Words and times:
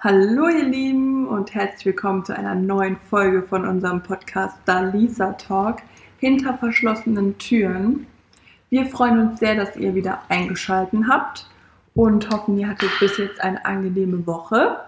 Hallo 0.00 0.46
ihr 0.46 0.62
Lieben 0.62 1.26
und 1.26 1.52
herzlich 1.56 1.86
willkommen 1.86 2.24
zu 2.24 2.32
einer 2.32 2.54
neuen 2.54 2.98
Folge 3.10 3.42
von 3.42 3.66
unserem 3.66 4.00
Podcast 4.00 4.56
Dalisa 4.64 5.32
Talk 5.32 5.78
hinter 6.18 6.56
verschlossenen 6.56 7.36
Türen. 7.38 8.06
Wir 8.70 8.86
freuen 8.86 9.18
uns 9.18 9.40
sehr, 9.40 9.56
dass 9.56 9.74
ihr 9.74 9.96
wieder 9.96 10.22
eingeschaltet 10.28 11.00
habt 11.10 11.50
und 11.96 12.30
hoffen, 12.30 12.56
ihr 12.58 12.68
hattet 12.68 12.90
bis 13.00 13.18
jetzt 13.18 13.40
eine 13.40 13.64
angenehme 13.64 14.24
Woche 14.24 14.78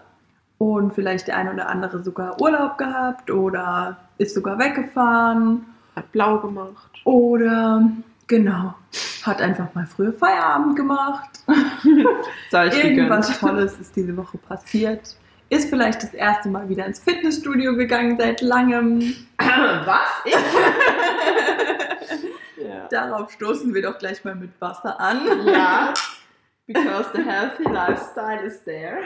und 0.58 0.94
vielleicht 0.94 1.26
der 1.26 1.38
eine 1.38 1.54
oder 1.54 1.68
andere 1.68 2.04
sogar 2.04 2.40
Urlaub 2.40 2.78
gehabt 2.78 3.32
oder 3.32 3.96
ist 4.18 4.36
sogar 4.36 4.60
weggefahren. 4.60 5.66
Hat 5.96 6.12
blau 6.12 6.38
gemacht. 6.38 7.00
Oder 7.02 7.82
genau, 8.30 8.74
hat 9.22 9.42
einfach 9.42 9.74
mal 9.74 9.86
früher 9.86 10.14
Feierabend 10.14 10.76
gemacht. 10.76 11.28
Irgendwas. 12.52 13.38
Tolles 13.38 13.78
ist 13.78 13.94
diese 13.96 14.16
Woche 14.16 14.38
passiert. 14.38 15.16
Ist 15.50 15.68
vielleicht 15.68 16.02
das 16.02 16.14
erste 16.14 16.48
Mal 16.48 16.66
wieder 16.68 16.86
ins 16.86 17.00
Fitnessstudio 17.00 17.76
gegangen 17.76 18.16
seit 18.18 18.40
langem. 18.40 19.14
Was? 19.38 20.08
Ich? 20.24 20.32
ja. 22.64 22.88
Darauf 22.88 23.32
stoßen 23.32 23.74
wir 23.74 23.82
doch 23.82 23.98
gleich 23.98 24.24
mal 24.24 24.36
mit 24.36 24.58
Wasser 24.60 24.98
an. 24.98 25.46
ja. 25.46 25.92
Because 26.66 27.10
the 27.12 27.22
healthy 27.24 27.64
lifestyle 27.64 28.42
is 28.46 28.62
there. 28.62 29.02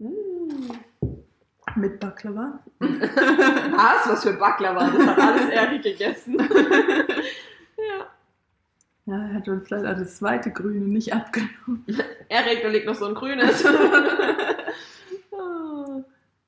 Mm. 0.00 0.72
Mit 1.76 2.00
Baklava. 2.00 2.58
Was? 2.78 4.08
Was 4.08 4.22
für 4.22 4.32
Baklava? 4.32 4.90
Das 4.90 5.06
hat 5.06 5.18
alles 5.18 5.50
Eri 5.50 5.78
gegessen. 5.78 6.38
ja. 7.76 8.06
Ja, 9.04 9.22
er 9.28 9.34
hat 9.34 9.48
uns 9.48 9.68
leider 9.70 9.94
das 9.94 10.16
zweite 10.16 10.50
Grüne 10.50 10.86
nicht 10.86 11.12
abgenommen. 11.12 11.84
Erik, 12.28 12.62
da 12.62 12.68
liegt 12.68 12.86
noch 12.86 12.94
so 12.94 13.06
ein 13.06 13.14
grünes. 13.14 13.62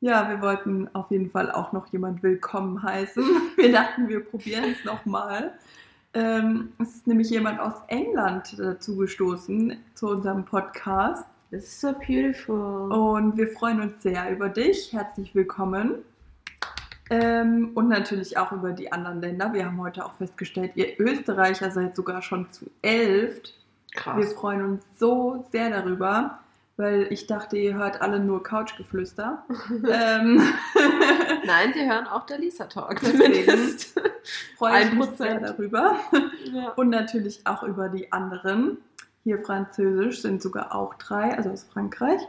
Ja, 0.01 0.29
wir 0.29 0.41
wollten 0.41 0.89
auf 0.95 1.11
jeden 1.11 1.31
Fall 1.31 1.51
auch 1.51 1.73
noch 1.73 1.93
jemand 1.93 2.23
willkommen 2.23 2.83
heißen. 2.83 3.23
Wir 3.57 3.73
dachten, 3.73 4.09
wir 4.09 4.25
probieren 4.25 4.73
es 4.73 4.85
nochmal. 4.85 5.53
Ähm, 6.15 6.73
es 6.81 6.97
ist 6.97 7.07
nämlich 7.07 7.31
jemand 7.31 7.61
aus 7.61 7.75
England 7.89 8.59
dazu 8.59 8.97
gestoßen 8.97 9.77
zu 9.95 10.09
unserem 10.09 10.45
Podcast. 10.45 11.27
This 11.51 11.65
is 11.65 11.81
so 11.81 11.93
beautiful. 11.95 12.93
Und 12.93 13.39
wir 13.39 13.49
freuen 13.49 13.81
uns 13.81 14.03
sehr 14.03 14.31
über 14.31 14.51
dich. 14.51 14.93
Herzlich 14.93 15.35
willkommen. 15.35 16.05
Ähm, 17.09 17.71
und 17.75 17.89
natürlich 17.89 18.37
auch 18.37 18.53
über 18.53 18.73
die 18.73 18.93
anderen 18.93 19.23
Länder. 19.23 19.55
Wir 19.55 19.65
haben 19.65 19.81
heute 19.81 20.05
auch 20.05 20.13
festgestellt, 20.17 20.73
ihr 20.75 21.01
Österreicher 21.01 21.71
seid 21.71 21.97
sogar 21.97 22.21
schon 22.21 22.51
zu 22.53 22.67
elf. 22.83 23.41
Wir 23.95 24.01
Krass. 24.03 24.33
freuen 24.35 24.63
uns 24.63 24.85
so 24.99 25.47
sehr 25.51 25.71
darüber, 25.71 26.39
weil 26.77 27.07
ich 27.11 27.27
dachte, 27.27 27.57
ihr 27.57 27.75
hört 27.77 28.03
alle 28.03 28.21
nur 28.21 28.43
Couchgeflüster. 28.43 29.43
ähm, 29.91 30.43
Nein, 31.47 31.73
sie 31.73 31.91
hören 31.91 32.07
auch 32.09 32.27
der 32.27 32.41
Lisa 32.41 32.67
Talk. 32.67 33.01
Zumindest. 33.03 33.99
freue 34.59 34.81
ich 34.83 34.91
Ein 34.91 34.99
mich 34.99 35.07
sehr 35.17 35.37
Prozent. 35.39 35.49
darüber. 35.49 35.97
Ja. 36.53 36.69
Und 36.73 36.91
natürlich 36.91 37.41
auch 37.47 37.63
über 37.63 37.89
die 37.89 38.13
anderen. 38.13 38.77
Hier 39.29 39.45
Französisch 39.45 40.23
sind 40.23 40.41
sogar 40.41 40.75
auch 40.75 40.95
drei, 40.95 41.37
also 41.37 41.51
aus 41.51 41.63
Frankreich. 41.65 42.23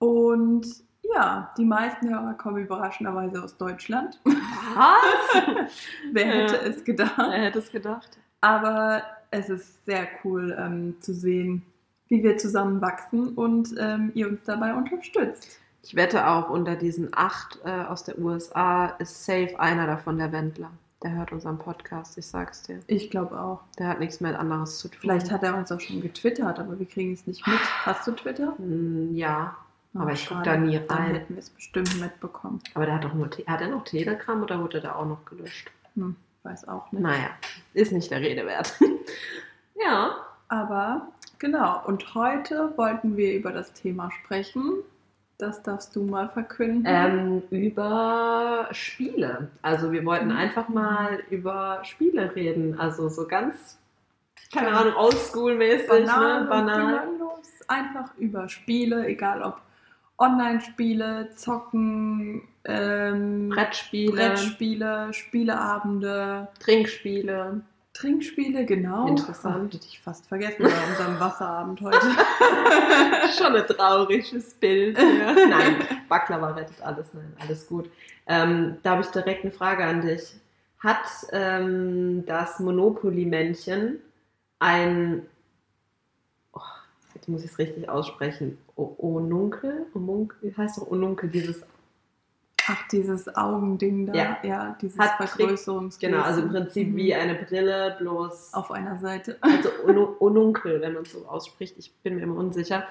Und 0.00 0.66
ja, 1.14 1.54
die 1.56 1.64
meisten 1.64 2.08
Hörer 2.12 2.34
kommen 2.34 2.56
überraschenderweise 2.64 3.40
aus 3.40 3.56
Deutschland. 3.56 4.18
Was? 4.24 5.42
Wer 6.12 6.26
Ja. 6.26 6.32
hätte 6.32 6.56
es 6.56 6.82
gedacht? 6.82 7.14
Wer 7.18 7.40
hätte 7.44 7.60
es 7.60 7.70
gedacht? 7.70 8.18
Aber 8.40 9.04
es 9.30 9.48
ist 9.48 9.84
sehr 9.86 10.08
cool 10.24 10.56
ähm, 10.58 10.96
zu 10.98 11.14
sehen, 11.14 11.62
wie 12.08 12.20
wir 12.24 12.36
zusammen 12.36 12.80
wachsen 12.80 13.34
und 13.36 13.76
ähm, 13.78 14.10
ihr 14.16 14.26
uns 14.26 14.42
dabei 14.42 14.74
unterstützt. 14.74 15.60
Ich 15.84 15.94
wette 15.94 16.26
auch, 16.26 16.50
unter 16.50 16.74
diesen 16.74 17.10
acht 17.14 17.60
äh, 17.64 17.70
aus 17.84 18.02
der 18.02 18.18
USA 18.18 18.86
ist 18.98 19.24
safe 19.24 19.54
einer 19.60 19.86
davon 19.86 20.18
der 20.18 20.32
Wendler. 20.32 20.72
Der 21.02 21.12
hört 21.12 21.30
unseren 21.30 21.58
Podcast, 21.58 22.18
ich 22.18 22.26
sag's 22.26 22.62
dir. 22.64 22.80
Ich 22.88 23.08
glaube 23.10 23.40
auch. 23.40 23.60
Der 23.78 23.86
hat 23.88 24.00
nichts 24.00 24.20
mehr 24.20 24.38
anderes 24.38 24.78
zu 24.80 24.88
tun. 24.88 24.98
Vielleicht 25.00 25.30
hat 25.30 25.44
er 25.44 25.56
uns 25.56 25.70
auch 25.70 25.80
schon 25.80 26.00
getwittert, 26.00 26.58
aber 26.58 26.76
wir 26.78 26.86
kriegen 26.86 27.12
es 27.12 27.24
nicht 27.26 27.46
mit. 27.46 27.58
Hast 27.86 28.06
du 28.06 28.12
Twitter? 28.12 28.54
Hm, 28.58 29.14
Ja, 29.14 29.56
Oh, 29.94 30.00
Aber 30.00 30.12
ich 30.12 30.26
guck 30.28 30.36
schade. 30.44 30.50
da 30.50 30.56
nie 30.58 30.78
Dann 30.86 30.98
rein. 30.98 31.14
hätten 31.14 31.34
wir 31.34 31.38
es 31.38 31.48
bestimmt 31.48 31.98
mitbekommen. 31.98 32.60
aber 32.74 32.84
der 32.84 32.96
hat 32.96 33.04
doch 33.04 33.14
nur. 33.14 33.26
Hat 33.46 33.60
er 33.62 33.68
noch 33.68 33.84
Telegram 33.84 34.42
oder 34.42 34.60
wurde 34.60 34.82
der 34.82 34.94
auch 34.94 35.06
noch 35.06 35.24
gelöscht? 35.24 35.70
Hm, 35.94 36.14
weiß 36.42 36.68
auch 36.68 36.92
nicht. 36.92 37.00
Naja, 37.02 37.30
ist 37.72 37.90
nicht 37.92 38.10
der 38.10 38.20
Rede 38.20 38.44
wert. 38.44 38.78
ja. 39.82 40.14
Aber 40.48 41.08
genau, 41.38 41.82
und 41.86 42.14
heute 42.14 42.72
wollten 42.76 43.16
wir 43.16 43.34
über 43.34 43.50
das 43.50 43.72
Thema 43.72 44.10
sprechen. 44.10 44.74
Das 45.38 45.62
darfst 45.62 45.94
du 45.94 46.02
mal 46.02 46.28
verkünden. 46.28 46.82
Ähm, 46.84 47.42
über 47.50 48.68
Spiele. 48.72 49.48
Also 49.62 49.92
wir 49.92 50.04
wollten 50.04 50.26
Mhm. 50.30 50.36
einfach 50.36 50.68
mal 50.68 51.20
über 51.30 51.78
Spiele 51.84 52.34
reden. 52.34 52.78
Also 52.78 53.08
so 53.08 53.26
ganz, 53.28 53.78
keine 54.52 54.72
Ahnung, 54.72 54.94
oldschool-mäßig, 54.94 55.88
banal, 56.06 56.42
ne? 56.42 56.48
banal. 56.48 57.08
Einfach 57.68 58.16
über 58.16 58.48
Spiele, 58.48 59.06
egal 59.06 59.42
ob 59.42 59.60
Online-Spiele, 60.18 61.30
Zocken, 61.36 62.42
ähm, 62.64 63.50
Brettspiele, 63.50 64.12
Brettspiele, 64.12 65.12
Spieleabende, 65.14 66.48
Trinkspiele. 66.58 67.60
Trinkspiele, 68.00 68.64
genau. 68.64 69.08
Interessant. 69.08 69.74
Hätte 69.74 69.86
ich 69.86 70.00
fast 70.00 70.26
vergessen 70.26 70.62
bei 70.62 70.90
unserem 70.90 71.18
Wasserabend 71.20 71.80
heute. 71.80 72.00
Schon 73.36 73.56
ein 73.56 73.66
trauriges 73.66 74.54
Bild. 74.54 74.96
Ja. 74.98 75.32
Nein, 75.32 75.76
Baklava 76.08 76.50
rettet 76.50 76.80
alles. 76.82 77.12
Nein, 77.12 77.32
alles 77.40 77.66
gut. 77.66 77.90
Ähm, 78.26 78.76
da 78.82 78.90
habe 78.92 79.02
ich 79.02 79.08
direkt 79.08 79.42
eine 79.44 79.52
Frage 79.52 79.84
an 79.84 80.00
dich. 80.02 80.34
Hat 80.78 81.06
ähm, 81.32 82.24
das 82.26 82.60
Monopoly-Männchen 82.60 83.98
ein, 84.60 85.26
oh, 86.52 86.60
jetzt 87.14 87.28
muss 87.28 87.44
ich 87.44 87.50
es 87.50 87.58
richtig 87.58 87.88
aussprechen, 87.88 88.58
O- 88.76 88.94
Onunkel? 88.98 89.86
Omunkel? 89.94 90.54
Heißt 90.56 90.78
doch 90.78 90.88
Onunkel, 90.90 91.30
dieses, 91.30 91.62
Ach, 92.70 92.86
dieses 92.88 93.34
Augending 93.34 94.06
da. 94.06 94.12
Ja. 94.14 94.38
Ja, 94.42 94.78
dieses 94.80 94.98
Hat 94.98 95.16
Vergrößerungsglas. 95.16 96.10
genau, 96.10 96.22
also 96.22 96.42
im 96.42 96.50
Prinzip 96.50 96.88
Mhm. 96.88 96.96
wie 96.96 97.14
eine 97.14 97.34
Brille, 97.34 97.96
bloß 97.98 98.52
Auf 98.54 98.70
einer 98.70 98.98
Seite. 98.98 99.38
Also 99.40 99.70
Onu- 99.86 100.16
Onunkel, 100.20 100.80
wenn 100.80 100.92
man 100.94 101.02
es 101.04 101.12
so 101.12 101.24
ausspricht. 101.26 101.76
Ich 101.78 101.92
bin 102.02 102.16
mir 102.16 102.22
immer 102.22 102.36
unsicher. 102.36 102.86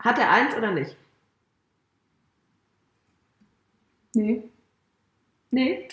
Hat 0.00 0.18
er 0.18 0.30
eins 0.30 0.56
oder 0.56 0.72
nicht? 0.72 0.96
Nee. 4.14 4.42
Nee. 5.50 5.88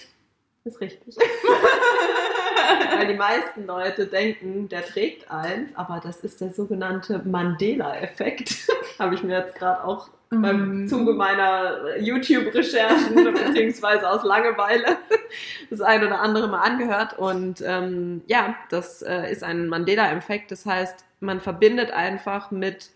Ist 0.66 0.82
richtig. 0.82 1.16
Weil 2.98 3.08
die 3.08 3.14
meisten 3.18 3.66
Leute 3.66 4.08
denken, 4.08 4.68
der 4.70 4.84
trägt 4.86 5.30
eins, 5.32 5.74
aber 5.76 6.00
das 6.04 6.20
ist 6.22 6.42
der 6.42 6.54
sogenannte 6.54 7.20
Mandela-Effekt. 7.20 8.68
Habe 9.00 9.16
ich 9.16 9.24
mir 9.24 9.38
jetzt 9.40 9.56
gerade 9.56 9.84
auch 9.84 10.10
beim 10.30 10.82
Mhm. 10.82 10.88
Zuge 10.88 11.14
meiner 11.14 11.98
YouTube-Recherchen 11.98 13.16
beziehungsweise 13.34 14.10
aus 14.10 14.24
Langeweile 14.24 14.98
das 15.70 15.82
ein 15.82 16.06
oder 16.06 16.22
andere 16.22 16.48
mal 16.48 16.62
angehört. 16.62 17.18
Und 17.18 17.64
ähm, 17.66 18.22
ja, 18.28 18.56
das 18.70 19.02
äh, 19.02 19.32
ist 19.32 19.44
ein 19.44 19.68
Mandela-Effekt. 19.68 20.52
Das 20.52 20.66
heißt, 20.66 21.04
man 21.20 21.40
verbindet 21.40 21.92
einfach 21.92 22.52
mit 22.52 22.92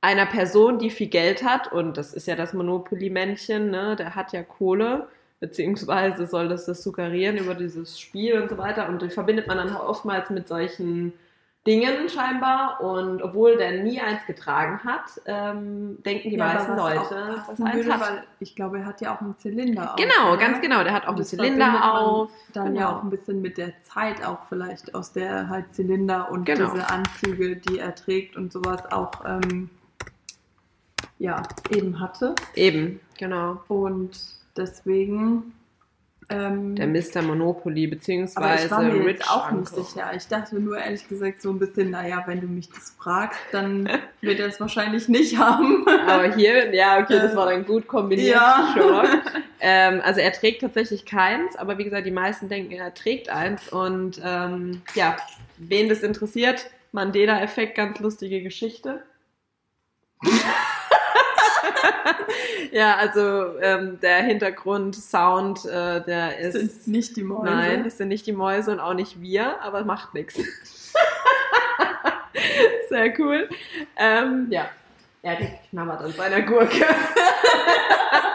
einer 0.00 0.26
Person, 0.26 0.78
die 0.78 0.90
viel 0.90 1.08
Geld 1.08 1.42
hat, 1.42 1.72
und 1.72 1.96
das 1.96 2.14
ist 2.14 2.28
ja 2.28 2.36
das 2.36 2.52
Monopoly-Männchen, 2.54 3.70
ne? 3.70 3.96
der 3.96 4.14
hat 4.14 4.32
ja 4.32 4.44
Kohle, 4.44 5.08
beziehungsweise 5.40 6.26
soll 6.26 6.48
das 6.48 6.66
das 6.66 6.82
suggerieren 6.84 7.36
über 7.36 7.54
dieses 7.54 7.98
Spiel 7.98 8.40
und 8.40 8.48
so 8.48 8.58
weiter. 8.58 8.88
Und 8.88 9.02
die 9.02 9.10
verbindet 9.10 9.48
man 9.48 9.58
dann 9.58 9.74
oftmals 9.74 10.30
mit 10.30 10.48
solchen 10.48 11.12
Dingen 11.68 12.08
scheinbar. 12.08 12.80
Und 12.80 13.22
obwohl 13.22 13.56
der 13.58 13.82
nie 13.82 14.00
eins 14.00 14.24
getragen 14.26 14.80
hat, 14.84 15.20
ähm, 15.26 16.02
denken 16.02 16.30
die 16.30 16.36
Ja, 16.36 16.46
meisten 16.46 16.76
Leute, 16.76 17.42
dass 17.46 17.60
er 17.60 17.66
eins 17.66 17.88
hat. 17.90 18.00
weil 18.00 18.24
ich 18.40 18.56
glaube, 18.56 18.78
er 18.78 18.86
hat 18.86 19.00
ja 19.02 19.14
auch 19.14 19.20
einen 19.20 19.36
Zylinder 19.36 19.92
auf. 19.92 19.96
Genau, 19.96 20.36
ganz 20.38 20.60
genau. 20.60 20.82
Der 20.82 20.92
hat 20.94 21.06
auch 21.06 21.14
einen 21.14 21.24
Zylinder 21.24 21.94
auf. 21.94 22.30
Dann 22.54 22.68
genau. 22.74 22.80
ja 22.80 22.96
auch 22.96 23.02
ein 23.02 23.10
bisschen 23.10 23.42
mit 23.42 23.58
der 23.58 23.72
Zeit 23.82 24.24
auch 24.24 24.38
vielleicht, 24.48 24.94
aus 24.94 25.12
der 25.12 25.48
halt 25.48 25.74
Zylinder 25.74 26.30
und 26.30 26.44
Genau. 26.46 26.70
diese 26.72 26.88
Anzüge, 26.88 27.56
die 27.56 27.78
er 27.78 27.94
trägt 27.94 28.36
und 28.36 28.52
sowas 28.52 28.90
auch 28.90 29.10
ähm, 29.26 29.68
ja, 31.18 31.42
eben 31.70 32.00
hatte. 32.00 32.34
Eben, 32.54 33.00
genau. 33.18 33.60
Und 33.68 34.18
deswegen 34.56 35.52
ähm, 36.30 36.76
Der 36.76 36.86
Mr. 36.86 37.22
Monopoly, 37.22 37.86
aber 37.86 37.96
beziehungsweise 37.96 38.66
ich 38.66 38.70
war 38.70 38.82
mir 38.82 39.06
Rich 39.06 39.30
auch 39.30 39.50
Uncle. 39.50 39.78
nicht 39.78 39.90
sicher. 39.90 40.10
Ich 40.14 40.28
dachte 40.28 40.56
nur 40.56 40.78
ehrlich 40.78 41.08
gesagt 41.08 41.40
so 41.40 41.50
ein 41.50 41.58
bisschen, 41.58 41.90
naja, 41.90 42.22
wenn 42.26 42.40
du 42.40 42.46
mich 42.46 42.68
das 42.68 42.94
fragst, 42.98 43.40
dann 43.52 43.88
wird 44.20 44.38
er 44.40 44.48
es 44.48 44.60
wahrscheinlich 44.60 45.08
nicht 45.08 45.38
haben. 45.38 45.86
Aber 46.06 46.34
hier, 46.34 46.74
ja, 46.74 46.98
okay, 47.00 47.18
das 47.18 47.34
war 47.34 47.46
dann 47.46 47.64
gut 47.64 47.86
kombiniert. 47.86 48.34
Ja. 48.34 48.74
Schon. 48.76 49.20
Ähm, 49.60 50.02
also 50.04 50.20
er 50.20 50.32
trägt 50.32 50.60
tatsächlich 50.60 51.06
keins, 51.06 51.56
aber 51.56 51.78
wie 51.78 51.84
gesagt, 51.84 52.06
die 52.06 52.10
meisten 52.10 52.48
denken, 52.48 52.72
er 52.72 52.92
trägt 52.92 53.30
eins. 53.30 53.68
Und 53.70 54.20
ähm, 54.22 54.82
ja, 54.94 55.16
wen 55.56 55.88
das 55.88 56.02
interessiert, 56.02 56.70
Mandela-Effekt, 56.92 57.74
ganz 57.74 57.98
lustige 58.00 58.42
Geschichte. 58.42 59.02
ja, 62.72 62.96
also 62.96 63.58
ähm, 63.60 64.00
der 64.00 64.22
Hintergrund-Sound, 64.22 65.66
äh, 65.66 66.02
der 66.04 66.38
ist. 66.38 66.54
Das 66.54 66.84
sind 66.84 66.88
nicht 66.88 67.16
die 67.16 67.24
Mäuse. 67.24 67.44
Nein, 67.44 67.84
das 67.84 67.98
sind 67.98 68.08
nicht 68.08 68.26
die 68.26 68.32
Mäuse 68.32 68.72
und 68.72 68.80
auch 68.80 68.94
nicht 68.94 69.20
wir, 69.20 69.60
aber 69.62 69.84
macht 69.84 70.14
nichts. 70.14 70.36
Sehr 72.88 73.18
cool. 73.18 73.48
Ähm, 73.96 74.46
ja, 74.50 74.68
Erik 75.22 75.58
knabbert 75.70 76.02
an 76.02 76.12
seiner 76.12 76.42
Gurke. 76.42 76.84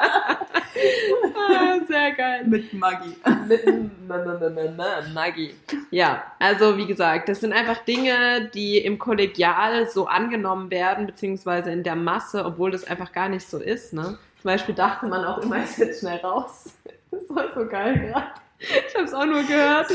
ah, 1.50 1.80
sehr 1.88 2.12
geil. 2.12 2.44
Mit 2.46 2.74
Maggi. 2.74 3.16
Mit 3.48 5.14
Maggi. 5.14 5.56
Ja, 5.92 6.24
also 6.40 6.78
wie 6.78 6.86
gesagt, 6.86 7.30
das 7.30 7.42
sind 7.42 7.54
einfach 7.54 7.78
Dinge, 7.86 8.50
die 8.54 8.78
im 8.78 9.00
Kollegial 9.00 9.90
so 9.90 10.08
angenommen 10.08 10.72
werden, 10.72 11.06
beziehungsweise 11.06 11.72
in 11.72 11.84
der 11.84 11.96
Masse, 11.96 12.46
obwohl 12.46 12.72
das 12.72 12.84
einfach 12.84 13.12
gar 13.12 13.30
nicht 13.30 13.48
so 13.48 13.60
ist. 13.60 13.94
Ne? 13.94 14.18
Zum 14.42 14.44
Beispiel 14.44 14.76
dachte 14.76 15.06
man 15.08 15.24
auch 15.24 15.38
immer, 15.40 15.64
ich 15.64 15.78
jetzt 15.78 16.00
schnell 16.00 16.18
raus. 16.18 16.74
Das 17.12 17.24
war 17.30 17.54
so 17.54 17.66
geil 17.68 18.00
gerade. 18.00 18.28
Ich 18.60 18.96
habe 18.96 19.06
es 19.06 19.14
auch 19.14 19.26
nur 19.26 19.44
gehört. 19.44 19.88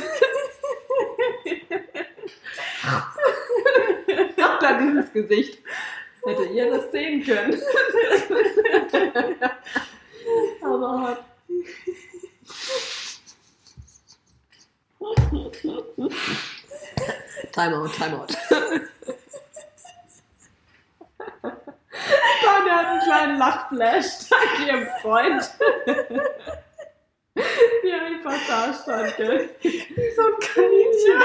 Ach, 4.41 4.59
da 4.61 4.79
dieses 4.79 5.13
Gesicht. 5.13 5.59
Hätte 6.25 6.45
ihr 6.45 6.71
das 6.71 6.91
sehen 6.93 7.25
können. 7.25 7.61
Aber. 10.63 11.28
Timeout, 17.53 17.89
Timeout. 17.89 18.27
Tanja 22.45 22.73
hat 22.77 22.87
einen 22.87 23.01
kleinen 23.03 23.39
Lachflash. 23.39 24.29
Dank 24.31 24.67
ihrem 24.67 24.87
Freund. 25.03 25.51
Wie 27.35 27.91
er 27.91 28.03
einfach 28.03 28.39
da 28.49 28.75
stand, 28.75 29.17
gell? 29.17 29.51
Wie 29.61 30.11
so 30.15 30.23
ein 30.23 30.39
Kaninchen. 30.41 31.23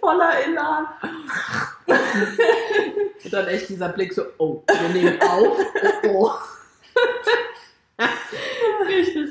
Voller 0.00 0.44
Elan. 0.44 0.86
Und 3.24 3.32
dann 3.32 3.48
echt 3.48 3.68
dieser 3.68 3.88
Blick 3.90 4.12
so, 4.12 4.26
oh, 4.38 4.62
wir 4.66 4.88
nehmen 4.88 5.20
auf. 5.22 5.58
Oh, 6.04 6.08
oh. 6.08 6.32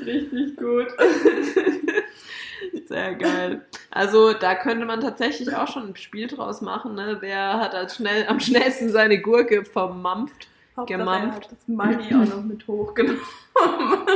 Richtig, 0.06 0.56
gut. 0.56 0.86
Sehr 2.86 3.14
geil. 3.14 3.62
Also 3.90 4.32
da 4.32 4.54
könnte 4.54 4.86
man 4.86 5.00
tatsächlich 5.00 5.54
auch 5.54 5.68
schon 5.68 5.90
ein 5.90 5.96
Spiel 5.96 6.28
draus 6.28 6.60
machen. 6.60 6.94
Ne? 6.94 7.18
Wer 7.20 7.58
hat 7.58 7.74
als 7.74 7.96
schnell, 7.96 8.26
am 8.28 8.40
schnellsten 8.40 8.90
seine 8.90 9.20
Gurke 9.20 9.64
vermampft? 9.64 10.48
Hauptsache, 10.76 10.98
Gemampft. 10.98 11.48
das 11.50 11.68
Maggi 11.68 12.14
auch 12.14 12.26
noch 12.26 12.42
mit 12.42 12.66
hochgenommen. 12.66 13.20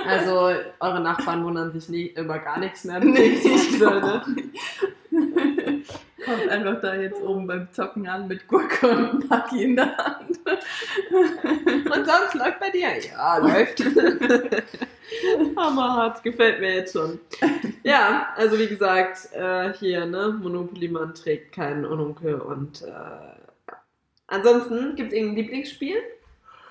Also 0.06 0.52
eure 0.80 1.00
Nachbarn 1.00 1.42
wundern 1.42 1.72
sich 1.72 1.88
nie 1.88 2.12
über 2.14 2.38
gar 2.38 2.58
nichts 2.58 2.84
mehr. 2.84 3.00
Nee, 3.00 3.18
ich 3.18 3.42
beziehungsweise, 3.42 4.00
glaub 4.00 4.26
ne? 4.26 4.42
Kommt 6.30 6.48
einfach 6.48 6.80
da 6.80 6.94
jetzt 6.94 7.20
oben 7.22 7.46
beim 7.46 7.68
Zocken 7.72 8.06
an 8.06 8.28
mit 8.28 8.46
Gurke 8.46 8.88
und 8.88 9.28
Maggi 9.28 9.64
in 9.64 9.76
der 9.76 9.96
Hand. 9.96 10.38
Und 11.10 12.06
sonst 12.06 12.34
läuft 12.34 12.60
bei 12.60 12.70
dir? 12.70 12.88
Ja, 12.98 13.38
läuft. 13.38 13.82
Hammerhart, 15.56 16.22
gefällt 16.22 16.60
mir 16.60 16.76
jetzt 16.76 16.92
schon. 16.92 17.18
Ja, 17.82 18.28
also 18.36 18.58
wie 18.58 18.68
gesagt, 18.68 19.28
äh, 19.32 19.72
hier, 19.74 20.06
ne, 20.06 20.38
Monopoly, 20.40 20.88
man 20.88 21.14
trägt 21.14 21.52
keinen 21.52 21.84
Ununkel 21.84 22.34
und 22.40 22.82
äh. 22.82 23.74
Ansonsten, 24.28 24.94
gibt 24.94 25.08
es 25.08 25.18
irgendein 25.18 25.44
Lieblingsspiel 25.44 25.96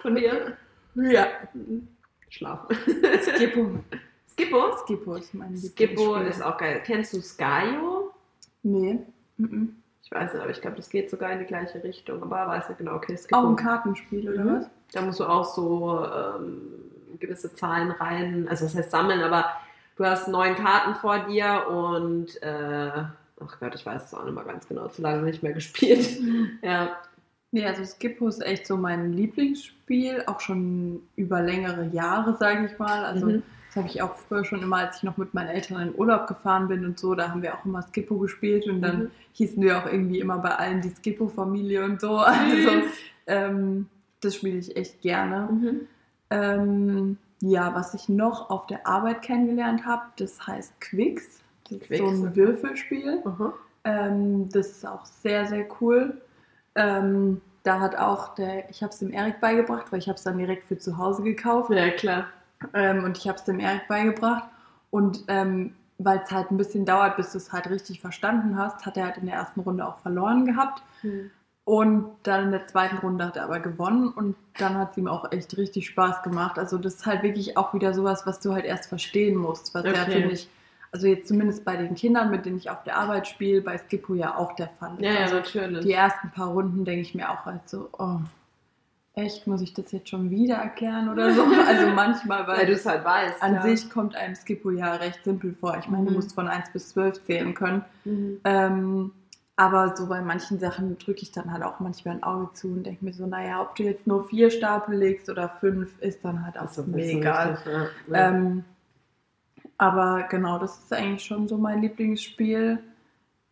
von 0.01 0.15
dir? 0.15 0.57
Ja. 0.95 1.27
Schlafen. 2.29 2.77
Skippo. 3.21 3.83
Skippo? 4.31 4.77
Skippo 4.77 5.15
ist 5.15 5.33
mein 5.33 5.57
Skippo 5.57 6.15
Lieblingsspiel. 6.15 6.27
ist 6.27 6.41
auch 6.41 6.57
geil. 6.57 6.81
Kennst 6.85 7.13
du 7.13 7.21
Skyo? 7.21 8.13
Nee. 8.63 8.99
Mhm. 9.39 9.75
Ich 10.03 10.11
weiß 10.11 10.33
nicht, 10.33 10.41
aber 10.41 10.51
ich 10.51 10.61
glaube, 10.61 10.77
das 10.77 10.89
geht 10.89 11.09
sogar 11.09 11.31
in 11.31 11.39
die 11.39 11.45
gleiche 11.45 11.83
Richtung. 11.83 12.21
Aber 12.23 12.47
weiß 12.47 12.69
nicht 12.69 12.77
genau, 12.79 12.95
okay, 12.95 13.15
Skippo. 13.17 13.37
Auch 13.41 13.49
ein 13.49 13.55
Kartenspiel, 13.55 14.29
oder 14.29 14.43
Mhm. 14.43 14.55
was? 14.59 14.69
Da 14.91 15.01
musst 15.01 15.19
du 15.19 15.25
auch 15.25 15.45
so 15.45 16.03
ähm, 16.05 16.61
gewisse 17.19 17.53
Zahlen 17.53 17.91
rein, 17.91 18.47
also 18.49 18.65
das 18.65 18.75
heißt 18.75 18.91
sammeln, 18.91 19.21
aber 19.21 19.45
du 19.97 20.05
hast 20.05 20.27
neun 20.27 20.55
Karten 20.55 20.95
vor 20.95 21.19
dir 21.19 21.67
und 21.67 22.41
äh, 22.41 22.91
ach 23.41 23.59
Gott, 23.59 23.75
ich 23.75 23.85
weiß 23.85 24.05
es 24.05 24.13
auch 24.13 24.23
nicht 24.25 24.33
mal 24.33 24.45
ganz 24.45 24.67
genau, 24.67 24.87
zu 24.87 25.01
lange 25.01 25.21
nicht 25.23 25.43
mehr 25.43 25.53
gespielt. 25.53 26.07
ja. 26.61 26.89
Nee, 27.51 27.65
also 27.65 27.83
Skippo 27.83 28.27
ist 28.27 28.43
echt 28.45 28.67
so 28.67 28.77
mein 28.77 29.11
Lieblingsspiel, 29.13 30.23
auch 30.27 30.39
schon 30.39 31.01
über 31.15 31.41
längere 31.41 31.85
Jahre, 31.87 32.35
sage 32.37 32.65
ich 32.67 32.77
mal. 32.79 33.03
Also 33.05 33.25
Mhm. 33.27 33.43
Das 33.69 33.75
habe 33.75 33.87
ich 33.87 34.01
auch 34.01 34.15
früher 34.15 34.43
schon 34.45 34.63
immer, 34.63 34.77
als 34.77 34.97
ich 34.97 35.03
noch 35.03 35.17
mit 35.17 35.33
meinen 35.35 35.49
Eltern 35.49 35.79
in 35.81 35.95
Urlaub 35.95 36.25
gefahren 36.27 36.67
bin 36.67 36.83
und 36.85 36.99
so, 36.99 37.13
da 37.13 37.29
haben 37.29 37.43
wir 37.43 37.53
auch 37.55 37.65
immer 37.65 37.83
Skippo 37.83 38.17
gespielt 38.17 38.67
und 38.67 38.81
dann 38.81 38.97
Mhm. 39.03 39.11
hießen 39.33 39.61
wir 39.63 39.77
auch 39.77 39.85
irgendwie 39.85 40.19
immer 40.19 40.39
bei 40.39 40.55
allen 40.55 40.81
die 40.81 40.89
Skippo-Familie 40.89 41.85
und 41.85 42.01
so. 42.01 42.17
Also 42.17 42.81
ähm, 43.27 43.87
das 44.21 44.35
spiele 44.35 44.57
ich 44.57 44.75
echt 44.75 45.01
gerne. 45.01 45.47
Mhm. 45.51 45.81
Ähm, 46.31 47.17
ja, 47.41 47.73
was 47.75 47.93
ich 47.93 48.09
noch 48.09 48.49
auf 48.49 48.65
der 48.67 48.85
Arbeit 48.87 49.21
kennengelernt 49.21 49.85
habe, 49.85 50.01
das 50.17 50.45
heißt 50.45 50.81
Quicks. 50.81 51.39
Das 51.69 51.73
ist 51.73 51.87
Quicks, 51.87 52.17
so 52.17 52.25
ein. 52.25 52.35
Würfelspiel. 52.35 53.21
Aha. 53.23 53.53
Ähm, 53.83 54.49
das 54.49 54.67
ist 54.71 54.87
auch 54.87 55.05
sehr, 55.05 55.45
sehr 55.45 55.65
cool. 55.79 56.19
Ähm, 56.75 57.39
da 57.63 57.79
hat 57.79 57.95
auch 57.95 58.33
der, 58.35 58.69
ich 58.69 58.81
habe 58.81 58.91
es 58.91 58.99
dem 58.99 59.11
Erik 59.11 59.39
beigebracht, 59.39 59.91
weil 59.91 59.99
ich 59.99 60.07
habe 60.07 60.17
es 60.17 60.23
dann 60.23 60.37
direkt 60.37 60.65
für 60.65 60.77
zu 60.79 60.97
Hause 60.97 61.21
gekauft. 61.23 61.69
Ja, 61.69 61.89
klar. 61.91 62.25
Ähm, 62.73 63.03
und 63.03 63.17
ich 63.17 63.27
habe 63.27 63.37
es 63.37 63.45
dem 63.45 63.59
Erik 63.59 63.87
beigebracht. 63.87 64.43
Und 64.91 65.23
ähm, 65.27 65.75
weil 65.97 66.21
es 66.23 66.31
halt 66.31 66.49
ein 66.51 66.57
bisschen 66.57 66.85
dauert, 66.85 67.17
bis 67.17 67.31
du 67.33 67.37
es 67.37 67.51
halt 67.51 67.69
richtig 67.69 67.99
verstanden 68.01 68.57
hast, 68.57 68.85
hat 68.85 68.97
er 68.97 69.05
halt 69.05 69.17
in 69.17 69.25
der 69.25 69.35
ersten 69.35 69.59
Runde 69.59 69.85
auch 69.85 69.99
verloren 69.99 70.45
gehabt. 70.45 70.81
Mhm. 71.03 71.31
Und 71.65 72.09
dann 72.23 72.45
in 72.45 72.51
der 72.51 72.65
zweiten 72.65 72.97
Runde 72.97 73.25
hat 73.25 73.37
er 73.37 73.43
aber 73.43 73.59
gewonnen 73.59 74.07
und 74.07 74.35
dann 74.57 74.75
hat 74.75 74.91
es 74.91 74.97
ihm 74.97 75.07
auch 75.07 75.31
echt 75.31 75.55
richtig 75.55 75.87
Spaß 75.87 76.23
gemacht. 76.23 76.57
Also 76.57 76.79
das 76.79 76.95
ist 76.95 77.05
halt 77.05 77.21
wirklich 77.21 77.57
auch 77.57 77.75
wieder 77.75 77.93
sowas, 77.93 78.25
was 78.25 78.39
du 78.39 78.53
halt 78.53 78.65
erst 78.65 78.89
verstehen 78.89 79.35
musst. 79.35 79.75
Was 79.75 79.83
ja, 79.83 79.91
Okay. 79.91 80.11
finde 80.13 80.31
ich, 80.31 80.49
also 80.91 81.05
jetzt 81.05 81.27
zumindest 81.27 81.65
bei 81.65 81.75
den 81.75 81.93
Kindern, 81.93 82.31
mit 82.31 82.45
denen 82.45 82.57
ich 82.57 82.71
auf 82.71 82.81
der 82.83 82.97
Arbeit 82.97 83.27
spiele, 83.27 83.61
bei 83.61 83.77
Skippo 83.77 84.15
ja 84.15 84.35
auch 84.35 84.53
der 84.55 84.69
Fall 84.79 84.95
ist. 84.95 85.03
Ja, 85.03 85.11
ja, 85.11 85.19
also 85.19 85.35
natürlich. 85.35 85.85
die 85.85 85.93
ersten 85.93 86.31
paar 86.31 86.47
Runden 86.47 86.85
denke 86.85 87.01
ich 87.01 87.13
mir 87.13 87.29
auch 87.29 87.45
halt 87.45 87.69
so, 87.69 87.89
oh, 87.99 88.17
echt, 89.19 89.47
muss 89.47 89.61
ich 89.61 89.73
das 89.73 89.91
jetzt 89.91 90.09
schon 90.09 90.29
wieder 90.29 90.55
erklären 90.55 91.09
oder 91.09 91.33
so? 91.33 91.43
Also 91.67 91.87
manchmal, 91.93 92.47
weil 92.47 92.57
weil 92.59 92.65
du 92.67 92.73
es 92.73 92.85
halt 92.85 93.03
weißt. 93.05 93.41
an 93.41 93.55
ja. 93.55 93.61
sich 93.61 93.89
kommt 93.89 94.15
einem 94.15 94.35
Skippo 94.35 94.71
ja 94.71 94.93
recht 94.95 95.23
simpel 95.23 95.53
vor. 95.59 95.77
Ich 95.79 95.87
meine, 95.87 96.05
du 96.05 96.09
Mhm. 96.11 96.15
musst 96.17 96.33
von 96.33 96.47
1 96.47 96.71
bis 96.71 96.89
12 96.89 97.23
zählen 97.25 97.53
können. 97.53 97.83
Mhm. 98.05 98.39
Ähm, 98.43 99.11
aber 99.55 99.95
so 99.97 100.07
bei 100.07 100.21
manchen 100.21 100.57
Sachen 100.59 100.97
drücke 100.97 101.21
ich 101.21 101.31
dann 101.33 101.51
halt 101.51 101.63
auch 101.63 101.79
manchmal 101.81 102.15
ein 102.15 102.23
Auge 102.23 102.53
zu 102.53 102.69
und 102.69 102.85
denke 102.85 103.03
mir 103.03 103.13
so, 103.13 103.25
naja, 103.27 103.61
ob 103.61 103.75
du 103.75 103.83
jetzt 103.83 104.07
nur 104.07 104.23
vier 104.23 104.49
Stapel 104.51 104.95
legst 104.95 105.29
oder 105.29 105.49
fünf, 105.49 105.91
ist 106.01 106.23
dann 106.23 106.45
halt 106.45 106.57
auch 106.57 106.69
so 106.69 106.83
mir 106.83 107.03
egal. 107.05 107.57
ja. 107.65 107.87
Ja. 108.15 108.29
Ähm, 108.29 108.63
aber 109.77 110.23
genau, 110.29 110.59
das 110.59 110.79
ist 110.79 110.93
eigentlich 110.93 111.23
schon 111.23 111.47
so 111.47 111.57
mein 111.57 111.81
Lieblingsspiel. 111.81 112.79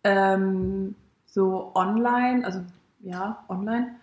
Ähm, 0.03 0.95
so 1.25 1.71
online, 1.75 2.45
also 2.45 2.61
ja, 3.01 3.43
online, 3.49 3.95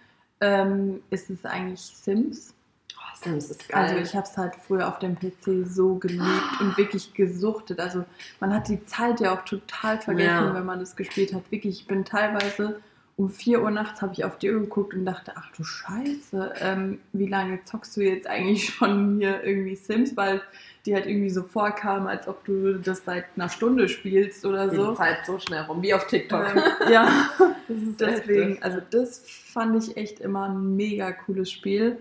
ähm, 0.45 1.03
ist 1.11 1.31
es 1.31 1.45
eigentlich 1.45 1.81
Sims. 1.81 2.55
oh, 2.97 3.17
Sims 3.25 3.51
ist 3.51 3.69
geil. 3.69 3.83
Also 3.85 3.97
ich 3.97 4.15
habe 4.15 4.27
es 4.27 4.37
halt 4.37 4.55
früher 4.57 4.87
auf 4.89 4.99
dem 4.99 5.17
PC 5.19 5.67
so 5.67 5.95
geliebt 5.97 6.61
und 6.61 6.77
wirklich 6.77 7.15
gesuchtet. 7.15 7.81
Also 7.81 8.05
man 8.41 8.53
hat 8.53 8.69
die 8.69 8.85
Zeit 8.85 9.21
ja 9.21 9.35
auch 9.35 9.45
total 9.45 9.99
vergessen, 10.01 10.47
Ja. 10.47 10.55
wenn 10.55 10.67
man 10.67 10.81
das 10.81 10.95
gespielt 10.97 11.33
hat. 11.33 11.51
Wirklich, 11.51 11.81
ich 11.81 11.87
bin 11.87 12.05
teilweise 12.05 12.81
um 13.17 13.29
4 13.31 13.63
Uhr 13.63 13.71
nachts 13.71 14.03
habe 14.03 14.13
ich 14.13 14.25
auf 14.25 14.39
die 14.39 14.51
Uhr 14.51 14.61
geguckt 14.61 14.95
und 14.95 15.05
dachte, 15.05 15.33
ach 15.37 15.51
du 15.57 15.63
Scheiße, 15.63 16.55
ähm, 16.61 17.01
wie 17.13 17.27
lange 17.27 17.63
zockst 17.65 17.97
du 17.97 18.01
jetzt 18.01 18.27
eigentlich 18.27 18.65
schon 18.75 19.19
hier 19.19 19.43
irgendwie 19.45 19.77
Sims, 19.77 20.17
weil 20.17 20.43
die 20.85 20.95
halt 20.95 21.07
irgendwie 21.07 21.31
so 21.31 21.43
vorkam, 21.43 22.07
als 22.07 22.29
ob 22.29 22.45
du 22.45 22.75
das 22.75 23.05
seit 23.05 23.25
einer 23.37 23.49
Stunde 23.49 23.89
spielst 23.89 24.45
oder 24.45 24.69
die 24.69 24.77
so. 24.77 24.95
Zeit 24.95 25.25
so 25.27 25.39
schnell 25.39 25.63
rum, 25.63 25.81
wie 25.83 25.95
auf 25.95 26.07
TikTok. 26.07 26.45
Ähm, 26.55 26.63
ja, 26.93 27.31
Das 27.69 27.79
ist 27.79 28.01
Deswegen, 28.01 28.63
also 28.63 28.81
das 28.91 29.21
fand 29.27 29.83
ich 29.83 29.97
echt 29.97 30.21
immer 30.21 30.49
ein 30.49 30.77
mega 30.77 31.13
cooles 31.13 31.51
Spiel. 31.51 31.99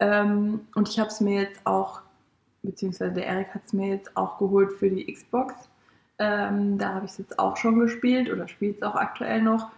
Ähm, 0.00 0.60
und 0.74 0.88
ich 0.88 0.98
habe 0.98 1.10
es 1.10 1.20
mir 1.20 1.42
jetzt 1.42 1.64
auch, 1.64 2.00
beziehungsweise 2.62 3.14
der 3.14 3.26
Erik 3.26 3.54
hat 3.54 3.62
es 3.66 3.72
mir 3.72 3.88
jetzt 3.88 4.16
auch 4.16 4.38
geholt 4.38 4.72
für 4.72 4.90
die 4.90 5.12
Xbox. 5.12 5.54
Ähm, 6.18 6.78
da 6.78 6.94
habe 6.94 7.06
ich 7.06 7.12
es 7.12 7.18
jetzt 7.18 7.38
auch 7.38 7.56
schon 7.56 7.78
gespielt 7.78 8.30
oder 8.30 8.48
spiele 8.48 8.74
es 8.74 8.82
auch 8.82 8.96
aktuell 8.96 9.42
noch. 9.42 9.70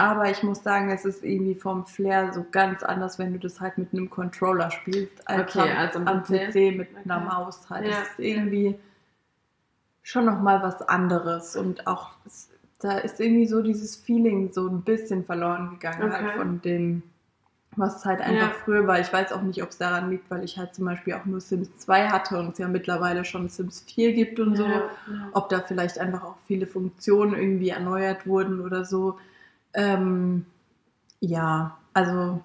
Aber 0.00 0.30
ich 0.30 0.42
muss 0.42 0.62
sagen, 0.62 0.90
es 0.90 1.04
ist 1.04 1.22
irgendwie 1.22 1.54
vom 1.54 1.84
Flair 1.84 2.32
so 2.32 2.44
ganz 2.50 2.82
anders, 2.82 3.18
wenn 3.18 3.34
du 3.34 3.38
das 3.38 3.60
halt 3.60 3.76
mit 3.76 3.92
einem 3.92 4.08
Controller 4.08 4.70
spielst, 4.70 5.28
als 5.28 5.54
Okay, 5.54 5.70
am, 5.70 5.76
als 5.76 5.96
am 5.96 6.24
PC. 6.24 6.52
PC 6.52 6.76
mit 6.76 6.88
einer 7.04 7.16
Okay. 7.18 7.26
Maus 7.26 7.68
halt. 7.68 7.84
Ja, 7.86 7.90
Das 7.90 8.08
ist 8.08 8.18
irgendwie 8.18 8.78
schon 10.02 10.24
nochmal 10.24 10.62
was 10.62 10.80
anderes 10.82 11.54
und 11.56 11.86
auch 11.86 12.12
es, 12.24 12.48
da 12.80 12.96
ist 12.98 13.20
irgendwie 13.20 13.46
so 13.46 13.62
dieses 13.62 13.94
Feeling 13.96 14.50
so 14.52 14.66
ein 14.68 14.80
bisschen 14.80 15.24
verloren 15.24 15.70
gegangen 15.72 16.12
halt 16.12 16.24
Okay. 16.28 16.38
von 16.38 16.62
dem 16.62 17.02
was 17.76 18.04
halt 18.04 18.20
einfach 18.20 18.48
Ja. 18.48 18.54
früher 18.64 18.86
war. 18.88 18.98
Ich 18.98 19.12
weiß 19.12 19.32
auch 19.32 19.42
nicht, 19.42 19.62
ob 19.62 19.68
es 19.68 19.78
daran 19.78 20.10
liegt, 20.10 20.28
weil 20.30 20.42
ich 20.42 20.58
halt 20.58 20.74
zum 20.74 20.86
Beispiel 20.86 21.14
auch 21.14 21.24
nur 21.24 21.40
Sims 21.40 21.68
2 21.78 22.08
hatte 22.08 22.36
und 22.38 22.52
es 22.52 22.58
ja 22.58 22.66
mittlerweile 22.66 23.24
schon 23.24 23.48
Sims 23.48 23.82
4 23.82 24.12
gibt 24.12 24.40
und 24.40 24.56
so. 24.56 24.64
Ja, 24.64 24.78
ja. 24.80 25.28
Ob 25.32 25.48
da 25.50 25.60
vielleicht 25.60 25.98
einfach 25.98 26.24
auch 26.24 26.36
viele 26.46 26.66
Funktionen 26.66 27.34
irgendwie 27.34 27.68
erneuert 27.68 28.26
wurden 28.26 28.60
oder 28.60 28.84
so. 28.84 29.18
Ähm, 29.74 30.46
ja, 31.20 31.76
also 31.92 32.40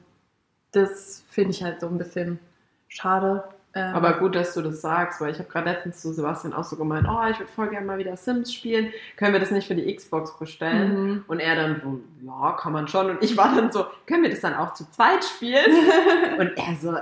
das 0.72 1.24
finde 1.30 1.52
ich 1.52 1.64
halt 1.64 1.80
so 1.80 1.88
ein 1.88 1.98
bisschen 1.98 2.40
schade. 2.88 3.44
Ähm, 3.74 3.94
Aber 3.94 4.20
gut, 4.20 4.36
dass 4.36 4.54
du 4.54 4.62
das 4.62 4.80
sagst, 4.82 5.20
weil 5.20 5.32
ich 5.32 5.40
habe 5.40 5.50
gerade 5.50 5.70
letztens 5.70 6.02
zu 6.02 6.14
Sebastian 6.14 6.54
auch 6.54 6.64
so 6.64 6.78
gemeint, 6.78 7.08
oh, 7.10 7.30
ich 7.30 7.40
würde 7.40 7.52
voll 7.52 7.70
gerne 7.70 7.86
mal 7.86 7.98
wieder 7.98 8.16
Sims 8.16 8.54
spielen. 8.54 8.94
Können 9.18 9.34
wir 9.34 9.40
das 9.42 9.52
nicht 9.52 9.68
für 9.68 9.76
die 9.76 9.94
Xbox 9.94 10.38
bestellen? 10.40 10.94
Mhm. 11.12 11.24
Und 11.28 11.40
er 11.40 11.56
dann 11.56 11.82
so, 11.84 12.00
ja, 12.26 12.54
kann 12.54 12.72
man 12.72 12.88
schon. 12.88 13.10
Und 13.10 13.22
ich 13.24 13.36
war 13.36 13.54
dann 13.54 13.72
so, 13.72 13.86
können 14.06 14.24
wir 14.24 14.30
das 14.30 14.40
dann 14.40 14.54
auch 14.54 14.74
zu 14.74 14.90
zweit 14.92 15.26
spielen? 15.26 15.72
Und 16.40 16.52
er 16.58 16.76
so, 16.80 16.96
äh, 16.96 17.02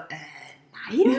nein? 0.89 1.15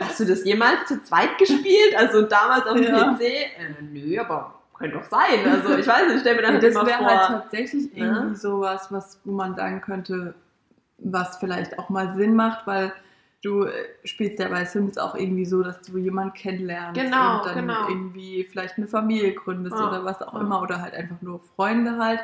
Hast 0.00 0.20
du 0.20 0.26
das 0.26 0.44
jemals 0.44 0.86
zu 0.86 1.02
zweit 1.02 1.38
gespielt? 1.38 1.96
Also 1.96 2.22
damals 2.22 2.66
auf 2.66 2.74
dem 2.76 2.84
Ja. 2.84 3.14
PC? 3.14 3.20
Äh, 3.22 3.82
nö, 3.82 4.20
aber 4.20 4.61
könnte 4.74 4.96
doch 4.98 5.04
sein. 5.10 5.44
Also 5.50 5.76
ich 5.76 5.86
weiß 5.86 6.06
nicht, 6.06 6.14
ich 6.16 6.20
stell 6.20 6.36
mir 6.36 6.42
dann 6.42 6.54
Ja, 6.54 6.60
das 6.60 6.74
immer 6.74 6.86
wäre 6.86 6.98
vor. 6.98 7.08
halt 7.08 7.28
tatsächlich 7.42 7.92
ne? 7.94 8.04
irgendwie 8.04 8.36
sowas, 8.36 8.86
was, 8.90 9.20
wo 9.24 9.32
man 9.32 9.54
sagen 9.56 9.80
könnte, 9.80 10.34
was 10.98 11.36
vielleicht 11.38 11.78
auch 11.78 11.88
mal 11.88 12.14
Sinn 12.14 12.34
macht, 12.34 12.66
weil 12.66 12.92
du 13.42 13.64
äh, 13.64 13.72
spielst 14.04 14.38
ja 14.38 14.48
bei 14.48 14.64
Sims 14.64 14.98
auch 14.98 15.14
irgendwie 15.16 15.44
so, 15.44 15.62
dass 15.62 15.80
du 15.82 15.98
jemanden 15.98 16.34
kennenlernst 16.34 17.00
Genau, 17.00 17.38
und 17.38 17.46
dann 17.46 17.54
genau. 17.66 17.88
irgendwie 17.88 18.44
vielleicht 18.44 18.76
eine 18.78 18.86
Familie 18.86 19.34
gründest 19.34 19.76
Ja, 19.76 19.88
oder 19.88 20.04
was 20.04 20.22
auch 20.22 20.34
ja. 20.34 20.40
immer 20.40 20.62
oder 20.62 20.80
halt 20.80 20.94
einfach 20.94 21.20
nur 21.22 21.40
Freunde 21.40 21.98
halt. 21.98 22.20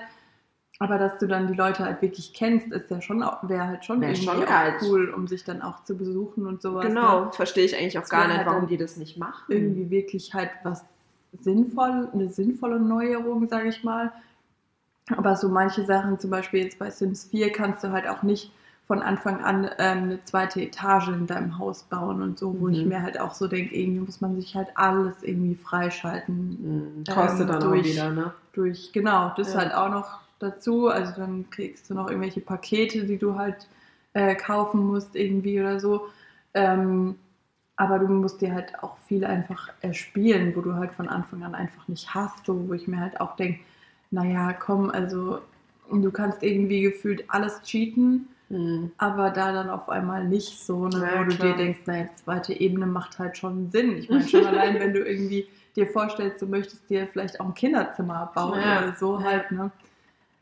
Aber 0.80 0.96
dass 0.96 1.18
du 1.18 1.26
dann 1.26 1.48
die 1.48 1.54
Leute 1.54 1.84
halt 1.84 2.00
wirklich 2.02 2.32
kennst, 2.34 2.70
ist 2.70 2.88
ja 2.88 3.00
schon 3.00 3.18
wäre 3.42 3.66
halt 3.66 3.84
schon 3.84 4.00
Wär 4.00 4.10
irgendwie 4.10 4.26
schon 4.26 4.44
auch 4.44 4.82
cool, 4.82 5.10
um 5.10 5.26
sich 5.26 5.42
dann 5.42 5.60
auch 5.60 5.82
zu 5.82 5.96
besuchen 5.96 6.46
und 6.46 6.62
sowas. 6.62 6.84
Ne? 6.84 6.90
Genau, 6.90 7.30
verstehe 7.30 7.64
ich 7.64 7.76
eigentlich 7.76 7.98
auch 7.98 8.02
Das 8.02 8.10
gar 8.10 8.28
nicht, 8.28 8.36
halt 8.36 8.46
warum 8.46 8.68
die 8.68 8.76
das 8.76 8.96
nicht 8.96 9.18
machen. 9.18 9.44
irgendwie 9.48 9.90
wirklich 9.90 10.34
halt 10.34 10.50
was 10.62 10.84
sinnvoll, 11.40 12.08
eine 12.12 12.28
sinnvolle 12.28 12.80
Neuerung, 12.80 13.48
sage 13.48 13.68
ich 13.68 13.84
mal. 13.84 14.12
Aber 15.16 15.36
so 15.36 15.48
manche 15.48 15.84
Sachen, 15.86 16.18
zum 16.18 16.30
Beispiel 16.30 16.64
jetzt 16.64 16.78
bei 16.78 16.90
Sims 16.90 17.24
4, 17.24 17.50
kannst 17.50 17.82
du 17.82 17.90
halt 17.92 18.06
auch 18.06 18.22
nicht 18.22 18.52
von 18.86 19.00
Anfang 19.02 19.42
an 19.42 19.64
ähm, 19.78 20.02
eine 20.04 20.24
zweite 20.24 20.60
Etage 20.62 21.08
in 21.08 21.26
deinem 21.26 21.58
Haus 21.58 21.82
bauen 21.84 22.22
und 22.22 22.38
so, 22.38 22.58
wo 22.58 22.68
Mhm. 22.68 22.72
ich 22.74 22.86
mir 22.86 23.02
halt 23.02 23.20
auch 23.20 23.34
so 23.34 23.46
denke, 23.48 23.74
irgendwie 23.74 24.00
muss 24.00 24.20
man 24.20 24.34
sich 24.36 24.54
halt 24.54 24.68
alles 24.74 25.22
irgendwie 25.22 25.54
freischalten 25.54 26.98
Mhm. 26.98 27.04
Kostet 27.12 27.40
ähm, 27.42 27.46
dann 27.48 27.62
durch- 27.62 27.80
auch 27.80 27.84
wieder, 27.84 28.10
ne? 28.10 28.32
durch, 28.52 28.90
genau, 28.92 29.32
das 29.36 29.52
Ja. 29.54 29.60
halt 29.60 29.74
auch 29.74 29.90
noch 29.90 30.20
dazu. 30.40 30.88
Also 30.88 31.12
dann 31.16 31.48
kriegst 31.50 31.88
du 31.90 31.94
noch 31.94 32.08
irgendwelche 32.08 32.40
Pakete, 32.40 33.04
die 33.04 33.18
du 33.18 33.36
halt 33.38 33.68
äh, 34.14 34.34
kaufen 34.34 34.86
musst 34.86 35.14
irgendwie 35.14 35.60
oder 35.60 35.80
so. 35.80 36.06
Ähm, 36.54 37.16
aber 37.78 38.00
du 38.00 38.08
musst 38.08 38.40
dir 38.42 38.52
halt 38.52 38.82
auch 38.82 38.98
viel 39.06 39.24
einfach 39.24 39.70
erspielen, 39.80 40.54
wo 40.54 40.60
du 40.60 40.74
halt 40.74 40.92
von 40.92 41.08
Anfang 41.08 41.42
an 41.44 41.54
einfach 41.54 41.86
nicht 41.88 42.12
hast, 42.12 42.44
so 42.44 42.68
wo 42.68 42.74
ich 42.74 42.88
mir 42.88 43.00
halt 43.00 43.20
auch 43.20 43.36
denke, 43.36 43.60
naja, 44.10 44.52
komm, 44.52 44.90
also 44.90 45.38
du 45.90 46.10
kannst 46.10 46.42
irgendwie 46.42 46.82
gefühlt 46.82 47.24
alles 47.28 47.62
cheaten, 47.62 48.28
Mhm. 48.50 48.92
aber 48.96 49.28
da 49.28 49.52
dann 49.52 49.68
auf 49.68 49.90
einmal 49.90 50.24
nicht 50.24 50.64
so, 50.64 50.88
ne, 50.88 50.98
Ja, 51.12 51.20
wo 51.20 51.24
du 51.24 51.36
klar. 51.36 51.52
dir 51.52 51.56
denkst, 51.64 51.80
naja, 51.84 52.08
zweite 52.24 52.58
Ebene 52.58 52.86
macht 52.86 53.18
halt 53.18 53.36
schon 53.36 53.70
Sinn. 53.70 53.98
Ich 53.98 54.08
meine 54.08 54.26
schon 54.26 54.46
allein, 54.46 54.80
wenn 54.80 54.94
du 54.94 55.00
irgendwie 55.00 55.46
dir 55.76 55.86
vorstellst, 55.86 56.40
du 56.40 56.46
möchtest 56.46 56.88
dir 56.88 57.06
vielleicht 57.12 57.38
auch 57.40 57.44
ein 57.44 57.54
Kinderzimmer 57.54 58.32
bauen 58.34 58.58
Ja. 58.60 58.78
oder 58.78 58.94
so 58.98 59.18
Ja. 59.18 59.24
halt, 59.24 59.52
ne? 59.52 59.70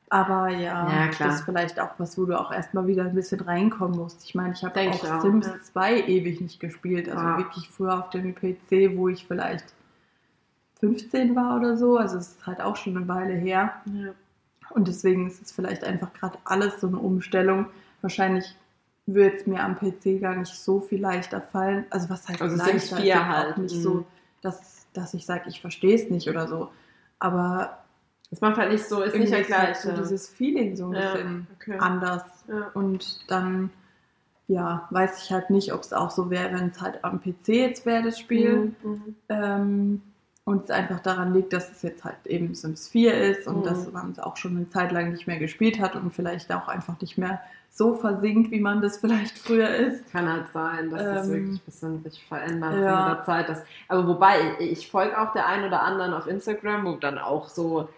Aber 0.08 0.48
ja, 0.50 0.88
Ja, 0.88 1.10
das 1.18 1.36
ist 1.36 1.44
vielleicht 1.44 1.80
auch 1.80 1.90
was, 1.98 2.16
wo 2.16 2.26
du 2.26 2.38
auch 2.38 2.52
erstmal 2.52 2.86
wieder 2.86 3.04
ein 3.04 3.14
bisschen 3.14 3.40
reinkommen 3.40 3.98
musst. 3.98 4.22
Ich 4.24 4.34
meine, 4.34 4.52
ich 4.52 4.62
habe 4.62 4.80
auch, 4.90 5.04
auch, 5.04 5.20
Sims 5.20 5.46
ja. 5.46 5.54
2 5.60 6.02
ewig 6.06 6.40
nicht 6.40 6.60
gespielt. 6.60 7.08
Also 7.08 7.22
Ja. 7.24 7.38
wirklich 7.38 7.68
früher 7.68 7.98
auf 7.98 8.10
dem 8.10 8.34
PC, 8.34 8.96
wo 8.96 9.08
ich 9.08 9.26
vielleicht 9.26 9.64
15 10.80 11.34
war 11.34 11.56
oder 11.56 11.76
so. 11.76 11.96
Also 11.96 12.18
es 12.18 12.28
ist 12.28 12.46
halt 12.46 12.60
auch 12.60 12.76
schon 12.76 12.96
eine 12.96 13.08
Weile 13.08 13.34
her. 13.34 13.72
Und 14.70 14.88
deswegen 14.88 15.26
ist 15.26 15.42
es 15.42 15.52
vielleicht 15.52 15.82
einfach 15.82 16.12
gerade 16.12 16.38
alles 16.44 16.80
so 16.80 16.86
eine 16.86 16.98
Umstellung. 16.98 17.66
Wahrscheinlich 18.00 18.54
wird 19.06 19.40
es 19.40 19.46
mir 19.46 19.62
am 19.62 19.76
PC 19.76 20.20
gar 20.20 20.36
nicht 20.36 20.54
so 20.54 20.80
viel 20.80 21.00
leichter 21.00 21.40
fallen. 21.40 21.86
Also 21.90 22.10
was 22.10 22.28
heißt 22.28 22.40
Also 22.42 22.56
Sims 22.56 22.90
leichter? 22.90 22.96
4 22.96 22.98
ist 22.98 23.06
jetzt 23.06 23.24
halt, 23.26 23.52
auch 23.52 23.56
nicht 23.56 23.76
mhm. 23.76 23.82
so, 23.82 24.06
dass, 24.42 24.86
dass 24.92 25.14
ich 25.14 25.26
sage, 25.26 25.44
ich 25.48 25.60
verstehe 25.60 25.96
es 25.96 26.10
nicht 26.10 26.28
oder 26.28 26.46
so. 26.46 26.70
Aber 27.18 27.78
Das 28.30 28.40
macht 28.40 28.56
halt 28.58 28.72
nicht 28.72 28.84
so, 28.84 29.02
ist 29.02 29.14
nicht 29.16 29.32
der 29.32 29.40
ist 29.40 29.50
halt 29.56 29.74
gleiche. 29.80 29.96
so 29.96 30.02
dieses 30.02 30.28
Feeling 30.28 30.76
so 30.76 30.86
ein 30.88 30.94
Ja, 30.94 31.12
bisschen 31.12 31.46
okay. 31.56 31.78
anders. 31.78 32.22
Ja. 32.48 32.70
Und 32.74 33.20
dann, 33.30 33.70
ja, 34.48 34.86
weiß 34.90 35.22
ich 35.24 35.32
halt 35.32 35.50
nicht, 35.50 35.72
ob 35.72 35.80
es 35.82 35.92
auch 35.92 36.10
so 36.10 36.28
wäre, 36.30 36.52
wenn 36.54 36.68
es 36.70 36.80
halt 36.80 37.04
am 37.04 37.20
PC 37.20 37.48
jetzt 37.48 37.86
wäre, 37.86 38.02
das 38.02 38.18
Spiel. 38.18 38.74
Mhm. 38.82 38.90
Mhm. 38.90 39.16
Ähm, 39.28 40.02
und 40.44 40.64
es 40.64 40.70
einfach 40.70 41.00
daran 41.00 41.34
liegt, 41.34 41.52
dass 41.52 41.70
es 41.72 41.82
jetzt 41.82 42.04
halt 42.04 42.24
eben 42.24 42.54
Sims 42.54 42.88
4 42.88 43.14
ist 43.14 43.46
und 43.48 43.60
Mhm. 43.60 43.64
dass 43.64 43.90
man 43.92 44.12
es 44.12 44.18
auch 44.20 44.36
schon 44.36 44.56
eine 44.56 44.68
Zeit 44.70 44.92
lang 44.92 45.10
nicht 45.10 45.26
mehr 45.26 45.38
gespielt 45.38 45.80
hat 45.80 45.96
und 45.96 46.14
vielleicht 46.14 46.52
auch 46.52 46.68
einfach 46.68 47.00
nicht 47.00 47.18
mehr 47.18 47.40
so 47.70 47.94
versinkt, 47.94 48.50
wie 48.52 48.60
man 48.60 48.80
das 48.80 48.96
vielleicht 48.98 49.36
früher 49.38 49.68
ist. 49.68 50.10
Kann 50.12 50.28
halt 50.32 50.46
sein, 50.52 50.90
dass 50.90 51.02
das 51.02 51.26
Ähm, 51.26 51.32
wirklich 51.32 51.60
ein 51.60 51.64
bisschen 51.64 52.02
sich 52.04 52.24
verändert 52.26 52.74
ja. 52.80 53.08
in 53.10 53.14
der 53.16 53.24
Zeit. 53.24 53.48
Dass, 53.48 53.62
aber 53.88 54.06
wobei, 54.06 54.36
ich 54.60 54.88
folge 54.90 55.20
auch 55.20 55.32
der 55.32 55.46
einen 55.46 55.64
oder 55.66 55.82
anderen 55.82 56.14
auf 56.14 56.26
Instagram, 56.28 56.84
wo 56.86 56.92
dann 56.94 57.18
auch 57.18 57.48
so, 57.48 57.88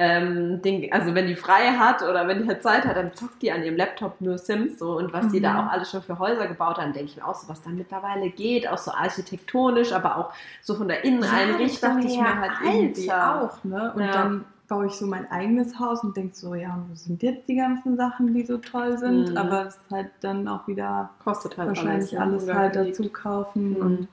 ähm, 0.00 0.62
Ding, 0.62 0.92
also 0.92 1.14
wenn 1.14 1.26
die 1.26 1.34
frei 1.34 1.72
hat 1.72 2.02
oder 2.02 2.28
wenn 2.28 2.42
die 2.42 2.48
halt 2.48 2.62
Zeit 2.62 2.84
hat, 2.84 2.96
dann 2.96 3.12
zockt 3.14 3.42
die 3.42 3.50
an 3.50 3.64
ihrem 3.64 3.76
Laptop 3.76 4.20
nur 4.20 4.38
Sims 4.38 4.78
so 4.78 4.96
und 4.96 5.12
was 5.12 5.28
die 5.28 5.38
Mhm. 5.40 5.42
da 5.42 5.60
auch 5.66 5.72
alles 5.72 5.90
schon 5.90 6.02
für 6.02 6.18
Häuser 6.20 6.46
gebaut 6.46 6.78
haben, 6.78 6.92
denke 6.92 7.10
ich 7.10 7.16
mir 7.16 7.26
auch 7.26 7.34
so, 7.34 7.48
was 7.48 7.62
da 7.62 7.70
mittlerweile 7.70 8.30
geht, 8.30 8.68
auch 8.68 8.78
so 8.78 8.92
architektonisch, 8.92 9.92
aber 9.92 10.16
auch 10.16 10.32
so 10.62 10.76
von 10.76 10.86
der 10.86 11.04
Inneneinrichtung 11.04 11.96
dachte 11.96 12.06
ich 12.06 12.16
her. 12.16 12.22
mir 12.34 12.40
halt 12.40 12.52
irgendwie 12.62 13.12
auch. 13.12 13.64
Ne? 13.64 13.92
Und 13.94 14.02
Ja. 14.02 14.12
dann 14.12 14.44
baue 14.68 14.86
ich 14.86 14.92
so 14.92 15.06
mein 15.06 15.28
eigenes 15.32 15.78
Haus 15.80 16.04
und 16.04 16.16
denke 16.16 16.36
so, 16.36 16.54
ja, 16.54 16.78
wo 16.88 16.94
sind 16.94 17.22
jetzt 17.22 17.48
die 17.48 17.56
ganzen 17.56 17.96
Sachen, 17.96 18.34
die 18.34 18.44
so 18.44 18.58
toll 18.58 18.98
sind? 18.98 19.30
Mhm. 19.30 19.36
Aber 19.36 19.66
es 19.66 19.74
ist 19.76 19.90
halt 19.90 20.10
dann 20.20 20.46
auch 20.46 20.68
wieder 20.68 21.10
Kostet 21.24 21.56
halt 21.58 21.68
wahrscheinlich 21.70 22.20
alles 22.20 22.44
Oder 22.44 22.54
halt 22.54 22.76
dazu 22.76 23.08
kaufen. 23.08 23.70
Mhm. 23.70 23.76
Und 23.76 24.08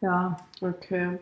ja, 0.00 0.36
Okay. 0.62 1.18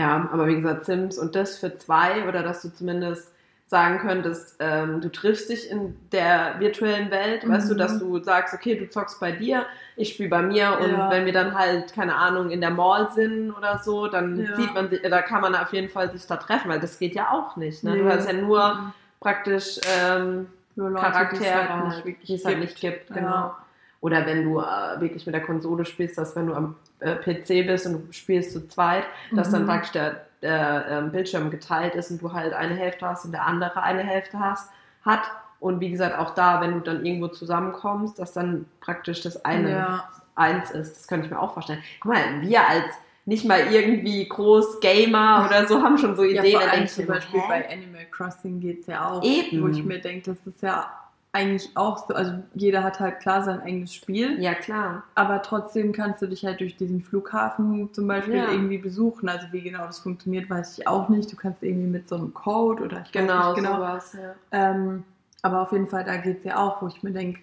Ja, 0.00 0.28
aber 0.32 0.46
wie 0.46 0.56
gesagt, 0.56 0.86
Sims 0.86 1.18
und 1.18 1.34
das 1.36 1.58
für 1.58 1.76
zwei 1.76 2.26
oder 2.28 2.42
dass 2.42 2.62
du 2.62 2.68
zumindest 2.72 3.32
sagen 3.66 3.98
könntest, 3.98 4.56
ähm, 4.58 5.00
du 5.00 5.08
triffst 5.12 5.48
dich 5.48 5.70
in 5.70 5.94
der 6.10 6.56
virtuellen 6.58 7.10
Welt, 7.12 7.48
weißt 7.48 7.70
du, 7.70 7.74
Mhm. 7.74 7.78
dass 7.78 7.98
du 8.00 8.18
sagst, 8.18 8.52
okay, 8.52 8.74
du 8.76 8.88
zockst 8.88 9.20
bei 9.20 9.30
dir, 9.30 9.64
ich 9.94 10.14
spiele 10.14 10.28
bei 10.28 10.42
mir 10.42 10.76
und 10.80 10.90
Ja. 10.90 11.10
wenn 11.10 11.24
wir 11.24 11.32
dann 11.32 11.56
halt, 11.56 11.92
keine 11.94 12.16
Ahnung, 12.16 12.50
in 12.50 12.60
der 12.60 12.70
Mall 12.70 13.10
sind 13.14 13.52
oder 13.52 13.78
so, 13.78 14.08
dann 14.08 14.44
Ja. 14.44 14.56
sieht 14.56 14.74
man 14.74 14.90
sich, 14.90 15.02
da 15.02 15.22
kann 15.22 15.40
man 15.42 15.54
auf 15.54 15.72
jeden 15.72 15.88
Fall 15.88 16.10
sich 16.10 16.26
da 16.26 16.36
treffen, 16.36 16.68
weil 16.68 16.80
das 16.80 16.98
geht 16.98 17.14
ja 17.14 17.30
auch 17.30 17.56
nicht. 17.56 17.84
Ne? 17.84 17.96
Du 17.96 18.04
Nee. 18.04 18.10
hast 18.10 18.26
ja 18.26 18.32
nur 18.32 18.74
Mhm. 18.74 18.92
praktisch 19.20 19.78
ähm, 19.84 20.46
Leute, 20.74 20.94
die 20.94 20.96
es 20.96 21.00
Charaktere, 21.12 21.68
halt 21.68 21.84
nicht 21.84 22.04
wirklich 22.06 22.26
die 22.26 22.34
es 22.34 22.44
halt 22.44 22.56
gibt. 22.58 22.64
nicht 22.70 22.80
gibt, 22.80 23.10
Ja. 23.16 23.56
Oder 24.00 24.24
wenn 24.26 24.44
du 24.44 24.58
äh, 24.60 25.00
wirklich 25.00 25.26
mit 25.26 25.34
der 25.34 25.42
Konsole 25.42 25.84
spielst, 25.84 26.16
dass 26.16 26.34
wenn 26.36 26.46
du 26.46 26.54
am 26.54 26.76
äh, 27.00 27.16
PC 27.16 27.66
bist 27.66 27.86
und 27.86 27.92
du 28.08 28.12
spielst 28.12 28.52
zu 28.52 28.66
zweit, 28.68 29.04
dass 29.32 29.50
dann 29.50 29.62
Mhm. 29.62 29.66
praktisch 29.66 29.92
der, 29.92 30.22
der 30.42 30.86
ähm, 30.88 31.12
Bildschirm 31.12 31.50
geteilt 31.50 31.94
ist 31.94 32.10
und 32.10 32.22
du 32.22 32.32
halt 32.32 32.54
eine 32.54 32.74
Hälfte 32.74 33.06
hast 33.06 33.26
und 33.26 33.32
der 33.32 33.46
andere 33.46 33.82
eine 33.82 34.02
Hälfte 34.02 34.38
hast, 34.38 34.70
hat. 35.04 35.20
Und 35.60 35.80
wie 35.80 35.90
gesagt, 35.90 36.18
auch 36.18 36.34
da, 36.34 36.62
wenn 36.62 36.72
du 36.72 36.80
dann 36.80 37.04
irgendwo 37.04 37.28
zusammenkommst, 37.28 38.18
dass 38.18 38.32
dann 38.32 38.64
praktisch 38.80 39.20
das 39.20 39.44
eine 39.44 39.70
Ja. 39.70 40.08
eins 40.34 40.70
ist. 40.70 40.96
Das 40.96 41.06
könnte 41.06 41.26
ich 41.26 41.30
mir 41.30 41.38
auch 41.38 41.52
vorstellen. 41.52 41.82
Guck 42.00 42.12
mal, 42.14 42.40
wir 42.40 42.66
als 42.66 42.86
nicht 43.26 43.44
mal 43.44 43.60
irgendwie 43.70 44.26
groß 44.26 44.80
Gamer 44.80 45.44
oder 45.46 45.66
so 45.68 45.82
haben 45.82 45.98
schon 45.98 46.16
so 46.16 46.24
Ja, 46.24 46.40
Ideen. 46.42 46.52
vor 46.58 46.66
da 46.66 46.72
allem 46.72 46.86
zum 46.88 47.06
Beispiel 47.06 47.40
hä? 47.40 47.46
bei 47.48 47.70
Animal 47.70 48.06
Crossing 48.10 48.60
geht 48.60 48.80
es 48.80 48.86
ja 48.86 49.10
auch. 49.10 49.22
Eben. 49.22 49.62
Wo 49.62 49.68
ich 49.68 49.84
mir 49.84 50.00
denke, 50.00 50.30
das 50.34 50.46
ist 50.46 50.62
ja 50.62 50.90
eigentlich 51.32 51.70
auch 51.76 52.08
so, 52.08 52.14
also 52.14 52.32
jeder 52.54 52.82
hat 52.82 52.98
halt 52.98 53.20
klar 53.20 53.44
sein 53.44 53.60
eigenes 53.60 53.94
Spiel, 53.94 54.40
Ja, 54.42 54.54
klar. 54.54 55.04
aber 55.14 55.42
trotzdem 55.42 55.92
kannst 55.92 56.20
du 56.22 56.26
dich 56.26 56.44
halt 56.44 56.60
durch 56.60 56.76
diesen 56.76 57.00
Flughafen 57.02 57.92
zum 57.94 58.08
Beispiel 58.08 58.34
Ja. 58.36 58.50
irgendwie 58.50 58.78
besuchen. 58.78 59.28
Also 59.28 59.46
wie 59.52 59.60
genau 59.62 59.86
das 59.86 60.00
funktioniert, 60.00 60.50
weiß 60.50 60.78
ich 60.78 60.88
auch 60.88 61.08
nicht. 61.08 61.30
Du 61.32 61.36
kannst 61.36 61.62
irgendwie 61.62 61.86
mit 61.86 62.08
so 62.08 62.16
einem 62.16 62.34
Code 62.34 62.82
oder 62.82 63.02
ich 63.02 63.14
weiß 63.14 63.22
Genau, 63.26 63.52
nicht 63.52 63.62
genau. 63.62 63.76
sowas. 63.76 64.12
Ja. 64.14 64.34
Ähm, 64.50 65.04
aber 65.42 65.62
auf 65.62 65.72
jeden 65.72 65.86
Fall, 65.88 66.04
da 66.04 66.16
geht 66.16 66.38
es 66.38 66.44
ja 66.44 66.56
auch, 66.58 66.82
wo 66.82 66.88
ich 66.88 67.02
mir 67.04 67.12
denke, 67.12 67.40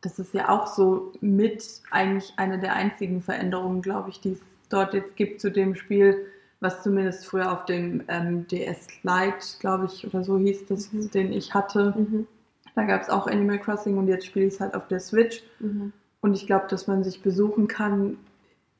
das 0.00 0.18
ist 0.18 0.34
ja 0.34 0.48
auch 0.48 0.66
so 0.66 1.12
mit 1.20 1.62
eigentlich 1.90 2.32
eine 2.36 2.58
der 2.58 2.74
einzigen 2.74 3.22
Veränderungen, 3.22 3.80
glaube 3.82 4.10
ich, 4.10 4.20
die 4.20 4.32
es 4.32 4.40
dort 4.70 4.92
jetzt 4.94 5.14
gibt 5.16 5.40
zu 5.40 5.50
dem 5.52 5.74
Spiel, 5.76 6.16
was 6.60 6.82
zumindest 6.82 7.26
früher 7.26 7.52
auf 7.52 7.64
dem 7.64 8.02
ähm, 8.08 8.46
DS 8.48 8.88
Lite, 9.02 9.58
glaube 9.60 9.86
ich, 9.86 10.06
oder 10.06 10.24
so 10.24 10.36
hieß 10.38 10.66
das, 10.66 10.92
Mhm. 10.92 11.10
den 11.12 11.32
ich 11.32 11.54
hatte. 11.54 11.94
Mhm. 11.96 12.26
Da 12.74 12.84
gab 12.84 13.02
es 13.02 13.10
auch 13.10 13.26
Animal 13.26 13.58
Crossing 13.58 13.98
und 13.98 14.08
jetzt 14.08 14.26
spiele 14.26 14.46
ich 14.46 14.54
es 14.54 14.60
halt 14.60 14.74
auf 14.74 14.88
der 14.88 15.00
Switch. 15.00 15.42
Mhm. 15.58 15.92
Und 16.20 16.34
ich 16.34 16.46
glaube, 16.46 16.66
dass 16.68 16.86
man 16.86 17.02
sich 17.02 17.22
besuchen 17.22 17.66
kann, 17.66 18.18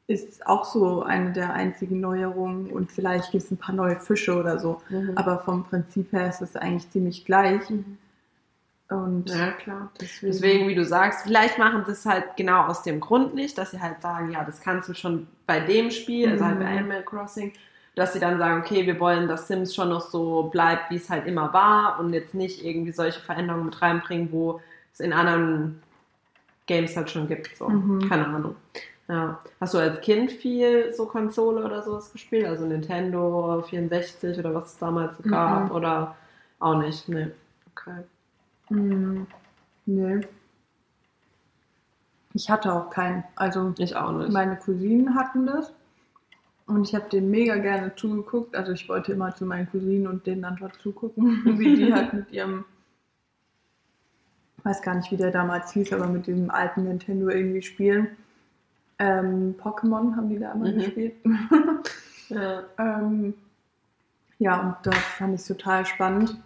ist 0.07 0.47
auch 0.47 0.65
so 0.65 1.03
eine 1.03 1.33
der 1.33 1.55
einzigen 1.55 2.01
Neuerungen. 2.01 2.71
Und 2.71 2.91
vielleicht 2.91 3.31
gibt 3.31 3.45
es 3.45 3.51
ein 3.51 3.57
paar 3.57 3.75
neue 3.75 3.99
Fische 3.99 4.37
oder 4.37 4.59
so. 4.59 4.83
Mhm. 4.89 5.13
Aber 5.17 5.39
vom 5.39 5.65
Prinzip 5.65 6.13
her 6.13 6.29
ist 6.29 6.43
es 6.43 6.57
eigentlich 6.57 6.91
ziemlich 6.91 7.25
gleich. 7.25 7.69
Mhm. 7.71 7.99
Und 8.91 9.31
ja, 9.31 9.53
klar. 9.53 9.93
Deswegen. 10.01 10.33
deswegen. 10.33 10.69
wie 10.69 10.75
du 10.75 10.85
sagst, 10.85 11.23
vielleicht 11.23 11.59
machen 11.59 11.85
sie 11.87 11.93
es 11.93 12.05
halt 12.05 12.37
genau 12.37 12.67
aus 12.67 12.83
dem 12.83 12.99
Grund 12.99 13.35
nicht, 13.35 13.57
dass 13.57 13.71
sie 13.71 13.81
halt 13.81 14.03
sagen, 14.03 14.33
ja, 14.33 14.43
das 14.45 14.61
kannst 14.61 14.89
du 14.89 14.95
schon 14.95 15.29
bei 15.47 15.61
dem 15.61 15.93
Spiel, 15.93 16.27
mhm. 16.27 16.33
also 16.33 16.45
halt 16.45 16.59
bei 16.59 16.73
mhm. 16.73 16.79
Animal 16.79 17.03
Crossing, 17.05 17.53
dass 18.01 18.15
sie 18.15 18.19
dann 18.19 18.39
sagen, 18.39 18.63
okay, 18.63 18.87
wir 18.87 18.99
wollen, 18.99 19.29
dass 19.29 19.47
Sims 19.47 19.75
schon 19.75 19.91
noch 19.91 20.01
so 20.01 20.45
bleibt, 20.45 20.91
wie 20.91 20.97
es 20.97 21.11
halt 21.11 21.27
immer 21.27 21.53
war 21.53 22.01
und 22.01 22.15
jetzt 22.15 22.33
nicht 22.33 22.65
irgendwie 22.65 22.93
solche 22.93 23.21
Veränderungen 23.21 23.67
mit 23.67 23.83
reinbringen, 23.83 24.33
wo 24.33 24.63
es 24.91 25.01
in 25.01 25.13
anderen 25.13 25.83
Games 26.65 26.97
halt 26.97 27.11
schon 27.11 27.29
gibt. 27.29 27.55
So. 27.57 27.69
Mhm. 27.69 28.09
Keine 28.09 28.27
Ahnung. 28.27 28.57
Ja. 29.07 29.39
Hast 29.61 29.75
du 29.75 29.79
als 29.79 30.01
Kind 30.01 30.33
viel 30.33 30.95
so 30.95 31.05
Konsole 31.05 31.63
oder 31.63 31.83
sowas 31.83 32.11
gespielt? 32.11 32.47
Also 32.47 32.65
Nintendo 32.65 33.63
64 33.69 34.39
oder 34.39 34.55
was 34.55 34.73
es 34.73 34.79
damals 34.79 35.15
gab? 35.29 35.67
Mhm. 35.67 35.71
Oder 35.73 36.17
auch 36.59 36.79
nicht? 36.79 37.07
Nee. 37.07 37.27
Okay. 37.73 38.05
Mhm. 38.71 39.27
Nee. 39.85 40.21
Ich 42.33 42.49
hatte 42.49 42.73
auch 42.73 42.89
keinen. 42.89 43.25
Also 43.37 43.75
ich 43.77 43.95
auch 43.95 44.13
nicht. 44.13 44.33
Meine 44.33 44.57
Cousinen 44.57 45.15
hatten 45.17 45.45
das. 45.47 45.71
Und 46.71 46.89
ich 46.89 46.95
habe 46.95 47.09
denen 47.09 47.31
mega 47.31 47.57
gerne 47.57 47.95
zugeguckt. 47.97 48.55
Also 48.55 48.73
ich 48.73 48.89
wollte 48.89 49.13
immer 49.13 49.35
zu 49.35 49.45
meinen 49.45 49.69
Cousinen 49.71 50.07
und 50.07 50.27
denen 50.27 50.45
einfach 50.45 50.73
zugucken, 50.77 51.43
wie 51.59 51.77
die 51.77 51.93
halt 51.95 52.13
mit 52.13 52.31
ihrem, 52.31 52.65
weiß 54.63 54.83
gar 54.83 54.95
nicht, 54.95 55.11
wie 55.11 55.17
der 55.17 55.31
damals 55.31 55.73
hieß, 55.73 55.93
aber 55.93 56.07
mit 56.07 56.27
dem 56.27 56.51
alten 56.51 56.85
Nintendo 56.85 57.29
irgendwie 57.29 57.63
spielen. 57.63 58.09
Ähm, 58.99 59.55
Pokémon 59.59 60.15
haben 60.15 60.29
die 60.29 60.39
da 60.39 60.53
immer 60.53 60.71
mhm. 60.71 60.79
gespielt. 60.79 61.15
ja. 62.29 62.63
ähm, 62.79 63.35
ja, 64.39 64.61
und 64.61 64.77
das 64.85 64.97
fand 64.97 65.39
ich 65.39 65.47
total 65.47 65.85
spannend. 65.87 66.37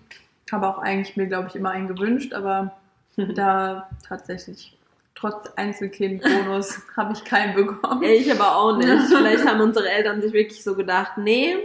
Habe 0.50 0.68
auch 0.68 0.78
eigentlich 0.78 1.16
mir, 1.16 1.26
glaube 1.26 1.48
ich, 1.48 1.56
immer 1.56 1.70
einen 1.70 1.88
gewünscht, 1.88 2.32
aber 2.32 2.76
da 3.16 3.88
tatsächlich 4.06 4.76
trotz 5.14 5.46
Einzelkind-Bonus 5.56 6.82
habe 6.96 7.12
ich 7.12 7.24
keinen 7.24 7.54
bekommen. 7.54 8.02
Ich 8.02 8.30
aber 8.30 8.56
auch 8.56 8.76
nicht. 8.76 8.88
Vielleicht 9.08 9.46
haben 9.46 9.60
unsere 9.60 9.88
Eltern 9.88 10.20
sich 10.20 10.32
wirklich 10.32 10.62
so 10.62 10.74
gedacht, 10.74 11.12
nee, 11.16 11.56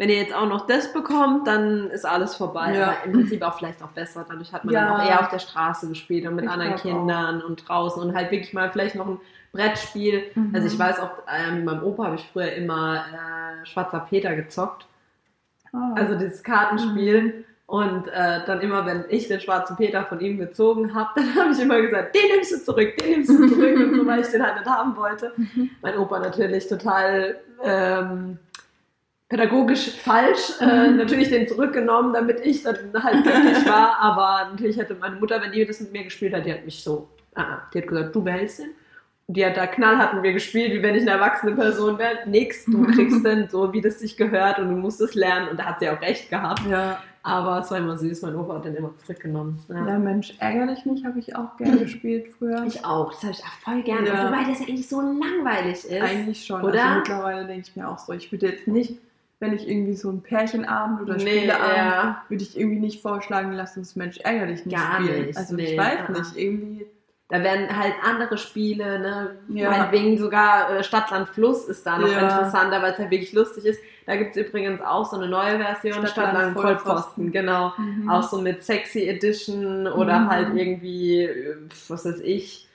wenn 0.00 0.08
ihr 0.08 0.16
jetzt 0.16 0.34
auch 0.34 0.48
noch 0.48 0.66
das 0.66 0.92
bekommt, 0.92 1.46
dann 1.46 1.90
ist 1.90 2.06
alles 2.06 2.34
vorbei. 2.34 2.74
Ja. 2.74 2.86
Aber 2.86 3.04
im 3.04 3.12
Prinzip 3.12 3.42
auch 3.42 3.58
vielleicht 3.58 3.82
auch 3.82 3.90
besser. 3.90 4.24
Dadurch 4.26 4.50
hat 4.50 4.64
man 4.64 4.72
ja. 4.72 4.86
dann 4.86 4.98
auch 4.98 5.06
eher 5.06 5.20
auf 5.20 5.28
der 5.28 5.40
Straße 5.40 5.88
gespielt 5.88 6.26
und 6.26 6.36
mit 6.36 6.46
ich 6.46 6.50
anderen 6.50 6.76
Kindern 6.76 7.42
auch. 7.42 7.46
und 7.46 7.68
draußen 7.68 8.02
und 8.02 8.14
halt 8.14 8.30
wirklich 8.30 8.54
mal 8.54 8.70
vielleicht 8.70 8.94
noch 8.94 9.06
ein 9.06 9.20
Brettspiel. 9.52 10.22
Mhm. 10.34 10.54
Also 10.54 10.68
ich 10.68 10.78
weiß 10.78 11.00
auch, 11.00 11.10
äh, 11.28 11.52
mit 11.52 11.66
meinem 11.66 11.82
Opa 11.82 12.04
habe 12.04 12.14
ich 12.14 12.26
früher 12.32 12.50
immer 12.52 13.04
äh, 13.62 13.66
Schwarzer 13.66 14.06
Peter 14.08 14.34
gezockt. 14.34 14.86
Oh. 15.74 15.94
Also 15.94 16.14
dieses 16.14 16.42
Kartenspiel. 16.42 17.22
Mhm. 17.22 17.44
Und 17.70 18.08
äh, 18.08 18.44
dann 18.46 18.60
immer, 18.62 18.84
wenn 18.84 19.04
ich 19.10 19.28
den 19.28 19.40
schwarzen 19.40 19.76
Peter 19.76 20.04
von 20.04 20.18
ihm 20.18 20.38
gezogen 20.38 20.92
habe, 20.92 21.10
dann 21.14 21.34
habe 21.36 21.52
ich 21.52 21.60
immer 21.60 21.80
gesagt, 21.80 22.16
den 22.16 22.28
nimmst 22.34 22.50
du 22.50 22.64
zurück, 22.64 22.96
den 22.96 23.10
nimmst 23.10 23.30
du 23.30 23.46
zurück 23.46 23.78
und 23.78 23.94
so, 23.94 24.04
weil 24.04 24.20
ich 24.22 24.26
den 24.26 24.44
halt 24.44 24.56
nicht 24.56 24.68
haben 24.68 24.96
wollte. 24.96 25.32
Mein 25.80 25.96
Opa 25.96 26.18
natürlich 26.18 26.66
total 26.66 27.36
ähm, 27.62 28.38
pädagogisch 29.28 29.92
falsch, 29.98 30.60
äh, 30.60 30.88
mhm. 30.88 30.96
natürlich 30.96 31.28
den 31.28 31.46
zurückgenommen, 31.46 32.12
damit 32.12 32.40
ich 32.44 32.64
dann 32.64 32.76
halt 32.92 33.22
glücklich 33.22 33.64
war, 33.64 33.96
aber 34.00 34.50
natürlich 34.50 34.76
hätte 34.76 34.96
meine 34.96 35.14
Mutter, 35.14 35.40
wenn 35.40 35.52
die 35.52 35.64
das 35.64 35.78
mit 35.78 35.92
mir 35.92 36.02
gespielt 36.02 36.34
hat, 36.34 36.44
die 36.44 36.52
hat 36.52 36.64
mich 36.64 36.82
so, 36.82 37.08
ah, 37.36 37.58
die 37.72 37.78
hat 37.78 37.86
gesagt, 37.86 38.16
du 38.16 38.24
behältst 38.24 38.58
den 38.58 38.70
die 39.32 39.46
hat 39.46 39.56
da 39.56 39.68
Knall 39.68 39.96
hatten 39.96 40.24
wir 40.24 40.32
gespielt, 40.32 40.72
wie 40.72 40.82
wenn 40.82 40.96
ich 40.96 41.02
eine 41.02 41.12
erwachsene 41.12 41.54
Person 41.54 41.98
wäre. 41.98 42.28
Nix, 42.28 42.64
du 42.64 42.84
kriegst 42.86 43.24
denn 43.24 43.48
so, 43.48 43.72
wie 43.72 43.80
das 43.80 44.00
sich 44.00 44.16
gehört 44.16 44.58
und 44.58 44.70
du 44.70 44.74
musst 44.74 45.00
es 45.00 45.14
lernen. 45.14 45.48
Und 45.48 45.60
da 45.60 45.66
hat 45.66 45.78
sie 45.78 45.88
auch 45.88 46.00
recht 46.00 46.30
gehabt. 46.30 46.62
Ja. 46.68 47.00
Aber 47.22 47.58
es 47.58 47.70
war 47.70 47.78
immer 47.78 47.98
süß, 47.98 48.22
mein 48.22 48.34
Opa 48.34 48.54
hat 48.54 48.64
den 48.64 48.74
immer 48.74 48.96
zurückgenommen. 49.04 49.58
Ja, 49.68 49.86
ja 49.86 49.98
Mensch, 49.98 50.34
ärgerlich 50.38 50.86
nicht, 50.86 51.04
habe 51.04 51.18
ich 51.18 51.36
auch 51.36 51.56
gerne 51.56 51.76
gespielt 51.80 52.28
früher. 52.38 52.64
Ich 52.66 52.84
auch, 52.84 53.12
das 53.12 53.22
habe 53.22 53.32
ich 53.32 53.44
auch 53.44 53.64
voll 53.64 53.82
gerne. 53.82 54.08
Ja. 54.08 54.26
Wobei 54.26 54.44
das 54.48 54.60
ja 54.60 54.66
eigentlich 54.66 54.88
so 54.88 55.00
langweilig 55.00 55.84
ist. 55.84 56.02
Eigentlich 56.02 56.44
schon. 56.44 56.62
Oder? 56.62 56.82
Also 56.82 56.98
mittlerweile 56.98 57.46
denke 57.46 57.66
ich 57.68 57.76
mir 57.76 57.88
auch 57.88 57.98
so, 57.98 58.12
ich 58.12 58.32
würde 58.32 58.46
jetzt 58.46 58.66
nicht, 58.66 58.98
wenn 59.38 59.52
ich 59.52 59.68
irgendwie 59.68 59.96
so 59.96 60.08
einen 60.08 60.22
Pärchenabend 60.22 61.02
oder 61.02 61.16
nee, 61.16 61.38
Spieleabend, 61.38 61.76
ja. 61.76 62.22
würde 62.28 62.42
ich 62.42 62.58
irgendwie 62.58 62.80
nicht 62.80 63.02
vorschlagen, 63.02 63.52
lass 63.52 63.76
uns 63.76 63.96
Mensch 63.96 64.18
ärgerlich 64.18 64.64
nicht 64.64 64.76
Gar 64.76 65.02
spielen. 65.02 65.26
Nicht, 65.26 65.38
also 65.38 65.54
nee, 65.54 65.72
ich 65.72 65.78
weiß 65.78 66.08
nicht, 66.08 66.36
irgendwie 66.36 66.86
da 67.30 67.44
werden 67.44 67.74
halt 67.74 67.94
andere 68.02 68.36
Spiele, 68.38 68.98
ne? 68.98 69.36
Ja. 69.48 69.70
Meinetwegen 69.70 70.18
sogar 70.18 70.70
äh, 70.70 70.82
Stadtland 70.82 71.28
Fluss 71.28 71.64
ist 71.68 71.86
da 71.86 71.96
noch 71.96 72.10
ja. 72.10 72.22
interessanter, 72.22 72.82
weil 72.82 72.92
es 72.92 72.98
halt 72.98 73.12
wirklich 73.12 73.32
lustig 73.32 73.64
ist. 73.66 73.80
Da 74.06 74.16
gibt 74.16 74.36
es 74.36 74.36
übrigens 74.36 74.80
auch 74.80 75.04
so 75.04 75.16
eine 75.16 75.28
neue 75.28 75.58
Version, 75.58 76.06
Stadtland, 76.06 76.58
Vollpfosten, 76.58 77.32
genau. 77.32 77.72
Mhm. 77.76 78.08
Auch 78.08 78.22
so 78.22 78.40
mit 78.40 78.64
Sexy 78.64 79.08
Edition 79.08 79.86
oder 79.86 80.20
mhm. 80.20 80.30
halt 80.30 80.54
irgendwie, 80.54 81.28
was 81.88 82.04
weiß 82.04 82.20
ich, 82.20 82.68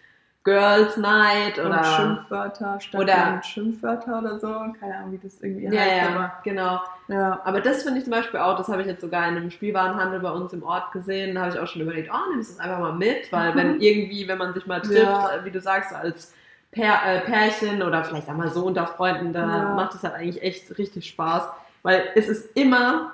Girls 0.46 0.96
Night 0.96 1.58
oder 1.58 1.80
und 1.80 1.86
Schimpfwörter 1.86 2.80
statt 2.80 3.02
oder 3.02 3.42
Schimpfwörter 3.44 4.20
oder 4.20 4.40
so. 4.40 4.48
Keine 4.80 4.98
Ahnung, 4.98 5.14
wie 5.14 5.18
das 5.18 5.42
irgendwie 5.42 5.66
ja, 5.66 5.82
heißt. 5.82 5.98
Ja, 5.98 6.16
aber, 6.16 6.34
genau. 6.44 6.80
Ja. 7.08 7.42
Aber 7.44 7.62
das 7.62 7.82
finde 7.82 7.98
ich 7.98 8.04
zum 8.06 8.12
Beispiel 8.12 8.40
auch, 8.40 8.56
das 8.56 8.68
habe 8.68 8.84
ich 8.84 8.88
jetzt 8.88 9.02
sogar 9.02 9.28
in 9.28 9.38
einem 9.38 9.50
Spielwarenhandel 9.50 10.20
bei 10.20 10.30
uns 10.30 10.54
im 10.54 10.62
Ort 10.62 10.92
gesehen. 10.92 11.34
Da 11.34 11.42
habe 11.42 11.56
ich 11.56 11.60
auch 11.60 11.66
schon 11.66 11.82
überlegt, 11.82 12.12
oh, 12.14 12.32
nimmst 12.32 12.52
du 12.52 12.54
es 12.54 12.60
einfach 12.60 12.80
mal 12.80 12.94
mit, 12.94 13.32
weil 13.32 13.56
wenn 13.56 13.82
irgendwie, 13.82 14.28
wenn 14.28 14.38
man 14.38 14.54
sich 14.54 14.68
mal 14.68 14.82
trifft, 14.82 15.02
ja. 15.02 15.44
wie 15.44 15.52
du 15.52 15.60
sagst, 15.60 15.96
als 15.96 16.36
Pär, 16.76 17.00
äh, 17.06 17.22
Pärchen 17.22 17.82
oder 17.82 18.04
vielleicht 18.04 18.30
auch 18.30 18.36
mal 18.36 18.52
so 18.52 18.66
unter 18.66 18.86
Freunden, 18.86 19.32
da 19.32 19.48
ja. 19.48 19.74
macht 19.74 19.96
es 19.96 20.04
halt 20.04 20.16
eigentlich 20.16 20.44
echt 20.44 20.78
richtig 20.78 21.08
Spaß. 21.08 21.44
Weil 21.84 22.10
es 22.16 22.28
ist 22.28 22.56
immer 22.58 23.14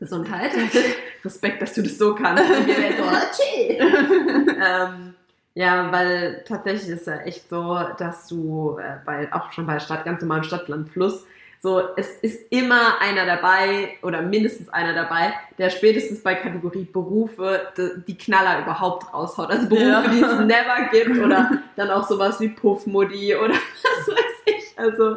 Gesundheit. 0.00 0.52
Respekt, 1.24 1.60
dass 1.60 1.74
du 1.74 1.82
das 1.82 1.98
so 1.98 2.14
kannst. 2.14 2.42
Und 2.58 2.66
wir 2.66 2.74
so, 2.96 4.50
ähm, 4.50 5.14
ja, 5.54 5.92
weil 5.92 6.42
tatsächlich 6.48 6.88
ist 6.88 7.06
ja 7.06 7.18
echt 7.18 7.48
so, 7.50 7.78
dass 7.98 8.28
du 8.28 8.78
äh, 8.78 8.96
bei, 9.04 9.32
auch 9.32 9.52
schon 9.52 9.66
bei 9.66 9.78
Stadt, 9.78 10.04
ganz 10.04 10.22
normalem 10.22 10.44
Stadtland 10.44 10.90
Plus, 10.90 11.26
so, 11.64 11.80
es 11.96 12.10
ist 12.18 12.52
immer 12.52 13.00
einer 13.00 13.24
dabei 13.24 13.96
oder 14.02 14.20
mindestens 14.20 14.68
einer 14.68 14.92
dabei, 14.92 15.32
der 15.56 15.70
spätestens 15.70 16.22
bei 16.22 16.34
Kategorie 16.34 16.84
Berufe 16.84 17.58
die, 17.78 18.04
die 18.06 18.18
Knaller 18.18 18.60
überhaupt 18.60 19.14
raushaut. 19.14 19.48
Also 19.48 19.70
Berufe, 19.70 19.86
ja. 19.86 20.02
die 20.02 20.20
es 20.20 20.38
never 20.40 20.90
gibt 20.92 21.18
oder 21.18 21.52
dann 21.76 21.90
auch 21.90 22.06
sowas 22.06 22.38
wie 22.38 22.50
Puffmodi 22.50 23.34
oder 23.34 23.54
was 23.82 24.08
weiß 24.08 24.42
ich. 24.44 24.78
Also, 24.78 25.16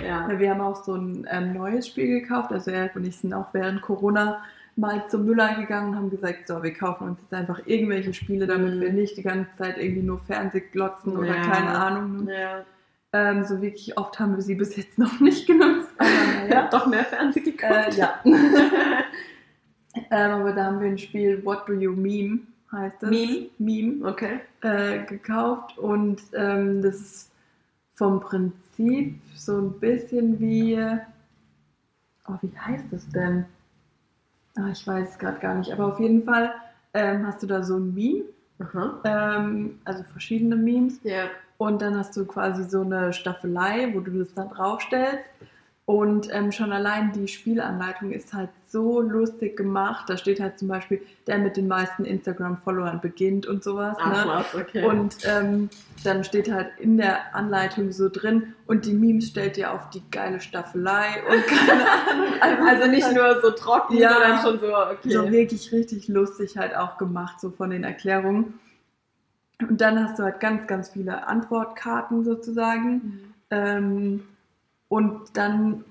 ja. 0.00 0.28
wir 0.38 0.50
haben 0.50 0.60
auch 0.60 0.84
so 0.84 0.94
ein 0.94 1.26
ähm, 1.28 1.52
neues 1.52 1.88
Spiel 1.88 2.20
gekauft. 2.20 2.52
Also 2.52 2.70
er 2.70 2.88
und 2.94 3.04
ich 3.04 3.16
sind 3.16 3.34
auch 3.34 3.52
während 3.52 3.82
Corona 3.82 4.40
mal 4.76 5.08
zum 5.08 5.24
Müller 5.24 5.56
gegangen 5.56 5.88
und 5.88 5.96
haben 5.96 6.10
gesagt, 6.10 6.46
so, 6.46 6.62
wir 6.62 6.74
kaufen 6.74 7.08
uns 7.08 7.20
jetzt 7.22 7.34
einfach 7.34 7.60
irgendwelche 7.66 8.14
Spiele, 8.14 8.46
damit 8.46 8.76
mhm. 8.76 8.80
wir 8.82 8.92
nicht 8.92 9.16
die 9.16 9.22
ganze 9.22 9.50
Zeit 9.58 9.78
irgendwie 9.78 10.02
nur 10.02 10.20
Fernsehglotzen 10.20 11.16
oder 11.16 11.34
ja. 11.34 11.42
keine 11.42 11.76
Ahnung. 11.76 12.26
Ne? 12.26 12.40
Ja. 12.40 12.64
Ähm, 13.12 13.44
so 13.44 13.60
wirklich 13.60 13.98
oft 13.98 14.18
haben 14.18 14.36
wir 14.36 14.42
sie 14.42 14.54
bis 14.54 14.76
jetzt 14.76 14.98
noch 14.98 15.20
nicht 15.20 15.46
genutzt. 15.46 15.90
Aber 15.98 16.08
naja. 16.08 16.68
Doch 16.70 16.86
mehr 16.86 17.04
Fernseh 17.04 17.40
gekauft. 17.40 17.96
Äh, 17.96 18.00
ja. 18.00 18.20
ähm, 18.24 18.34
aber 20.10 20.52
da 20.52 20.64
haben 20.64 20.80
wir 20.80 20.88
ein 20.88 20.98
Spiel 20.98 21.44
What 21.44 21.68
Do 21.68 21.74
You 21.74 21.92
Meme 21.92 22.40
heißt 22.72 23.02
es. 23.02 23.10
Meme? 23.10 23.48
Meme. 23.58 24.08
Okay. 24.08 24.40
Äh, 24.62 25.04
gekauft 25.04 25.78
und 25.78 26.22
ähm, 26.34 26.82
das 26.82 26.96
ist 26.96 27.30
vom 27.94 28.20
Prinzip 28.20 29.20
so 29.34 29.58
ein 29.58 29.78
bisschen 29.78 30.40
wie, 30.40 30.78
oh, 32.26 32.34
wie 32.40 32.58
heißt 32.58 32.86
das 32.90 33.08
denn? 33.10 33.44
Ach, 34.56 34.68
ich 34.70 34.86
weiß 34.86 35.10
es 35.10 35.18
gerade 35.18 35.38
gar 35.38 35.54
nicht, 35.54 35.72
aber 35.72 35.86
auf 35.86 36.00
jeden 36.00 36.24
Fall 36.24 36.52
ähm, 36.94 37.26
hast 37.26 37.42
du 37.42 37.46
da 37.46 37.62
so 37.62 37.76
ein 37.76 37.94
Meme, 37.94 38.24
ähm, 39.04 39.78
also 39.84 40.02
verschiedene 40.04 40.56
Memes. 40.56 41.00
Ja. 41.04 41.24
Und 41.62 41.80
dann 41.80 41.96
hast 41.96 42.16
du 42.16 42.24
quasi 42.24 42.64
so 42.64 42.80
eine 42.80 43.12
Staffelei, 43.12 43.90
wo 43.94 44.00
du 44.00 44.18
das 44.18 44.34
dann 44.34 44.48
draufstellst. 44.48 45.22
Und 45.84 46.28
ähm, 46.32 46.50
schon 46.50 46.72
allein 46.72 47.12
die 47.12 47.28
Spielanleitung 47.28 48.10
ist 48.10 48.34
halt 48.34 48.50
so 48.68 49.00
lustig 49.00 49.56
gemacht. 49.56 50.10
Da 50.10 50.16
steht 50.16 50.40
halt 50.40 50.58
zum 50.58 50.66
Beispiel, 50.66 51.02
der 51.28 51.38
mit 51.38 51.56
den 51.56 51.68
meisten 51.68 52.04
Instagram-Followern 52.04 53.00
beginnt 53.00 53.46
und 53.46 53.62
sowas. 53.62 53.96
Ach, 54.00 54.24
ne? 54.24 54.32
was, 54.32 54.54
okay. 54.60 54.84
Und 54.84 55.18
ähm, 55.24 55.70
dann 56.02 56.24
steht 56.24 56.50
halt 56.50 56.66
in 56.80 56.96
der 56.96 57.32
Anleitung 57.32 57.92
so 57.92 58.08
drin 58.08 58.54
und 58.66 58.84
die 58.84 58.92
Memes 58.92 59.28
stellt 59.28 59.56
dir 59.56 59.72
auf 59.72 59.88
die 59.90 60.02
geile 60.10 60.40
Staffelei 60.40 61.06
und 61.28 61.46
keine 61.46 61.84
Ahnung. 61.88 62.40
Also, 62.40 62.62
also 62.64 62.90
nicht 62.90 63.04
halt, 63.04 63.14
nur 63.14 63.40
so 63.40 63.50
trocken, 63.52 63.98
ja, 63.98 64.12
sondern 64.12 64.42
schon 64.42 64.60
so, 64.60 64.76
okay. 64.76 65.10
So 65.10 65.30
wirklich 65.30 65.70
richtig 65.70 66.08
lustig 66.08 66.56
halt 66.58 66.74
auch 66.74 66.98
gemacht, 66.98 67.40
so 67.40 67.50
von 67.50 67.70
den 67.70 67.84
Erklärungen. 67.84 68.58
Und 69.68 69.80
dann 69.80 70.02
hast 70.02 70.18
du 70.18 70.24
halt 70.24 70.40
ganz, 70.40 70.66
ganz 70.66 70.90
viele 70.90 71.26
Antwortkarten 71.26 72.24
sozusagen. 72.24 72.90
Mhm. 72.92 73.20
Ähm, 73.50 74.22
und 74.88 75.36
dann 75.36 75.84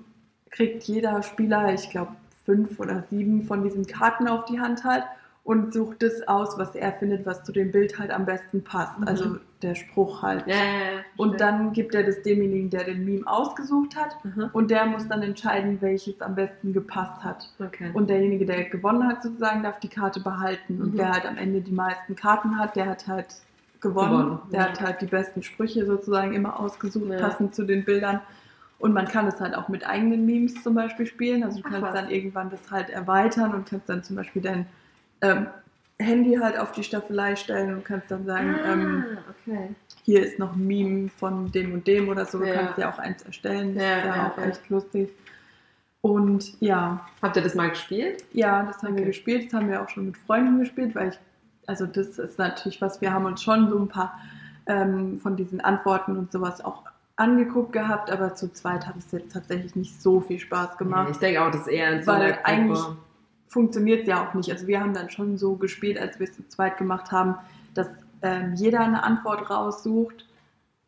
kriegt 0.50 0.84
jeder 0.84 1.22
Spieler, 1.22 1.72
ich 1.72 1.90
glaube, 1.90 2.12
fünf 2.44 2.78
oder 2.80 3.04
sieben 3.10 3.42
von 3.44 3.62
diesen 3.62 3.86
Karten 3.86 4.28
auf 4.28 4.44
die 4.46 4.60
Hand 4.60 4.84
halt. 4.84 5.04
und 5.44 5.72
sucht 5.72 6.04
das 6.04 6.28
aus, 6.28 6.56
was 6.56 6.76
er 6.76 6.92
findet, 6.92 7.26
was 7.26 7.42
zu 7.42 7.50
dem 7.50 7.72
Bild 7.72 7.98
halt 7.98 8.12
am 8.12 8.24
besten 8.24 8.62
passt. 8.62 8.96
Mhm. 9.00 9.08
Also 9.08 9.36
der 9.60 9.74
Spruch 9.74 10.22
halt. 10.22 10.46
Ja, 10.46 10.54
ja, 10.54 10.62
ja. 10.62 11.00
Und 11.16 11.40
dann 11.40 11.72
gibt 11.72 11.96
er 11.96 12.04
das 12.04 12.22
demjenigen, 12.22 12.70
der 12.70 12.84
den 12.84 13.04
Meme 13.04 13.26
ausgesucht 13.26 13.96
hat. 13.96 14.16
Aha. 14.24 14.50
Und 14.52 14.70
der 14.70 14.86
muss 14.86 15.08
dann 15.08 15.20
entscheiden, 15.22 15.78
welches 15.80 16.20
am 16.20 16.36
besten 16.36 16.72
gepasst 16.72 17.24
hat. 17.24 17.48
Okay. 17.58 17.90
Und 17.92 18.08
derjenige, 18.08 18.46
der 18.46 18.64
gewonnen 18.70 19.04
hat, 19.08 19.20
sozusagen, 19.24 19.64
darf 19.64 19.80
die 19.80 19.88
Karte 19.88 20.20
behalten. 20.20 20.80
Und 20.80 20.94
Mhm. 20.94 20.98
wer 20.98 21.10
halt 21.10 21.26
am 21.26 21.36
Ende 21.36 21.60
die 21.60 21.72
meisten 21.72 22.14
Karten 22.14 22.56
hat, 22.56 22.76
der 22.76 22.86
hat 22.86 23.08
halt 23.08 23.34
gewonnen. 23.82 24.10
Gewonnen, 24.10 24.38
Der 24.50 24.62
hat 24.62 24.80
halt 24.80 25.00
die 25.02 25.06
besten 25.06 25.42
Sprüche 25.42 25.84
sozusagen 25.84 26.32
immer 26.32 26.58
ausgesucht, 26.58 27.10
Ja. 27.10 27.18
passend 27.18 27.54
zu 27.54 27.64
den 27.64 27.84
Bildern. 27.84 28.20
Und 28.78 28.92
man 28.94 29.06
kann 29.06 29.26
es 29.28 29.38
halt 29.40 29.54
auch 29.54 29.68
mit 29.68 29.86
eigenen 29.86 30.24
Memes 30.26 30.62
zum 30.62 30.74
Beispiel 30.74 31.06
spielen. 31.06 31.44
Also 31.44 31.58
du 31.60 31.64
Ach, 31.66 31.70
kannst 31.70 31.86
was. 31.88 31.94
dann 31.94 32.10
irgendwann 32.10 32.50
das 32.50 32.70
halt 32.70 32.88
erweitern 32.90 33.54
und 33.54 33.68
kannst 33.68 33.88
dann 33.88 34.02
zum 34.02 34.16
Beispiel 34.16 34.42
dein 34.42 34.66
ähm, 35.20 35.46
Handy 36.00 36.34
halt 36.34 36.58
auf 36.58 36.72
die 36.72 36.82
Staffelei 36.82 37.36
stellen 37.36 37.74
und 37.74 37.84
kannst 37.84 38.10
dann 38.10 38.24
sagen, 38.24 38.58
ähm, 38.64 39.04
ah, 39.16 39.30
okay. 39.30 39.68
hier 40.02 40.24
ist 40.26 40.38
noch 40.40 40.56
ein 40.56 40.66
Meme 40.66 41.08
von 41.10 41.52
dem 41.52 41.74
und 41.74 41.86
dem 41.86 42.08
oder 42.08 42.24
so. 42.24 42.38
Du 42.40 42.44
Ja. 42.46 42.54
kannst 42.54 42.78
ja 42.78 42.90
auch 42.92 42.98
eins 42.98 43.22
erstellen. 43.22 43.74
Das 43.76 43.84
Ja, 43.84 43.98
ist 43.98 44.04
ja, 44.06 44.32
auch 44.32 44.38
ja. 44.38 44.44
echt 44.48 44.68
lustig. 44.68 45.10
Und 46.00 46.60
ja, 46.60 47.06
Habt 47.22 47.36
ihr 47.36 47.42
das 47.42 47.54
mal 47.54 47.70
gespielt? 47.70 48.24
ja, 48.32 48.64
das 48.64 48.78
haben 48.82 48.94
wir 48.94 49.02
Okay. 49.02 49.04
gespielt. 49.04 49.46
Das 49.46 49.52
haben 49.60 49.68
wir 49.70 49.80
auch 49.80 49.88
schon 49.88 50.06
mit 50.06 50.16
Freunden 50.16 50.58
gespielt, 50.58 50.94
weil 50.96 51.10
ich, 51.10 51.18
also 51.72 51.86
das 51.86 52.18
ist 52.18 52.38
natürlich 52.38 52.82
was, 52.82 53.00
wir 53.00 53.14
haben 53.14 53.24
uns 53.24 53.42
schon 53.42 53.70
so 53.70 53.78
ein 53.78 53.88
paar 53.88 54.20
ähm, 54.66 55.18
von 55.20 55.36
diesen 55.36 55.62
Antworten 55.62 56.18
und 56.18 56.30
sowas 56.30 56.62
auch 56.62 56.82
angeguckt 57.16 57.72
gehabt, 57.72 58.10
aber 58.10 58.34
zu 58.34 58.52
zweit 58.52 58.86
hat 58.86 58.96
es 58.98 59.10
jetzt 59.10 59.32
tatsächlich 59.32 59.74
nicht 59.74 60.02
so 60.02 60.20
viel 60.20 60.38
Spaß 60.38 60.76
gemacht. 60.76 61.08
Ich 61.10 61.16
denke 61.16 61.42
auch, 61.42 61.50
das 61.50 61.62
ist 61.62 61.68
eher 61.68 61.92
in 61.92 62.02
so 62.02 62.12
Weil 62.12 62.38
eigentlich- 62.44 62.78
Funktioniert 63.48 64.06
ja 64.06 64.26
auch 64.26 64.32
nicht. 64.32 64.50
Also 64.50 64.66
wir 64.66 64.80
haben 64.80 64.94
dann 64.94 65.10
schon 65.10 65.36
so 65.36 65.56
gespielt, 65.56 65.98
als 65.98 66.18
wir 66.18 66.26
es 66.26 66.34
zu 66.34 66.46
zweit 66.48 66.78
gemacht 66.78 67.12
haben, 67.12 67.34
dass 67.74 67.86
ähm, 68.22 68.54
jeder 68.54 68.80
eine 68.80 69.02
Antwort 69.04 69.50
raussucht. 69.50 70.26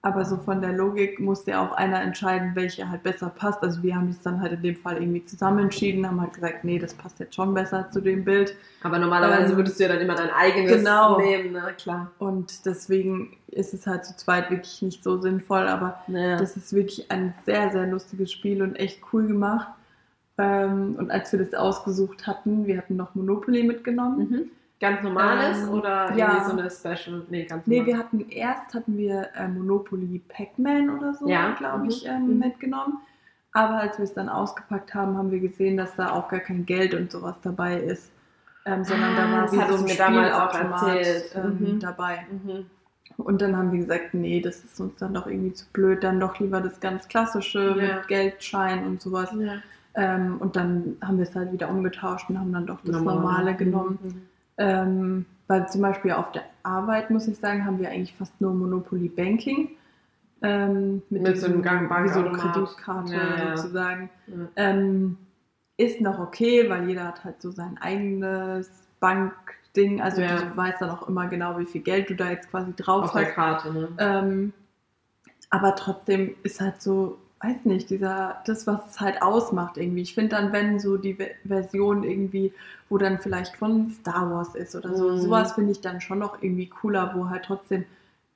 Aber 0.07 0.27
so 0.27 0.37
von 0.37 0.61
der 0.61 0.73
Logik 0.73 1.19
muss 1.19 1.47
ja 1.47 1.67
auch 1.67 1.73
einer 1.73 2.03
entscheiden, 2.03 2.51
welche 2.55 2.91
halt 2.91 3.03
besser 3.03 3.31
passt. 3.35 3.63
Also 3.63 3.83
wir 3.83 3.97
haben 3.97 4.11
es 4.11 4.21
dann 4.21 4.39
halt 4.43 4.53
in 4.53 4.61
dem 4.63 4.77
Fall 4.77 4.99
irgendwie 5.01 5.25
zusammen 5.25 5.61
entschieden, 5.61 6.07
haben 6.07 6.21
halt 6.21 6.35
gesagt, 6.35 6.63
nee, 6.63 6.79
das 6.79 6.93
passt 6.93 7.21
jetzt 7.21 7.35
schon 7.35 7.55
besser 7.55 7.89
zu 7.91 8.03
dem 8.03 8.23
Bild. 8.23 8.55
Aber 8.83 8.99
normalerweise 8.99 9.53
Ähm, 9.53 9.57
würdest 9.57 9.81
du 9.81 9.85
ja 9.85 9.89
dann 9.89 10.01
immer 10.03 10.15
dein 10.15 10.29
eigenes 10.31 10.73
genau. 10.77 11.19
nehmen, 11.19 11.53
ne? 11.53 11.73
Klar. 11.79 12.11
Und 12.19 12.67
deswegen 12.67 13.35
ist 13.47 13.73
es 13.73 13.87
halt 13.87 14.05
zu 14.05 14.15
zweit 14.15 14.51
wirklich 14.51 14.83
nicht 14.83 15.03
so 15.03 15.19
sinnvoll. 15.23 15.67
Aber 15.67 16.03
Ja. 16.09 16.37
das 16.37 16.55
ist 16.55 16.75
wirklich 16.75 17.11
ein 17.11 17.33
sehr, 17.47 17.71
sehr 17.73 17.87
lustiges 17.87 18.31
Spiel 18.31 18.61
und 18.63 18.77
echt 18.77 19.01
cool 19.15 19.27
gemacht. 19.27 19.69
Ähm, 20.37 20.97
und 20.99 21.11
als 21.11 21.33
wir 21.33 21.39
das 21.39 21.55
ausgesucht 21.55 22.27
hatten, 22.27 22.67
wir 22.67 22.77
hatten 22.77 22.97
noch 22.97 23.15
Monopoly 23.15 23.63
mitgenommen. 23.63 24.19
mhm. 24.29 24.51
Ganz 24.85 25.03
normales 25.03 25.63
Ähm, 25.63 25.71
oder 25.71 26.15
ja. 26.15 26.29
irgendwie 26.29 26.45
so 26.51 26.53
eine 26.59 26.71
Special? 26.71 27.23
Nee, 27.31 27.45
ganz 27.47 27.67
Nee, 27.67 27.79
normal. 27.79 27.87
wir 27.95 27.99
hatten 27.99 28.21
erst 28.29 28.75
hatten 28.75 28.99
wir 28.99 29.29
äh, 29.35 29.49
Monopoly 29.49 30.21
Pac-Man 30.29 30.91
oder 30.91 31.15
so, 31.15 31.27
Ja, 31.27 31.53
glaube 31.55 31.85
mhm, 31.85 31.89
ich, 31.89 32.07
ähm, 32.07 32.27
mhm. 32.27 32.39
mitgenommen. 32.39 32.99
Aber 33.53 33.79
als 33.81 33.97
wir 33.99 34.05
es 34.05 34.13
dann 34.13 34.29
ausgepackt 34.29 34.95
haben, 34.95 35.17
haben 35.17 35.31
wir 35.31 35.41
gesehen, 35.41 35.77
dass 35.79 35.95
da 35.97 36.11
auch 36.13 36.29
gar 36.29 36.41
kein 36.41 36.67
Geld 36.67 36.93
und 36.93 37.11
sowas 37.11 37.37
dabei 37.43 37.79
ist. 37.79 38.11
Ähm, 38.67 38.85
sondern 38.85 39.15
Ah, 39.15 39.17
da 39.17 39.33
war 39.33 39.53
wie 39.53 39.73
so 39.73 39.83
ein 39.85 39.89
Spielautomat 39.89 40.97
ähm, 41.35 41.57
Mhm. 41.61 41.81
dabei. 41.81 42.27
Mhm. 42.31 42.67
Und 43.17 43.41
dann 43.41 43.57
haben 43.57 43.73
wir 43.73 43.79
gesagt, 43.81 44.13
nee, 44.13 44.41
das 44.41 44.65
ist 44.65 44.81
uns 44.81 44.97
dann 44.97 45.15
doch 45.15 45.27
irgendwie 45.27 45.53
zu 45.55 45.65
blöd, 45.73 46.03
dann 46.05 46.19
doch 46.21 46.39
lieber 46.41 46.61
das 46.61 46.81
ganz 46.81 47.09
klassische 47.09 47.75
Ja. 47.79 47.97
mit 47.97 48.09
Geldschein 48.09 48.85
und 48.87 49.01
sowas. 49.01 49.31
Ja. 49.39 49.55
Ähm, 49.95 50.37
und 50.41 50.57
dann 50.57 50.97
haben 51.01 51.19
wir 51.19 51.23
es 51.25 51.35
halt 51.35 51.53
wieder 51.53 51.69
umgetauscht 51.71 52.29
und 52.29 52.39
haben 52.39 52.53
dann 52.53 52.67
doch 52.67 52.81
das 52.83 52.97
Normal. 52.97 53.15
Normale 53.15 53.55
genommen. 53.55 53.99
Mhm. 54.03 54.23
Ähm, 54.59 55.27
weil 55.47 55.69
zum 55.69 55.83
Beispiel 55.83 56.13
auf 56.13 56.33
der 56.33 56.45
Arbeit, 56.63 57.11
muss 57.11 57.29
ich 57.29 57.37
sagen, 57.39 57.65
haben 57.65 57.79
wir 57.79 57.91
eigentlich 57.91 58.15
fast 58.15 58.41
nur 58.41 58.55
Monopoly 58.55 59.09
Banking. 59.09 59.71
Ähm, 60.43 61.03
Mit 61.11 61.23
so 61.39 61.47
einem 61.47 61.55
diesem- 61.57 61.63
Gang- 61.63 61.91
wie 62.05 62.09
so. 62.09 62.23
Kreditkarte 62.23 63.15
Ja, 63.15 63.57
sozusagen. 63.57 64.11
Ja. 64.27 64.35
Ähm, 64.57 65.19
ist 65.77 66.01
noch 66.01 66.19
okay, 66.19 66.69
weil 66.71 66.89
jeder 66.89 67.05
hat 67.05 67.25
halt 67.25 67.43
so 67.43 67.51
sein 67.51 67.79
eigenes 67.81 68.71
Bankding. 69.01 70.01
Also 70.01 70.21
Ja. 70.23 70.37
du 70.37 70.57
weißt 70.57 70.81
dann 70.81 70.91
auch 70.91 71.09
immer 71.09 71.27
genau, 71.29 71.59
wie 71.59 71.67
viel 71.67 71.81
Geld 71.83 72.11
du 72.11 72.15
da 72.15 72.31
jetzt 72.31 72.51
quasi 72.51 72.73
drauf 72.77 73.05
Auf 73.07 73.13
der 73.13 73.27
hast. 73.27 73.35
Karte, 73.35 73.73
ne? 73.73 73.89
Ähm, 73.99 74.53
aber 75.51 75.75
trotzdem 75.75 76.35
ist 76.43 76.61
halt 76.61 76.81
so, 76.81 77.19
weiß 77.45 77.65
nicht, 77.67 77.91
dieser, 77.91 78.43
das, 78.47 78.67
was 78.67 78.81
es 78.91 79.01
halt 79.01 79.21
ausmacht 79.23 79.77
irgendwie. 79.77 80.03
Ich 80.03 80.15
finde 80.15 80.37
dann, 80.37 80.53
wenn 80.53 80.79
so 80.81 80.97
die 80.97 81.19
Ve- 81.19 81.33
Version 81.45 82.03
irgendwie, 82.05 82.53
wo 82.89 82.99
dann 82.99 83.19
vielleicht 83.19 83.57
von 83.57 83.91
Star 83.91 84.31
Wars 84.31 84.55
ist 84.55 84.75
oder 84.75 84.95
so, 84.97 85.11
Mhm. 85.11 85.19
sowas 85.19 85.53
finde 85.53 85.73
ich 85.73 85.81
dann 85.81 86.01
schon 86.01 86.19
noch 86.21 86.43
irgendwie 86.43 86.67
cooler, 86.69 87.13
wo 87.15 87.29
halt 87.29 87.45
trotzdem 87.45 87.85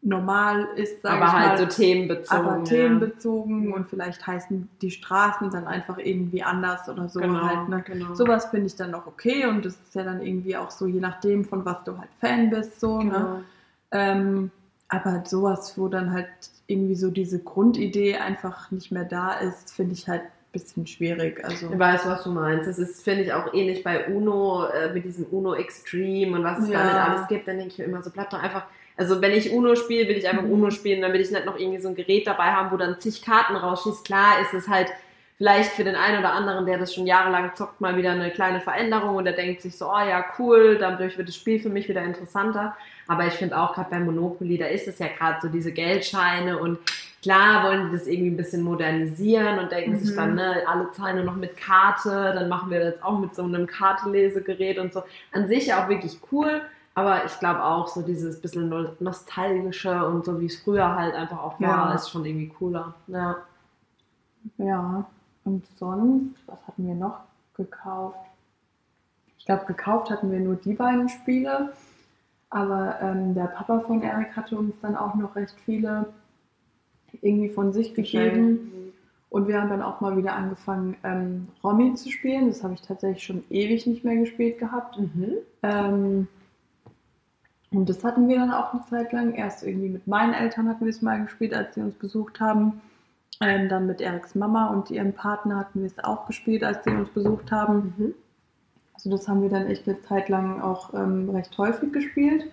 normal 0.00 0.68
ist, 0.76 1.02
sag 1.02 1.14
Aber 1.16 1.26
ich 1.26 1.32
halt 1.32 1.58
mal, 1.58 1.58
so 1.58 1.66
themenbezogen. 1.66 2.46
aber 2.46 2.56
ja. 2.58 2.64
themenbezogen 2.64 3.72
und 3.72 3.88
vielleicht 3.88 4.24
heißen 4.26 4.68
die 4.80 4.92
Straßen 4.92 5.50
dann 5.50 5.66
einfach 5.66 5.98
irgendwie 5.98 6.42
anders 6.44 6.88
oder 6.88 7.08
so 7.08 7.20
Genau, 7.20 7.40
halt. 7.40 7.68
Ne? 7.68 7.82
genau. 7.84 8.14
Sowas 8.14 8.46
finde 8.46 8.66
ich 8.66 8.76
dann 8.76 8.92
noch 8.92 9.06
okay 9.08 9.46
und 9.46 9.64
das 9.64 9.74
ist 9.74 9.94
ja 9.96 10.04
dann 10.04 10.22
irgendwie 10.22 10.56
auch 10.56 10.70
so, 10.70 10.86
je 10.86 11.00
nachdem, 11.00 11.44
von 11.44 11.64
was 11.64 11.82
du 11.84 11.98
halt 11.98 12.10
Fan 12.20 12.48
bist, 12.50 12.78
so, 12.78 13.02
ne? 13.02 13.10
Genau. 13.10 13.40
Ähm, 13.90 14.50
aber 14.88 15.12
halt 15.12 15.28
sowas, 15.28 15.74
wo 15.76 15.88
dann 15.88 16.12
halt 16.12 16.28
irgendwie 16.66 16.94
so 16.94 17.10
diese 17.10 17.38
Grundidee 17.42 18.16
einfach 18.16 18.70
nicht 18.70 18.90
mehr 18.90 19.04
da 19.04 19.32
ist, 19.34 19.74
finde 19.74 19.94
ich 19.94 20.08
halt 20.08 20.22
ein 20.22 20.30
bisschen 20.52 20.86
schwierig. 20.86 21.44
Also, 21.44 21.70
Ich 21.72 21.78
weiß, 21.78 22.06
was 22.06 22.24
du 22.24 22.30
meinst. 22.30 22.66
Das 22.68 22.78
ist, 22.78 23.02
finde 23.04 23.22
ich, 23.22 23.32
auch 23.32 23.52
ähnlich 23.52 23.84
bei 23.84 24.06
Uno, 24.08 24.66
äh, 24.66 24.92
mit 24.92 25.04
diesem 25.04 25.26
Uno 25.26 25.54
Extreme 25.54 26.36
und 26.38 26.44
was 26.44 26.58
es 26.60 26.68
Ja. 26.68 26.78
da 26.78 26.84
nicht 26.84 26.94
alles 27.00 27.28
gibt. 27.28 27.48
Dann 27.48 27.58
denke 27.58 27.72
ich 27.72 27.78
mir 27.78 27.84
immer 27.84 28.02
so, 28.02 28.10
bleib 28.10 28.30
doch 28.30 28.42
einfach. 28.42 28.64
Also, 28.96 29.20
wenn 29.20 29.32
ich 29.32 29.52
Uno 29.52 29.74
spiele, 29.76 30.08
will 30.08 30.16
ich 30.16 30.28
einfach 30.28 30.42
Mhm. 30.44 30.52
Uno 30.52 30.70
spielen, 30.70 31.02
dann 31.02 31.12
will 31.12 31.20
ich 31.20 31.30
nicht 31.30 31.44
noch 31.46 31.58
irgendwie 31.58 31.78
so 31.80 31.88
ein 31.88 31.94
Gerät 31.94 32.26
dabei 32.26 32.52
haben, 32.52 32.70
wo 32.72 32.76
dann 32.76 32.98
zig 32.98 33.22
Karten 33.22 33.56
rausschießt. 33.56 34.04
Klar 34.04 34.40
ist 34.40 34.54
es 34.54 34.68
halt 34.68 34.88
vielleicht 35.36 35.70
für 35.72 35.84
den 35.84 35.94
einen 35.94 36.18
oder 36.18 36.32
anderen, 36.32 36.66
der 36.66 36.78
das 36.78 36.92
schon 36.92 37.06
jahrelang 37.06 37.54
zockt, 37.54 37.80
mal 37.80 37.96
wieder 37.96 38.10
eine 38.10 38.30
kleine 38.32 38.60
Veränderung 38.60 39.16
und 39.16 39.24
der 39.24 39.34
denkt 39.34 39.62
sich 39.62 39.76
so, 39.78 39.86
oh 39.86 39.98
ja, 40.00 40.24
cool, 40.38 40.78
dadurch 40.80 41.16
wird 41.16 41.28
das 41.28 41.36
Spiel 41.36 41.60
für 41.60 41.68
mich 41.68 41.88
wieder 41.88 42.02
interessanter. 42.02 42.76
Aber 43.08 43.26
ich 43.26 43.32
finde 43.34 43.58
auch 43.58 43.74
gerade 43.74 43.90
bei 43.90 43.98
Monopoly, 43.98 44.58
da 44.58 44.66
ist 44.66 44.86
es 44.86 44.98
ja 45.00 45.08
gerade 45.08 45.38
so 45.42 45.48
diese 45.48 45.72
Geldscheine 45.72 46.58
und 46.58 46.78
klar 47.22 47.64
wollen 47.64 47.86
die 47.90 47.96
das 47.96 48.06
irgendwie 48.06 48.30
ein 48.30 48.36
bisschen 48.36 48.62
modernisieren 48.62 49.58
und 49.58 49.72
denken 49.72 49.92
Mhm. 49.92 49.96
sich 49.98 50.14
dann, 50.14 50.34
ne, 50.36 50.62
alle 50.68 50.90
zahlen 50.92 51.16
nur 51.16 51.24
noch 51.24 51.34
mit 51.36 51.56
Karte, 51.56 52.32
dann 52.34 52.48
machen 52.48 52.70
wir 52.70 52.78
das 52.92 53.02
auch 53.02 53.18
mit 53.18 53.34
so 53.34 53.42
einem 53.42 53.66
Kartelesegerät 53.66 54.78
und 54.78 54.92
so. 54.92 55.02
An 55.32 55.48
sich 55.48 55.66
ja 55.66 55.82
auch 55.82 55.88
wirklich 55.88 56.20
cool, 56.30 56.60
aber 56.94 57.24
ich 57.24 57.36
glaube 57.40 57.64
auch 57.64 57.88
so 57.88 58.02
dieses 58.02 58.40
bisschen 58.40 58.68
no- 58.68 58.92
nostalgische 59.00 60.06
und 60.06 60.24
so 60.26 60.38
wie 60.40 60.46
es 60.46 60.60
früher 60.62 60.94
halt 60.94 61.14
einfach 61.14 61.38
auch 61.42 61.58
war, 61.60 61.88
Ja. 61.88 61.94
ist 61.94 62.10
schon 62.10 62.24
irgendwie 62.26 62.48
cooler. 62.48 62.94
Ja. 63.08 63.36
ja. 64.58 65.04
Und 65.44 65.66
sonst, 65.78 66.34
was 66.46 66.58
hatten 66.66 66.86
wir 66.86 66.94
noch 66.94 67.20
gekauft? 67.56 68.18
Ich 69.38 69.46
glaube, 69.46 69.64
gekauft 69.64 70.10
hatten 70.10 70.30
wir 70.30 70.40
nur 70.40 70.56
die 70.56 70.74
beiden 70.74 71.08
Spiele. 71.08 71.72
Aber 72.50 72.98
ähm, 73.02 73.34
der 73.34 73.46
Papa 73.46 73.80
von 73.80 74.02
Erik 74.02 74.36
hatte 74.36 74.56
uns 74.56 74.74
dann 74.80 74.96
auch 74.96 75.14
noch 75.14 75.36
recht 75.36 75.56
viele 75.64 76.06
irgendwie 77.20 77.50
von 77.50 77.72
sich 77.72 77.94
gegeben. 77.94 78.92
Und 79.30 79.46
wir 79.46 79.60
haben 79.60 79.68
dann 79.68 79.82
auch 79.82 80.00
mal 80.00 80.16
wieder 80.16 80.34
angefangen, 80.34 80.96
ähm, 81.04 81.48
Romy 81.62 81.94
zu 81.94 82.10
spielen. 82.10 82.48
Das 82.48 82.64
habe 82.64 82.74
ich 82.74 82.82
tatsächlich 82.82 83.24
schon 83.24 83.44
ewig 83.50 83.86
nicht 83.86 84.04
mehr 84.04 84.16
gespielt 84.16 84.58
gehabt. 84.58 84.98
Mhm. 84.98 85.34
Ähm, 85.62 86.28
und 87.70 87.90
das 87.90 88.02
hatten 88.04 88.28
wir 88.28 88.36
dann 88.36 88.50
auch 88.50 88.72
eine 88.72 88.82
Zeit 88.86 89.12
lang. 89.12 89.34
Erst 89.34 89.66
irgendwie 89.66 89.90
mit 89.90 90.06
meinen 90.06 90.32
Eltern 90.32 90.68
hatten 90.68 90.86
wir 90.86 90.90
es 90.90 91.02
mal 91.02 91.22
gespielt, 91.22 91.52
als 91.52 91.74
sie 91.74 91.82
uns 91.82 91.94
besucht 91.96 92.40
haben. 92.40 92.80
Ähm, 93.40 93.68
dann 93.68 93.86
mit 93.86 94.00
Eriks 94.00 94.34
Mama 94.34 94.68
und 94.68 94.90
ihrem 94.90 95.12
Partner 95.12 95.58
hatten 95.58 95.80
wir 95.80 95.86
es 95.86 96.02
auch 96.02 96.26
gespielt, 96.26 96.64
als 96.64 96.82
sie 96.84 96.90
uns 96.90 97.10
besucht 97.10 97.52
haben. 97.52 97.94
Mhm. 97.96 98.14
Also 98.98 99.10
das 99.10 99.28
haben 99.28 99.42
wir 99.42 99.48
dann 99.48 99.68
echt 99.68 99.86
eine 99.88 100.00
Zeit 100.02 100.28
lang 100.28 100.60
auch 100.60 100.92
ähm, 100.92 101.30
recht 101.30 101.56
häufig 101.56 101.92
gespielt. 101.92 102.50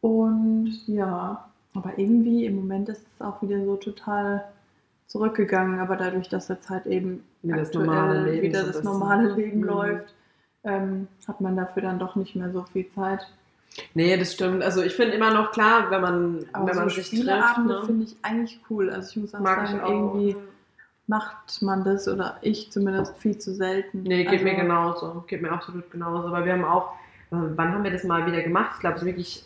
Und 0.00 0.72
ja, 0.88 1.48
aber 1.74 1.92
irgendwie 1.96 2.46
im 2.46 2.56
Moment 2.56 2.88
ist 2.88 3.06
es 3.14 3.24
auch 3.24 3.40
wieder 3.42 3.64
so 3.64 3.76
total 3.76 4.44
zurückgegangen. 5.06 5.78
Aber 5.78 5.94
dadurch, 5.94 6.28
dass 6.28 6.48
jetzt 6.48 6.68
halt 6.68 6.86
eben 6.86 7.22
Wie 7.42 7.52
das 7.52 7.72
normale 7.72 8.24
Leben 8.24 8.42
wieder 8.48 8.64
das 8.64 8.76
ist. 8.76 8.84
normale 8.84 9.34
Leben 9.34 9.60
Mhm. 9.60 9.64
läuft, 9.64 10.14
ähm, 10.64 11.06
hat 11.28 11.40
man 11.40 11.56
dafür 11.56 11.82
dann 11.82 12.00
doch 12.00 12.16
nicht 12.16 12.34
mehr 12.34 12.50
so 12.50 12.64
viel 12.64 12.90
Zeit. 12.90 13.20
Nee, 13.94 14.16
das 14.16 14.34
stimmt. 14.34 14.64
Also 14.64 14.82
ich 14.82 14.94
finde 14.94 15.14
immer 15.14 15.32
noch 15.32 15.52
klar, 15.52 15.90
wenn 15.90 16.00
man, 16.00 16.44
Aber 16.52 16.66
wenn 16.66 16.76
man 16.76 16.88
so 16.88 16.96
sich 16.96 17.08
trifft, 17.10 17.58
ne? 17.58 17.82
finde 17.86 18.04
ich 18.04 18.16
eigentlich 18.22 18.60
cool. 18.68 18.90
Also 18.90 19.10
ich 19.10 19.16
muss 19.16 19.34
auch 19.34 19.38
mag 19.40 19.68
sagen, 19.68 19.80
auch. 19.80 20.34
Macht 21.16 21.60
man 21.62 21.84
das 21.84 22.08
oder 22.08 22.38
ich 22.40 22.58
zumindest 22.72 23.16
viel 23.18 23.36
zu 23.38 23.54
selten. 23.54 24.02
Nee, 24.02 24.24
geht 24.24 24.32
also, 24.40 24.44
mir 24.44 24.54
genauso. 24.54 25.24
Geht 25.28 25.42
mir 25.42 25.52
absolut 25.52 25.90
genauso. 25.90 26.32
Weil 26.32 26.44
wir 26.46 26.52
haben 26.54 26.64
auch, 26.64 26.86
äh, 27.30 27.36
wann 27.58 27.72
haben 27.72 27.84
wir 27.84 27.90
das 27.92 28.04
mal 28.04 28.26
wieder 28.26 28.42
gemacht? 28.42 28.72
Ich 28.74 28.80
glaube, 28.80 28.96
es 28.96 29.02
ist 29.02 29.06
wirklich 29.06 29.44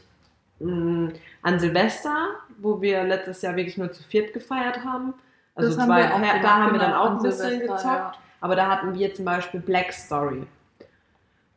mh, 0.61 1.11
an 1.42 1.59
Silvester, 1.59 2.16
wo 2.59 2.81
wir 2.81 3.02
letztes 3.05 3.42
Jahr 3.42 3.57
wirklich 3.57 3.76
nur 3.79 3.90
zu 3.92 4.02
viert 4.05 4.33
gefeiert 4.33 4.79
haben. 4.85 5.14
Also 5.55 5.70
Das 5.70 5.79
haben 5.81 5.88
zwei, 5.88 6.05
auch 6.12 6.42
da 6.42 6.55
haben 6.62 6.72
wir 6.72 6.79
dann 6.81 6.92
genau, 6.92 7.02
auch 7.05 7.11
ein 7.16 7.22
bisschen 7.22 7.50
Silvester, 7.50 7.74
gezockt. 7.74 7.85
ja. 7.87 8.12
Aber 8.40 8.55
da 8.57 8.68
hatten 8.68 8.94
wir 8.94 9.14
zum 9.14 9.24
Beispiel 9.24 9.61
Black 9.61 9.92
Story. 9.92 10.46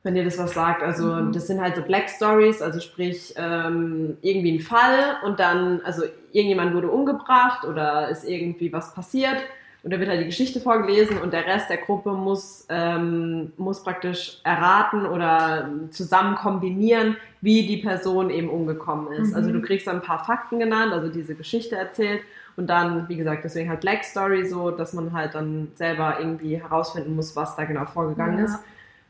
wenn 0.03 0.15
ihr 0.15 0.23
das 0.23 0.37
was 0.37 0.53
sagt. 0.53 0.81
Also 0.81 1.03
Mhm. 1.13 1.33
das 1.33 1.47
sind 1.47 1.59
halt 1.61 1.75
so 1.75 1.81
Black 1.81 2.09
Stories, 2.09 2.61
also 2.61 2.79
sprich 2.79 3.33
ähm, 3.37 4.17
irgendwie 4.21 4.53
ein 4.57 4.61
Fall 4.61 5.17
und 5.25 5.39
dann, 5.41 5.81
also 5.83 6.03
irgendjemand 6.31 6.73
wurde 6.73 6.89
umgebracht 6.89 7.65
oder 7.65 8.07
ist 8.09 8.23
irgendwie 8.23 8.71
was 8.71 8.93
passiert 8.93 9.37
und 9.81 9.93
da 9.93 9.99
wird 9.99 10.09
halt 10.09 10.21
die 10.21 10.25
Geschichte 10.25 10.59
vorgelesen 10.59 11.19
und 11.21 11.31
der 11.31 11.45
Rest 11.45 11.69
der 11.69 11.77
Gruppe 11.77 12.11
muss, 12.11 12.65
ähm, 12.69 13.53
muss 13.57 13.81
praktisch 13.83 14.39
erraten 14.43 15.05
oder 15.05 15.69
zusammen 15.91 16.35
kombinieren, 16.35 17.15
wie 17.41 17.65
die 17.65 17.77
Person 17.77 18.29
eben 18.29 18.49
umgekommen 18.49 19.13
ist. 19.13 19.29
Mhm. 19.29 19.35
Also 19.35 19.51
du 19.51 19.61
kriegst 19.61 19.87
dann 19.87 19.97
ein 19.97 20.01
paar 20.01 20.23
Fakten 20.25 20.59
genannt, 20.59 20.91
also 20.91 21.07
diese 21.07 21.33
Geschichte 21.35 21.77
erzählt 21.77 22.21
und 22.57 22.67
dann, 22.67 23.07
wie 23.07 23.15
gesagt, 23.15 23.45
deswegen 23.45 23.69
halt 23.69 23.79
Black 23.79 24.03
Story 24.03 24.45
so, 24.45 24.69
dass 24.71 24.91
man 24.93 25.13
halt 25.13 25.33
dann 25.35 25.71
selber 25.75 26.17
irgendwie 26.19 26.61
herausfinden 26.61 27.15
muss, 27.15 27.35
was 27.37 27.55
da 27.55 27.63
genau 27.63 27.85
vorgegangen 27.85 28.39
Ja. 28.39 28.45
ist. 28.45 28.59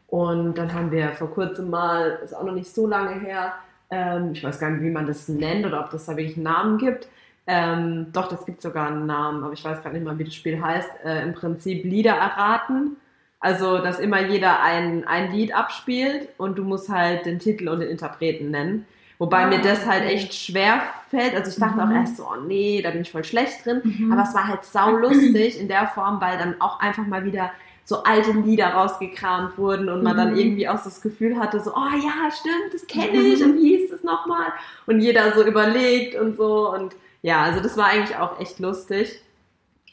Und 0.08 0.58
dann 0.58 0.74
haben 0.74 0.92
wir 0.92 1.10
vor 1.14 1.32
kurzem 1.32 1.70
mal, 1.70 2.20
ist 2.24 2.36
auch 2.36 2.44
noch 2.44 2.54
nicht 2.54 2.74
so 2.74 2.86
lange 2.88 3.20
her, 3.20 3.54
ähm, 3.92 4.32
ich 4.34 4.44
weiß 4.44 4.60
gar 4.60 4.70
nicht, 4.70 4.84
wie 4.84 4.92
man 4.92 5.08
das 5.08 5.28
nennt 5.28 5.66
oder 5.66 5.80
ob 5.80 5.90
das 5.90 6.06
da 6.06 6.16
wirklich 6.16 6.36
einen 6.36 6.44
Namen 6.44 6.78
gibt. 6.78 7.08
Ähm, 7.52 8.08
doch, 8.14 8.28
das 8.28 8.46
gibt 8.46 8.62
sogar 8.62 8.88
einen 8.90 9.08
Namen, 9.08 9.44
aber 9.44 9.54
ich 9.54 9.66
weiß 9.66 9.82
gerade 9.82 9.96
nicht 9.96 10.06
mal, 10.06 10.20
wie 10.20 10.24
das 10.26 10.36
Spiel 10.36 10.62
heißt. 10.62 10.90
Äh, 11.04 11.24
Im 11.24 11.34
Prinzip 11.34 11.84
Lieder 11.84 12.12
erraten. 12.14 12.96
Also, 13.40 13.80
dass 13.80 14.00
immer 14.00 14.22
jeder 14.22 14.62
ein, 14.62 15.08
ein 15.08 15.32
Lied 15.32 15.56
abspielt 15.56 16.30
und 16.38 16.58
du 16.60 16.64
musst 16.64 16.90
halt 16.90 17.26
den 17.26 17.40
Titel 17.40 17.70
und 17.70 17.80
den 17.80 17.90
Interpreten 17.90 18.52
nennen. 18.52 18.86
Wobei 19.18 19.46
Ah, 19.46 19.48
mir 19.48 19.62
das 19.62 19.86
halt 19.88 20.04
echt 20.04 20.34
schwer 20.36 20.82
fällt. 21.10 21.34
Also 21.36 21.50
ich 21.50 21.58
dachte 21.58 21.76
Mhm. 21.84 21.92
auch 21.92 21.96
erst 21.96 22.18
so, 22.18 22.24
oh 22.26 22.40
nee, 22.46 22.82
da 22.84 22.92
bin 22.92 23.02
ich 23.02 23.12
voll 23.12 23.24
schlecht 23.24 23.66
drin. 23.66 23.82
Mhm. 23.84 24.12
Aber 24.12 24.24
es 24.24 24.34
war 24.36 24.48
halt 24.48 24.64
saulustig 24.64 25.60
in 25.60 25.68
der 25.70 25.88
Form, 25.88 26.22
weil 26.22 26.38
dann 26.38 26.62
auch 26.62 26.80
einfach 26.82 27.08
mal 27.08 27.26
wieder 27.26 27.52
so 27.86 28.04
alte 28.04 28.32
Lieder 28.32 28.68
rausgekramt 28.68 29.58
wurden 29.58 29.90
und 29.90 30.04
man 30.04 30.16
dann 30.16 30.34
Mhm. 30.34 30.38
irgendwie 30.38 30.68
auch 30.70 30.78
so 30.78 30.86
das 30.90 31.02
Gefühl 31.02 31.40
hatte, 31.40 31.60
so, 31.62 31.72
oh 31.74 31.96
ja, 31.98 32.30
stimmt, 32.32 32.74
das 32.74 32.86
kenne 32.88 33.18
ich 33.34 33.44
und 33.44 33.56
wie 33.58 33.78
hieß 33.78 33.90
das 33.90 34.04
nochmal? 34.04 34.48
Und 34.86 35.00
jeder 35.00 35.34
so 35.34 35.44
überlegt 35.44 36.16
und 36.16 36.38
so 36.38 36.72
und 36.74 36.94
ja, 37.22 37.42
also 37.44 37.60
das 37.60 37.78
war 37.78 37.88
eigentlich 37.88 38.18
auch 38.18 38.40
echt 38.40 38.60
lustig. 38.60 39.22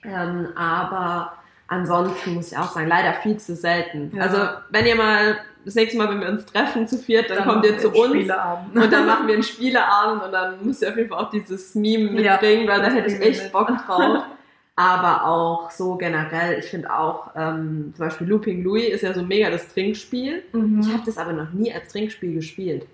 Ähm, 0.05 0.49
aber 0.57 1.33
ansonsten 1.69 2.35
muss 2.35 2.53
ich 2.53 2.59
auch 2.59 2.73
sagen, 2.73 2.89
leider 2.89 3.15
viel 3.15 3.39
zu 3.39 3.57
selten. 3.57 4.13
Ja. 4.15 4.23
Also 4.23 4.39
wenn 4.71 4.87
ihr 4.87 4.97
mal 4.97 5.39
das 5.65 5.75
nächste 5.75 5.99
Mal, 5.99 6.09
wenn 6.09 6.21
wir 6.21 6.29
uns 6.29 6.47
treffen 6.47 6.87
zu 6.87 6.97
viert, 6.97 7.29
dann, 7.29 7.39
kommt 7.39 7.65
machen 7.65 7.65
ihr 7.65 7.79
zu 7.79 7.91
uns 7.91 8.31
und 8.75 8.93
dann 8.93 9.07
machen 9.07 9.27
wir 9.27 9.35
einen 9.35 9.43
Spieleabend 9.43 10.23
und 10.23 10.33
dann 10.33 10.65
müsst 10.65 10.83
ihr 10.83 10.91
auf 10.91 10.97
jeden 10.97 11.09
Fall 11.09 11.25
auch 11.25 11.31
dieses 11.31 11.75
Meme 11.75 12.21
Ja, 12.23 12.33
mitbringen, 12.33 12.69
weil 12.69 12.81
da 12.81 12.89
hätte 12.89 13.13
ich 13.13 13.21
echt 13.21 13.43
mit. 13.45 13.53
Bock 13.53 13.69
drauf. 13.87 14.23
Aber 14.79 15.25
auch 15.25 15.71
so 15.71 15.97
generell, 15.97 16.59
ich 16.59 16.67
finde 16.67 16.95
auch, 16.95 17.31
ähm, 17.35 17.95
zum 17.97 18.05
Beispiel 18.05 18.27
Looping 18.29 18.63
Louis 18.63 18.91
ist 18.91 19.01
ja 19.01 19.15
so 19.15 19.23
mega 19.23 19.51
das 19.51 19.73
Trinkspiel. 19.73 20.45
Mhm. 20.53 20.81
Ich 20.81 20.93
habe 20.93 21.03
das 21.07 21.17
aber 21.17 21.33
noch 21.33 21.51
nie 21.51 21.73
als 21.73 21.91
Trinkspiel 21.91 22.35
gespielt. 22.35 22.87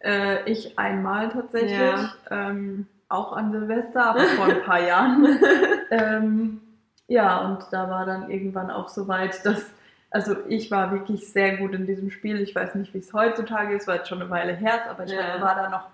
Äh, 0.00 0.50
ich 0.50 0.76
einmal 0.76 1.28
tatsächlich. 1.28 1.70
Ja. 1.78 2.14
Ähm, 2.30 2.86
auch 3.14 3.32
an 3.32 3.52
Silvester, 3.52 4.06
aber 4.06 4.20
vor 4.20 4.46
ein 4.46 4.62
paar 4.62 4.80
Jahren. 4.80 5.38
ähm, 5.90 6.60
ja, 7.08 7.38
und 7.40 7.64
da 7.70 7.88
war 7.90 8.06
dann 8.06 8.30
irgendwann 8.30 8.70
auch 8.70 8.88
so 8.88 9.06
weit, 9.08 9.44
dass, 9.44 9.64
also 10.10 10.36
ich 10.48 10.70
war 10.70 10.90
wirklich 10.92 11.28
sehr 11.32 11.56
gut 11.58 11.72
in 11.74 11.86
diesem 11.86 12.10
Spiel. 12.10 12.40
Ich 12.40 12.54
weiß 12.54 12.74
nicht, 12.76 12.94
wie 12.94 12.98
es 12.98 13.12
heutzutage 13.12 13.74
ist, 13.74 13.86
weil 13.86 14.00
es 14.00 14.08
schon 14.08 14.20
eine 14.20 14.30
Weile 14.30 14.54
her 14.54 14.76
ist, 14.82 14.88
aber 14.90 15.04
ich 15.04 15.12
Ja. 15.12 15.40
war 15.40 15.54
da 15.54 15.68
noch 15.68 15.86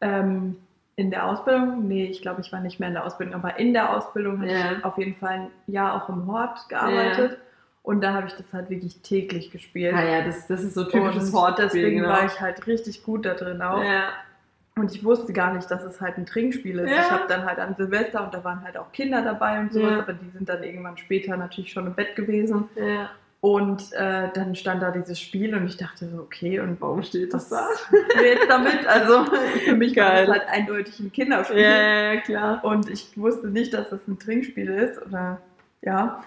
ähm, 0.00 0.56
in 0.96 1.10
der 1.10 1.26
Ausbildung. 1.26 1.86
Nee, 1.86 2.06
ich 2.06 2.22
glaube, 2.22 2.40
ich 2.40 2.52
war 2.52 2.60
nicht 2.60 2.80
mehr 2.80 2.88
in 2.88 2.94
der 2.94 3.04
Ausbildung, 3.04 3.34
aber 3.34 3.58
in 3.58 3.72
der 3.72 3.94
Ausbildung 3.96 4.40
habe 4.40 4.50
Ja. 4.50 4.72
ich 4.78 4.84
auf 4.84 4.96
jeden 4.98 5.16
Fall 5.16 5.30
ein 5.32 5.50
Jahr 5.66 5.94
auch 6.02 6.08
im 6.08 6.26
Hort 6.26 6.68
gearbeitet. 6.68 7.38
Und 7.82 8.02
da 8.02 8.12
habe 8.12 8.26
ich 8.26 8.34
das 8.34 8.46
halt 8.52 8.68
wirklich 8.68 9.00
täglich 9.00 9.50
gespielt. 9.50 9.94
Naja, 9.94 10.22
das, 10.22 10.46
das 10.46 10.62
ist 10.62 10.74
so 10.74 10.84
typisches 10.84 11.32
Hortspiel, 11.32 11.64
deswegen 11.64 11.98
genau. 12.00 12.10
war 12.10 12.24
ich 12.26 12.38
halt 12.40 12.66
richtig 12.66 13.02
gut 13.02 13.24
da 13.24 13.34
drin 13.34 13.62
auch. 13.62 13.82
ja. 13.82 14.10
Und 14.80 14.94
ich 14.94 15.04
wusste 15.04 15.32
gar 15.32 15.52
nicht, 15.54 15.70
dass 15.70 15.82
es 15.84 16.00
halt 16.00 16.16
ein 16.18 16.26
Trinkspiel 16.26 16.78
ist. 16.78 16.90
Ja. 16.90 17.00
Ich 17.02 17.10
habe 17.10 17.24
dann 17.28 17.44
halt 17.44 17.58
an 17.58 17.74
Silvester 17.76 18.24
und 18.24 18.32
da 18.34 18.42
waren 18.44 18.62
halt 18.62 18.76
auch 18.76 18.92
Kinder 18.92 19.22
dabei 19.22 19.58
und 19.60 19.72
sowas, 19.72 19.90
Ja. 19.92 19.98
aber 20.00 20.12
die 20.14 20.30
sind 20.30 20.48
dann 20.48 20.62
irgendwann 20.62 20.96
später 20.98 21.36
natürlich 21.36 21.72
schon 21.72 21.86
im 21.86 21.94
Bett 21.94 22.14
gewesen. 22.16 22.68
ja. 22.76 23.10
Und 23.40 23.92
äh, 23.92 24.30
dann 24.34 24.56
stand 24.56 24.82
da 24.82 24.90
dieses 24.90 25.20
Spiel 25.20 25.54
und 25.54 25.64
ich 25.64 25.76
dachte 25.76 26.08
so, 26.08 26.22
okay, 26.22 26.58
und 26.58 26.80
Warum 26.80 27.04
steht 27.04 27.32
das 27.32 27.48
da? 27.48 27.68
jetzt 28.20 28.50
damit? 28.50 28.84
Also 28.88 29.26
für 29.64 29.76
mich 29.76 29.96
war 29.96 30.08
Geil. 30.08 30.26
das 30.26 30.38
halt 30.38 30.48
eindeutig 30.48 30.98
ein 30.98 31.12
Kinderspiel. 31.12 31.60
Ja, 31.60 31.70
ja, 31.82 32.12
ja, 32.14 32.20
klar. 32.20 32.64
Und 32.64 32.90
ich 32.90 33.16
wusste 33.16 33.46
nicht, 33.46 33.72
dass 33.74 33.90
das 33.90 34.08
ein 34.08 34.18
Trinkspiel 34.18 34.68
ist 34.68 35.00
oder 35.06 35.40
ja. 35.82 36.24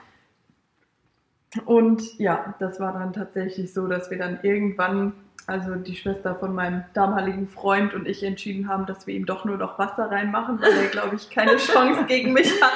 Und 1.66 2.18
ja, 2.18 2.56
das 2.60 2.80
war 2.80 2.94
dann 2.94 3.12
tatsächlich 3.12 3.74
so, 3.74 3.88
dass 3.88 4.10
wir 4.10 4.18
dann 4.18 4.40
irgendwann, 4.42 5.12
also 5.47 5.75
die 5.75 5.95
Schwester 5.95 6.36
von 6.36 6.54
meinem 6.56 6.84
damaligen 6.93 7.47
Freund 7.47 7.93
und 7.93 8.08
ich 8.08 8.23
entschieden 8.23 8.67
haben, 8.67 8.86
dass 8.86 9.08
wir 9.08 9.13
ihm 9.15 9.25
doch 9.25 9.45
nur 9.45 9.58
noch 9.58 9.77
Wasser 9.80 10.10
reinmachen, 10.12 10.62
weil 10.62 10.71
er, 10.71 10.88
glaube 10.88 11.15
ich, 11.15 11.30
keine 11.30 11.58
Chance 11.58 12.06
gegen 12.06 12.34
mich 12.34 12.51
hat. 12.62 12.71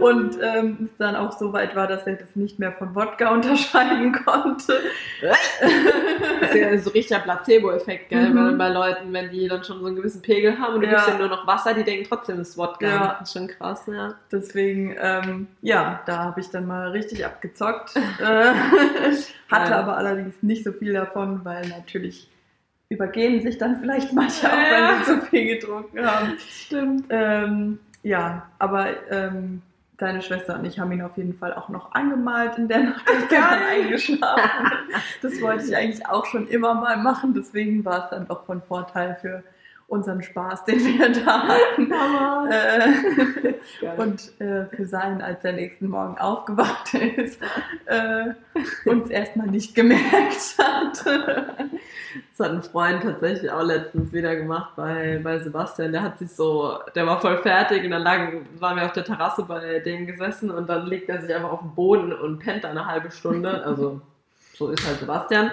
Und 0.00 0.36
ähm, 0.42 0.88
es 0.90 0.96
dann 0.98 1.16
auch 1.16 1.32
so 1.38 1.52
weit 1.52 1.74
war, 1.76 1.86
dass 1.86 2.06
er 2.06 2.14
das 2.16 2.34
nicht 2.36 2.58
mehr 2.58 2.72
von 2.72 2.94
Wodka 2.94 3.30
unterscheiden 3.32 4.12
konnte. 4.24 4.80
Das 5.20 6.50
ist 6.50 6.54
ja 6.54 6.78
so 6.78 6.90
richtiger 6.90 7.20
Placebo-Effekt, 7.20 8.08
gell? 8.10 8.30
Mhm. 8.30 8.58
Bei 8.58 8.68
Leuten, 8.68 9.12
wenn 9.12 9.30
die 9.30 9.48
dann 9.48 9.64
schon 9.64 9.80
so 9.80 9.86
einen 9.86 9.96
gewissen 9.96 10.22
Pegel 10.22 10.58
haben 10.58 10.74
und 10.74 10.80
du 10.82 10.86
Ja. 10.86 10.92
gibst 10.94 11.08
denen 11.08 11.18
nur 11.18 11.28
noch 11.28 11.46
Wasser, 11.46 11.74
die 11.74 11.84
denken 11.84 12.06
trotzdem, 12.08 12.38
das 12.38 12.50
ist 12.50 12.58
Wodka. 12.58 12.86
Ja. 12.86 13.16
Das 13.18 13.28
ist 13.28 13.32
schon 13.38 13.48
krass, 13.48 13.84
ja. 13.86 14.14
Deswegen, 14.30 14.94
ähm, 15.00 15.46
ja, 15.62 16.00
da 16.06 16.18
habe 16.18 16.40
ich 16.40 16.50
dann 16.50 16.66
mal 16.66 16.88
richtig 16.90 17.24
abgezockt. 17.24 17.94
Hatte 19.54 19.70
Ja. 19.72 19.80
aber 19.80 19.96
allerdings 19.96 20.42
nicht 20.42 20.64
so 20.64 20.72
viel 20.72 20.92
davon, 20.92 21.44
weil 21.44 21.66
natürlich 21.68 22.28
übergehen 22.88 23.40
sich 23.42 23.58
dann 23.58 23.80
vielleicht 23.80 24.12
manche 24.12 24.46
auch, 24.46 24.52
Ja. 24.56 24.90
wenn 24.98 25.04
sie 25.04 25.20
zu 25.20 25.26
viel 25.26 25.58
getrunken 25.58 26.06
haben. 26.06 26.32
Stimmt. 26.38 27.06
Ähm, 27.10 27.78
ja, 28.02 28.48
aber 28.58 28.88
ähm, 29.10 29.62
deine 29.96 30.20
Schwester 30.22 30.58
und 30.58 30.64
ich 30.64 30.78
haben 30.78 30.92
ihn 30.92 31.02
auf 31.02 31.16
jeden 31.16 31.34
Fall 31.34 31.54
auch 31.54 31.68
noch 31.68 31.92
angemalt 31.94 32.58
in 32.58 32.68
der 32.68 32.80
Nacht. 32.80 33.04
Bin 33.06 33.14
dann 33.30 33.62
eingeschlafen. 33.62 34.42
Das 35.22 35.40
wollte 35.40 35.64
ich 35.66 35.76
eigentlich 35.76 36.06
auch 36.06 36.26
schon 36.26 36.46
immer 36.48 36.74
mal 36.74 36.96
machen, 36.98 37.32
deswegen 37.34 37.84
war 37.84 38.04
es 38.04 38.10
dann 38.10 38.28
doch 38.28 38.44
von 38.44 38.60
Vorteil 38.62 39.16
für 39.20 39.42
unseren 39.86 40.22
Spaß, 40.22 40.64
den 40.64 40.78
wir 40.78 41.12
da 41.12 41.48
hatten. 41.48 41.92
Äh, 42.50 43.54
und 43.96 44.40
äh, 44.40 44.66
für 44.74 44.86
sein, 44.86 45.20
als 45.22 45.44
er 45.44 45.52
nächsten 45.52 45.88
Morgen 45.88 46.18
aufgewacht 46.18 46.94
ist, 46.94 47.40
äh, 47.86 48.34
uns 48.84 49.10
erstmal 49.10 49.46
nicht 49.46 49.74
gemerkt 49.74 50.56
hat. 50.58 51.04
Das 51.04 52.46
hat 52.46 52.52
ein 52.52 52.62
Freund 52.62 53.02
tatsächlich 53.02 53.50
auch 53.50 53.62
letztens 53.62 54.12
wieder 54.12 54.34
gemacht 54.36 54.72
bei, 54.76 55.20
bei 55.22 55.38
Sebastian. 55.38 55.92
Der 55.92 56.02
hat 56.02 56.18
sich 56.18 56.30
so, 56.30 56.78
der 56.94 57.06
war 57.06 57.20
voll 57.20 57.38
fertig 57.38 57.84
und 57.84 57.90
dann 57.90 58.02
lagen, 58.02 58.46
waren 58.58 58.76
wir 58.76 58.86
auf 58.86 58.92
der 58.92 59.04
Terrasse 59.04 59.42
bei 59.44 59.80
denen 59.80 60.06
gesessen 60.06 60.50
und 60.50 60.68
dann 60.68 60.86
legt 60.86 61.08
er 61.08 61.20
sich 61.20 61.34
einfach 61.34 61.52
auf 61.52 61.60
den 61.60 61.74
Boden 61.74 62.12
und 62.12 62.38
pennt 62.38 62.64
da 62.64 62.70
eine 62.70 62.86
halbe 62.86 63.10
Stunde. 63.10 63.64
Also 63.64 64.00
so 64.54 64.70
ist 64.70 64.86
halt 64.86 64.98
Sebastian. 64.98 65.50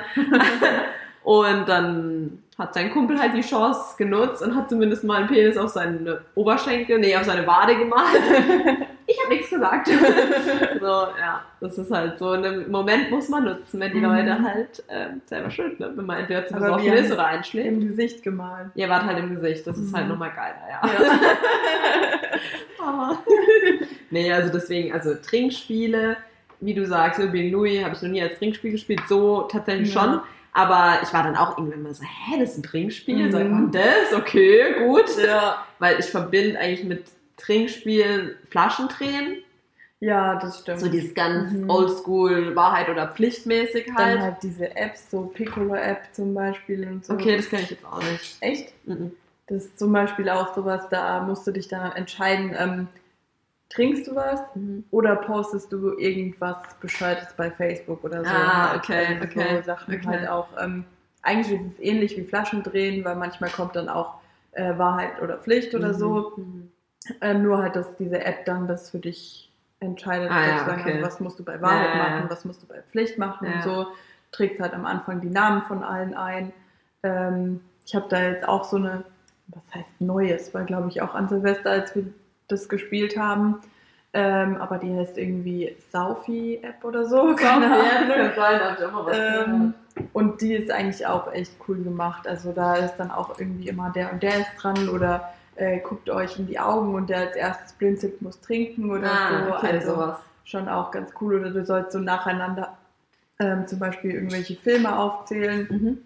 Und 1.24 1.70
dann 1.70 2.42
hat 2.58 2.74
sein 2.74 2.92
Kumpel 2.92 3.20
halt 3.20 3.34
die 3.36 3.42
Chance 3.42 3.96
genutzt 3.98 4.42
und 4.42 4.56
hat 4.56 4.70
zumindest 4.70 5.04
mal 5.04 5.18
einen 5.20 5.28
Penis 5.28 5.58
auf 5.58 5.70
seine 5.70 6.22
Oberschenkel, 6.36 6.98
nee, 7.00 7.16
auf 7.16 7.24
seine 7.24 7.46
Wade 7.48 7.76
gemacht. 7.78 8.16
Ich 9.08 9.20
habe 9.20 9.34
nichts 9.34 9.50
gesagt. 9.50 9.90
So, 10.80 10.86
ja, 10.86 11.42
das 11.60 11.78
ist 11.78 11.92
halt 11.92 12.18
so. 12.18 12.30
Einen 12.30 12.72
Moment 12.72 13.12
muss 13.12 13.28
man 13.28 13.44
nutzen, 13.44 13.78
wenn 13.82 13.92
die 13.92 13.98
Mhm. 14.00 14.06
Leute 14.06 14.42
halt 14.42 14.84
ähm, 14.88 15.22
selber 15.26 15.52
schuld, 15.52 15.78
ne? 15.82 15.92
wenn 15.94 16.06
man 16.06 16.20
entweder 16.20 16.46
zu 16.48 16.54
besoffen 16.54 16.94
ist 16.94 17.12
oder 17.12 17.26
einschläft. 17.26 17.68
Im 17.68 17.86
Gesicht 17.86 18.24
gemalt. 18.24 18.68
Ihr 18.76 18.88
wart 18.88 19.04
halt 19.04 19.20
im 19.20 19.36
Gesicht, 19.36 19.68
das 19.68 19.78
ist 19.78 19.92
Mhm. 19.92 19.98
halt 19.98 20.08
nochmal 20.08 20.32
geiler, 20.34 20.62
ja. 20.70 21.04
Ja. 21.04 22.86
Aber 22.88 23.18
nee, 24.12 24.32
also 24.32 24.50
deswegen, 24.52 24.94
also 24.94 25.14
Trinkspiele, 25.16 26.16
wie 26.62 26.74
du 26.74 26.86
sagst, 26.86 27.20
Urban 27.20 27.52
Louis 27.52 27.84
habe 27.84 27.96
ich 27.96 28.02
noch 28.02 28.10
nie 28.10 28.22
als 28.22 28.38
Trinkspiel 28.38 28.72
gespielt, 28.72 29.02
so 29.10 29.42
tatsächlich 29.42 29.94
Ja. 29.94 30.02
schon. 30.02 30.20
Aber 30.54 31.00
ich 31.04 31.14
war 31.14 31.24
dann 31.24 31.36
auch 31.38 31.58
irgendwann 31.58 31.84
mal 31.84 31.94
so, 31.94 32.04
hä, 32.04 32.40
das 32.40 32.52
ist 32.52 32.58
ein 32.58 32.64
Trinkspiel? 32.64 33.28
Mhm. 33.28 33.32
Sagt 33.32 33.50
man 33.50 33.72
das? 33.72 34.14
Okay, 34.16 34.76
gut. 34.86 35.06
ja. 35.24 35.66
Weil 35.80 36.00
ich 36.00 36.06
verbinde 36.08 36.60
eigentlich 36.60 36.84
mit 36.84 37.06
Trinkspielen 37.38 38.36
Flaschendrehen. 38.50 39.38
ja, 40.00 40.36
das 40.40 40.60
stimmt. 40.60 40.80
So 40.80 40.90
dieses 40.90 41.14
ganz 41.14 41.52
Mhm. 41.54 41.70
oldschool, 41.70 42.56
Wahrheit 42.56 42.90
oder 42.90 43.08
Pflichtmäßig 43.08 43.86
Dann 43.88 43.96
halt. 43.98 44.20
halt 44.20 44.36
diese 44.44 44.76
Apps, 44.76 45.10
so 45.12 45.22
Piccolo-App 45.34 46.00
zum 46.12 46.34
Beispiel 46.34 46.88
und 46.88 47.06
so. 47.06 47.14
Okay, 47.14 47.38
das 47.38 47.50
kenne 47.50 47.64
ich 47.64 47.70
jetzt 47.72 47.86
auch 47.86 48.02
nicht. 48.04 48.38
Echt? 48.42 48.74
Mhm. 48.88 49.12
Das 49.48 49.66
ist 49.66 49.80
zum 49.80 49.92
Beispiel 49.92 50.30
auch 50.30 50.56
sowas, 50.56 50.84
da 50.90 51.22
musst 51.24 51.46
du 51.48 51.52
dich 51.52 51.68
dann 51.68 51.92
entscheiden, 51.94 52.56
ähm, 52.58 52.88
trinkst 53.74 54.08
du 54.08 54.16
was 54.16 54.42
Mhm. 54.56 54.84
oder 54.92 55.16
postest 55.16 55.72
du 55.72 55.98
irgendwas 55.98 56.58
Bescheides 56.82 57.34
bei 57.38 57.50
Facebook 57.52 58.04
oder 58.04 58.24
so. 58.24 58.30
Ah, 58.32 58.76
okay, 58.76 59.06
also 59.20 59.24
okay, 59.26 59.58
So 59.58 59.64
Sachen 59.64 59.96
okay. 59.96 60.08
halt 60.08 60.28
auch. 60.30 60.48
Ähm, 60.62 60.84
eigentlich 61.24 61.60
ist 61.60 61.74
es 61.74 61.80
ähnlich 61.80 62.18
wie 62.18 62.24
Flaschendrehen, 62.24 63.06
weil 63.06 63.16
manchmal 63.16 63.50
kommt 63.50 63.76
dann 63.76 63.90
auch 63.90 64.16
äh, 64.54 64.78
Wahrheit 64.78 65.22
oder 65.22 65.38
Pflicht 65.38 65.74
oder 65.76 65.94
so. 65.94 66.34
Mhm. 66.36 66.72
Ähm, 67.22 67.44
nur 67.44 67.58
halt, 67.60 67.76
dass 67.76 67.96
diese 67.98 68.24
App 68.24 68.46
dann 68.46 68.68
das 68.68 68.90
für 68.92 69.00
dich 69.00 69.50
entscheidet, 69.80 70.30
Ah, 70.32 70.46
ja, 70.48 70.62
okay. 70.74 70.92
also 70.94 71.02
was 71.06 71.20
musst 71.20 71.40
du 71.40 71.44
bei 71.44 71.60
Wahrheit 71.62 71.96
ja. 71.96 72.04
machen, 72.04 72.30
was 72.30 72.46
musst 72.46 72.62
du 72.62 72.68
bei 72.68 72.82
Pflicht 72.92 73.18
machen 73.18 73.48
Ja. 73.48 73.56
und 73.56 73.64
so. 73.64 73.88
trägst 74.32 74.62
halt 74.62 74.74
am 74.74 74.86
Anfang 74.86 75.20
die 75.20 75.30
Namen 75.30 75.64
von 75.64 75.84
allen 75.84 76.14
ein. 76.14 76.54
Ähm, 77.04 77.60
ich 77.86 77.94
habe 77.96 78.06
da 78.10 78.22
jetzt 78.30 78.48
auch 78.48 78.64
so 78.64 78.78
eine, 78.78 79.04
was 79.48 79.64
heißt 79.76 80.00
Neues, 80.00 80.54
war 80.54 80.64
glaube 80.64 80.88
ich 80.90 81.02
auch 81.02 81.14
an 81.16 81.28
Silvester, 81.28 81.70
als 81.72 81.94
wir 81.96 82.06
das 82.52 82.68
gespielt 82.70 83.18
haben. 83.18 83.58
Ähm, 84.14 84.58
aber 84.58 84.78
die 84.78 84.94
heißt 84.94 85.18
irgendwie 85.18 85.76
Saufi-App 85.92 86.84
oder 86.84 87.06
so. 87.06 87.34
Keine 87.36 87.66
Ahnung. 87.68 87.84
Ähm, 89.14 89.74
und 90.14 90.42
die 90.42 90.54
ist 90.54 90.70
eigentlich 90.72 91.06
auch 91.08 91.32
echt 91.34 91.54
cool 91.68 91.78
gemacht. 91.82 92.28
Also 92.28 92.52
da 92.52 92.76
ist 92.76 92.96
dann 92.98 93.10
auch 93.12 93.40
irgendwie 93.40 93.70
immer 93.70 93.90
der 93.90 94.12
und 94.12 94.22
der 94.22 94.40
ist 94.40 94.48
dran 94.58 94.90
oder 94.90 95.34
äh, 95.56 95.80
guckt 95.80 96.10
euch 96.10 96.38
in 96.40 96.48
die 96.48 96.60
Augen 96.60 96.94
und 96.96 97.10
der 97.10 97.20
als 97.20 97.36
erstes 97.36 97.74
blinzelt 97.74 98.22
muss 98.22 98.40
trinken 98.42 98.90
oder 98.92 99.08
Ah, 99.12 99.46
so. 99.48 99.54
okay, 99.56 99.68
also 99.74 99.96
sowas. 99.96 100.18
schon 100.44 100.68
auch 100.68 100.92
ganz 100.92 101.12
cool. 101.22 101.36
Oder 101.40 101.52
du 101.52 101.64
sollst 101.66 101.92
so 101.94 102.00
nacheinander 102.00 102.78
ähm, 103.40 103.66
zum 103.68 103.80
Beispiel 103.80 104.12
irgendwelche 104.12 104.56
Filme 104.56 104.98
aufzählen 104.98 105.68
Mhm. 105.70 105.98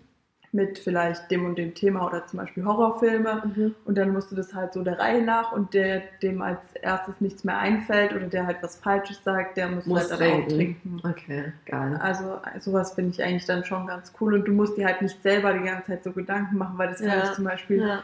Mit 0.56 0.80
vielleicht 0.80 1.30
dem 1.30 1.46
und 1.46 1.58
dem 1.58 1.76
Thema 1.76 2.08
oder 2.08 2.26
zum 2.28 2.40
Beispiel 2.40 2.64
Horrorfilme. 2.64 3.44
Mhm. 3.56 3.76
Und 3.84 3.98
dann 3.98 4.14
musst 4.14 4.32
du 4.32 4.36
das 4.36 4.54
halt 4.54 4.72
so 4.74 4.84
der 4.84 4.98
Reihe 4.98 5.22
nach 5.22 5.52
und 5.52 5.74
der, 5.74 6.02
dem 6.24 6.42
als 6.42 6.60
erstes 6.82 7.20
nichts 7.20 7.44
mehr 7.44 7.58
einfällt 7.58 8.14
oder 8.14 8.28
der 8.28 8.46
halt 8.48 8.64
was 8.64 8.78
Falsches 8.78 9.22
sagt, 9.24 9.58
der 9.58 9.68
muss, 9.68 9.86
Muss 9.86 10.10
halt 10.10 10.22
dann 10.22 10.44
auch 10.44 10.48
trinken. 10.48 11.02
Okay, 11.04 11.52
geil. 11.66 12.00
Also 12.02 12.40
sowas 12.60 12.94
finde 12.94 13.12
ich 13.12 13.22
eigentlich 13.22 13.46
dann 13.46 13.66
schon 13.66 13.86
ganz 13.86 14.14
cool 14.22 14.34
und 14.36 14.46
du 14.46 14.54
musst 14.54 14.78
dir 14.78 14.86
halt 14.86 15.02
nicht 15.02 15.22
selber 15.22 15.52
die 15.54 15.66
ganze 15.66 15.88
Zeit 15.88 16.04
so 16.06 16.12
Gedanken 16.14 16.58
machen, 16.58 16.78
weil 16.78 16.88
das 16.88 17.00
kann 17.00 17.10
Ja. 17.10 17.24
ich 17.26 17.34
zum 17.34 17.44
Beispiel 17.44 17.82
Ja. 17.82 18.04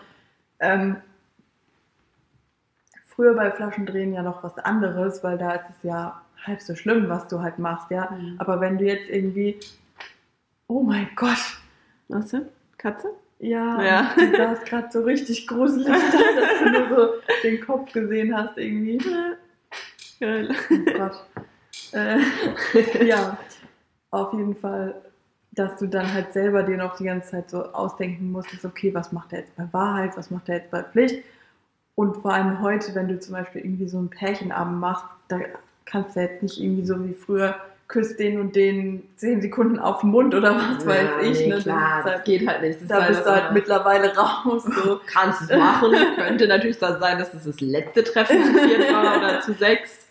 ähm, 0.60 0.98
früher 3.06 3.34
bei 3.34 3.50
Flaschendrehen 3.52 4.14
ja 4.14 4.24
noch 4.24 4.44
was 4.44 4.58
anderes, 4.58 5.24
weil 5.24 5.38
da 5.38 5.54
ist 5.54 5.70
es 5.78 5.84
ja 5.84 6.22
halb 6.46 6.62
so 6.62 6.76
schlimm, 6.76 7.08
was 7.08 7.28
du 7.30 7.42
halt 7.42 7.60
machst, 7.60 7.92
ja. 7.92 8.12
Mhm. 8.12 8.36
Aber 8.40 8.60
wenn 8.60 8.78
du 8.78 8.86
jetzt 8.86 9.10
irgendwie, 9.10 9.58
oh 10.68 10.82
mein 10.82 11.08
Gott, 11.16 11.61
Was 12.12 12.30
denn? 12.30 12.46
Katze? 12.78 13.10
ja, 13.40 13.82
Ja. 13.84 14.16
die 14.20 14.36
saß 14.36 14.64
gerade 14.66 14.88
so 14.92 15.02
richtig 15.02 15.48
gruselig 15.48 15.88
da, 15.88 15.94
dass 15.94 16.60
du 16.60 16.70
nur 16.70 16.90
so 16.90 17.14
den 17.44 17.60
Kopf 17.62 17.92
gesehen 17.92 18.36
hast 18.36 18.58
irgendwie. 18.58 19.00
Geil. 20.20 20.50
Oh 20.70 20.98
Gott. 20.98 21.26
Äh, 21.94 22.20
ja, 23.06 23.38
auf 24.12 24.34
jeden 24.34 24.56
Fall, 24.56 24.96
dass 25.52 25.80
du 25.80 25.88
dann 25.88 26.14
halt 26.14 26.34
selber 26.34 26.64
dir 26.64 26.78
noch 26.78 26.96
die 26.98 27.06
ganze 27.06 27.32
Zeit 27.32 27.50
so 27.50 27.64
ausdenken 27.74 28.32
musstest, 28.32 28.64
okay, 28.66 28.94
was 28.94 29.12
macht 29.12 29.34
er 29.34 29.40
jetzt 29.40 29.56
bei 29.56 29.68
Wahrheit, 29.72 30.16
was 30.16 30.30
macht 30.30 30.48
er 30.50 30.58
jetzt 30.58 30.72
bei 30.72 30.84
Pflicht? 30.84 31.24
Und 31.96 32.18
vor 32.18 32.34
allem 32.34 32.62
heute, 32.62 32.94
wenn 32.96 33.08
du 33.08 33.20
zum 33.20 33.34
Beispiel 33.34 33.62
irgendwie 33.62 33.88
so 33.88 33.98
einen 33.98 34.10
Pärchenabend 34.10 34.80
machst, 34.80 35.06
da 35.28 35.40
kannst 35.86 36.16
du 36.16 36.22
jetzt 36.22 36.42
nicht 36.44 36.62
irgendwie 36.62 36.86
so 36.86 37.04
wie 37.04 37.14
früher, 37.14 37.56
küsst 37.92 38.20
den 38.20 38.40
und 38.40 38.56
den 38.56 39.04
zehn 39.18 39.42
Sekunden 39.42 39.78
auf 39.78 40.02
den 40.02 40.10
Mund 40.10 40.34
oder 40.34 40.56
was 40.56 40.86
weiß 40.86 41.10
ich. 41.24 41.40
Nee, 41.42 41.48
ne? 41.48 41.56
Das 41.56 41.64
klar, 41.64 42.02
das, 42.04 42.14
halt, 42.14 42.26
geht 42.26 42.48
halt 42.48 42.62
nicht. 42.62 42.82
Das 42.82 42.88
da 42.88 42.98
ist 43.00 43.08
bist 43.10 43.20
du 43.20 43.26
was 43.26 43.32
halt 43.32 43.44
anderes. 43.50 43.54
mittlerweile 43.54 44.16
raus. 44.16 44.64
So. 44.64 45.00
Kannst 45.06 45.42
es 45.44 45.58
machen. 45.58 45.94
Könnte 46.16 46.48
natürlich 46.48 46.80
dann 46.80 47.00
sein, 47.00 47.20
dass 47.20 47.34
es 47.34 47.44
das 47.44 47.62
letzte 47.62 48.04
Treffen 48.04 48.44
zu 48.44 48.54
viert 48.54 48.92
war 48.94 49.18
oder 49.18 49.42
zu 49.46 49.54
sechs. 49.54 50.08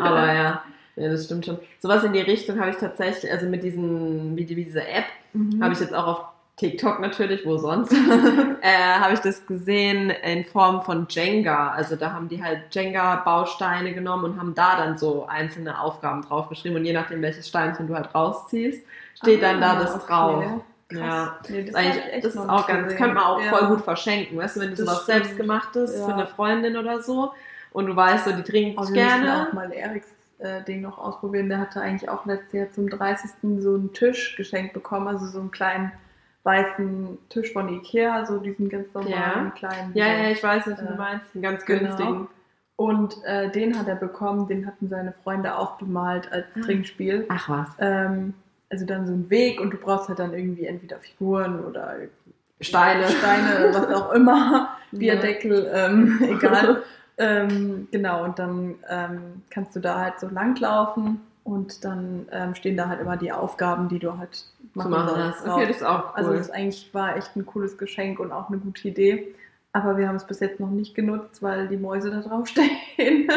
Aber 0.00 0.26
ja, 0.32 0.62
ja, 0.96 1.08
das 1.10 1.26
stimmt 1.26 1.46
schon. 1.46 1.58
Sowas 1.78 2.02
in 2.02 2.12
die 2.12 2.20
Richtung 2.20 2.58
habe 2.58 2.70
ich 2.70 2.76
tatsächlich, 2.76 3.30
also 3.30 3.46
mit 3.46 3.62
diesen, 3.62 4.36
wie 4.36 4.44
die, 4.44 4.56
wie 4.56 4.64
diese 4.64 4.80
App, 4.82 5.04
Mhm. 5.34 5.62
habe 5.62 5.74
ich 5.74 5.80
jetzt 5.80 5.94
auch 5.94 6.06
auf 6.06 6.24
TikTok 6.58 7.00
natürlich, 7.00 7.46
wo 7.46 7.56
sonst, 7.56 7.92
äh, 8.60 8.98
habe 9.00 9.14
ich 9.14 9.20
das 9.20 9.46
gesehen 9.46 10.10
in 10.10 10.44
Form 10.44 10.82
von 10.82 11.06
Jenga. 11.08 11.70
Also 11.70 11.96
da 11.96 12.12
haben 12.12 12.28
die 12.28 12.42
halt 12.42 12.62
Jenga-Bausteine 12.72 13.92
genommen 13.94 14.24
und 14.24 14.38
haben 14.40 14.54
da 14.54 14.76
dann 14.76 14.98
so 14.98 15.26
einzelne 15.26 15.80
Aufgaben 15.80 16.22
draufgeschrieben. 16.22 16.76
Und 16.78 16.84
je 16.84 16.92
nachdem, 16.92 17.22
welches 17.22 17.48
Steinchen 17.48 17.86
du 17.86 17.94
halt 17.94 18.14
rausziehst, 18.14 18.84
steht 19.14 19.42
dann 19.42 19.60
da 19.60 19.72
Ah, 19.74 19.78
das 19.80 19.94
okay. 19.94 20.04
drauf. 20.08 20.44
Krass. 20.88 21.00
Ja. 21.00 21.38
Nee, 21.48 21.64
Das, 21.64 21.74
das, 21.74 22.22
das 22.22 22.34
ist 22.34 22.38
auch 22.48 22.66
ganz, 22.66 22.68
das 22.68 22.82
gesehen. 22.84 22.96
könnte 22.98 23.14
man 23.14 23.24
auch 23.24 23.40
Ja. 23.42 23.50
voll 23.56 23.68
gut 23.68 23.80
verschenken, 23.82 24.38
weißt 24.38 24.56
du, 24.56 24.60
wenn 24.60 24.70
du 24.70 24.76
Das 24.76 24.84
sowas 24.86 25.02
stimmt. 25.02 25.24
selbstgemachtes 25.24 25.98
Ja. 25.98 26.06
für 26.06 26.14
eine 26.14 26.26
Freundin 26.26 26.76
oder 26.78 27.02
so 27.02 27.32
und 27.72 27.86
du 27.86 27.94
weißt 27.94 28.24
so, 28.24 28.32
die 28.32 28.42
trinkt 28.42 28.76
wir 28.76 28.80
müssen 28.80 28.94
gerne. 28.94 29.46
auch 29.48 29.52
mal 29.52 29.70
Eriks 29.70 30.08
äh, 30.38 30.62
Ding 30.64 30.80
noch 30.80 30.96
ausprobieren. 30.98 31.48
Der 31.50 31.58
hatte 31.60 31.80
eigentlich 31.82 32.08
auch 32.08 32.24
letztes 32.24 32.52
Jahr 32.54 32.70
zum 32.72 32.88
30. 32.88 33.30
so 33.60 33.74
einen 33.74 33.92
Tisch 33.92 34.34
geschenkt 34.36 34.72
bekommen, 34.72 35.08
also 35.08 35.26
so 35.26 35.40
einen 35.40 35.50
kleinen 35.50 35.92
weißen 36.44 37.18
Tisch 37.28 37.52
von 37.52 37.68
Ikea, 37.68 38.24
so 38.26 38.38
diesen 38.38 38.68
ganz 38.68 38.92
normalen 38.94 39.12
Ja. 39.46 39.52
kleinen. 39.56 39.90
Ja, 39.94 40.06
ja, 40.06 40.30
ich 40.30 40.42
weiß, 40.42 40.66
was 40.66 40.80
Äh, 40.80 40.86
du 40.86 40.94
meinst, 40.94 41.26
einen 41.34 41.42
ganz 41.42 41.64
genau. 41.66 41.80
günstigen. 41.80 42.28
Und 42.76 43.16
äh, 43.24 43.50
den 43.50 43.76
hat 43.78 43.88
er 43.88 43.96
bekommen, 43.96 44.46
den 44.46 44.66
hatten 44.66 44.88
seine 44.88 45.12
Freunde 45.24 45.56
auch 45.58 45.78
bemalt 45.78 46.30
als 46.32 46.46
Ah. 46.56 46.60
Trinkspiel. 46.64 47.26
Ach 47.28 47.48
was. 47.48 47.68
Ähm, 47.80 48.34
also 48.70 48.86
dann 48.86 49.06
so 49.06 49.12
ein 49.14 49.28
Weg 49.30 49.60
und 49.60 49.70
du 49.72 49.76
brauchst 49.78 50.08
halt 50.08 50.18
dann 50.20 50.32
irgendwie 50.32 50.66
entweder 50.66 50.98
Figuren 50.98 51.64
oder 51.64 51.94
Steine. 52.60 53.06
Steine, 53.08 53.70
was 53.72 53.86
auch 53.94 54.12
immer, 54.12 54.76
Bierdeckel, 54.92 55.70
ähm, 55.74 56.18
egal. 56.30 56.82
ähm, 57.18 57.88
genau, 57.90 58.24
und 58.24 58.38
dann 58.38 58.76
ähm, 58.88 59.42
kannst 59.50 59.74
du 59.74 59.80
da 59.80 59.98
halt 59.98 60.20
so 60.20 60.28
langlaufen 60.28 61.20
und 61.48 61.84
dann 61.84 62.28
ähm, 62.30 62.54
stehen 62.54 62.76
da 62.76 62.88
halt 62.88 63.00
immer 63.00 63.16
die 63.16 63.32
Aufgaben, 63.32 63.88
die 63.88 63.98
du 63.98 64.18
halt 64.18 64.44
machen, 64.74 64.90
machen 64.90 65.08
sollst. 65.08 65.48
Okay, 65.48 65.66
das 65.66 65.76
ist 65.78 65.82
auch 65.82 66.04
cool. 66.04 66.12
Also 66.14 66.32
das 66.34 66.50
eigentlich 66.50 66.92
war 66.92 67.16
echt 67.16 67.34
ein 67.36 67.46
cooles 67.46 67.78
Geschenk 67.78 68.20
und 68.20 68.32
auch 68.32 68.48
eine 68.48 68.58
gute 68.58 68.86
Idee. 68.88 69.34
Aber 69.72 69.96
wir 69.96 70.08
haben 70.08 70.16
es 70.16 70.26
bis 70.26 70.40
jetzt 70.40 70.60
noch 70.60 70.70
nicht 70.70 70.94
genutzt, 70.94 71.42
weil 71.42 71.68
die 71.68 71.76
Mäuse 71.76 72.10
da 72.10 72.20
drauf 72.20 72.46
stehen. 72.48 73.28